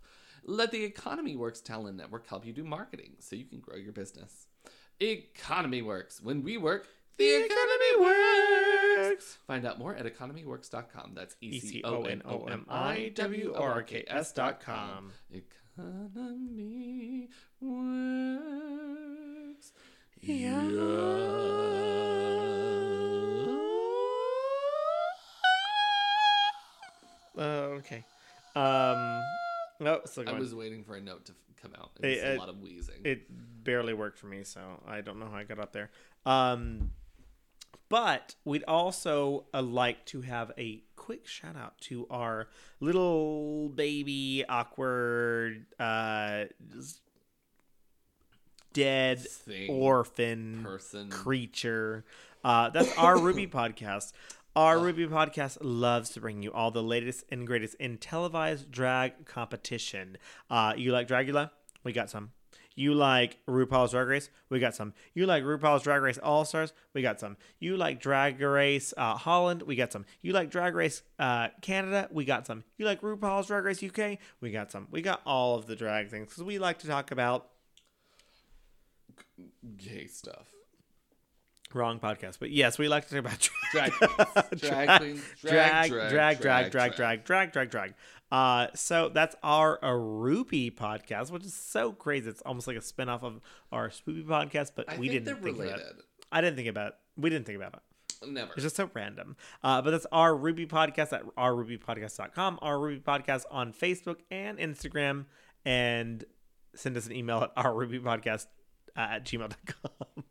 [0.45, 3.94] Let the Economy Works Talent Network help you do marketing so you can grow your
[3.94, 4.48] business.
[4.99, 6.22] Economy Works.
[6.22, 6.88] When we work,
[7.18, 7.99] the economy
[9.07, 9.38] works.
[9.48, 11.11] Find out more at economyworks.com.
[11.14, 15.11] That's E C O N O M I W O R K S dot com.
[15.78, 17.30] Economy
[17.61, 17.74] works.
[20.22, 20.60] Yeah.
[27.38, 27.41] Uh,
[27.80, 28.03] okay.
[28.56, 29.24] Um,
[29.80, 31.91] no, still I was waiting for a note to come out.
[32.02, 33.02] It was a lot of wheezing.
[33.04, 33.28] it
[33.64, 35.90] barely worked for me, so I don't know how I got up there.
[36.26, 36.91] Um,
[37.90, 42.48] but we'd also uh, like to have a quick shout out to our
[42.80, 46.45] little baby awkward uh
[48.74, 51.10] dead Thing, orphan person.
[51.10, 52.04] creature.
[52.44, 54.12] Uh, that's our Ruby podcast.
[54.56, 59.26] Our Ruby podcast loves to bring you all the latest and greatest in televised drag
[59.26, 60.20] competition.
[60.48, 61.50] Uh, you like Dragula?
[61.84, 62.34] We got some.
[62.76, 64.30] You like RuPaul's Drag Race?
[64.50, 64.94] We got some.
[65.16, 66.72] You like RuPaul's Drag Race All Stars?
[66.94, 67.38] We got some.
[67.60, 69.64] You like Drag Race uh, Holland?
[69.64, 70.06] We got some.
[70.22, 72.08] You like Drag Race uh, Canada?
[72.12, 72.64] We got some.
[72.78, 74.20] You like RuPaul's Drag Race UK?
[74.40, 74.88] We got some.
[74.92, 77.48] We got all of the drag things because we like to talk about
[79.78, 80.48] gay stuff.
[81.76, 84.62] Wrong podcast, but yes, we like to talk about Drag queens.
[84.62, 85.24] Drag queens.
[85.41, 87.94] drag, Drag, drag, drag, drag, drag, drag, drag.
[88.32, 92.30] Uh, so that's our Arupi podcast, which is so crazy.
[92.30, 93.40] It's almost like a spinoff of
[93.72, 95.95] our Spoopy podcast, but we didn't think about it.
[96.32, 96.94] I didn't think about it.
[97.16, 97.80] We didn't think about it.
[98.28, 98.54] Never.
[98.54, 99.36] It's just so random.
[99.64, 105.26] Uh, but that's our Ruby podcast at ourrubypodcast.com, our Ruby podcast on Facebook and Instagram,
[105.66, 106.24] and
[106.76, 108.48] send us an email at ourrubypodcast
[108.95, 110.24] uh, at gmail.com.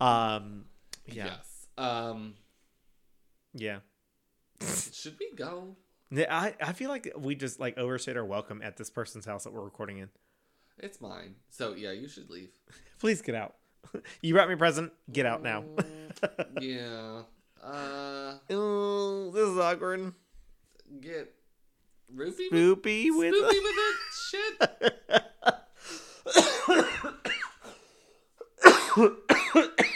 [0.00, 0.64] um,
[1.06, 1.26] yeah.
[1.26, 1.66] Yes.
[1.78, 2.34] Um.
[3.54, 3.78] Yeah.
[4.92, 5.76] should we go?
[6.12, 9.52] I, I feel like we just like overstayed our welcome at this person's house that
[9.52, 10.08] we're recording in.
[10.78, 11.36] It's mine.
[11.50, 12.50] So yeah, you should leave.
[13.00, 13.54] Please get out.
[14.22, 14.92] you brought me a present.
[15.10, 15.64] Get out now.
[15.76, 17.22] Mm, yeah.
[17.62, 20.12] Uh Ooh, this is awkward.
[21.00, 21.34] Get
[22.14, 23.96] Rufy Spoopy with, with, with that
[24.30, 24.62] shit.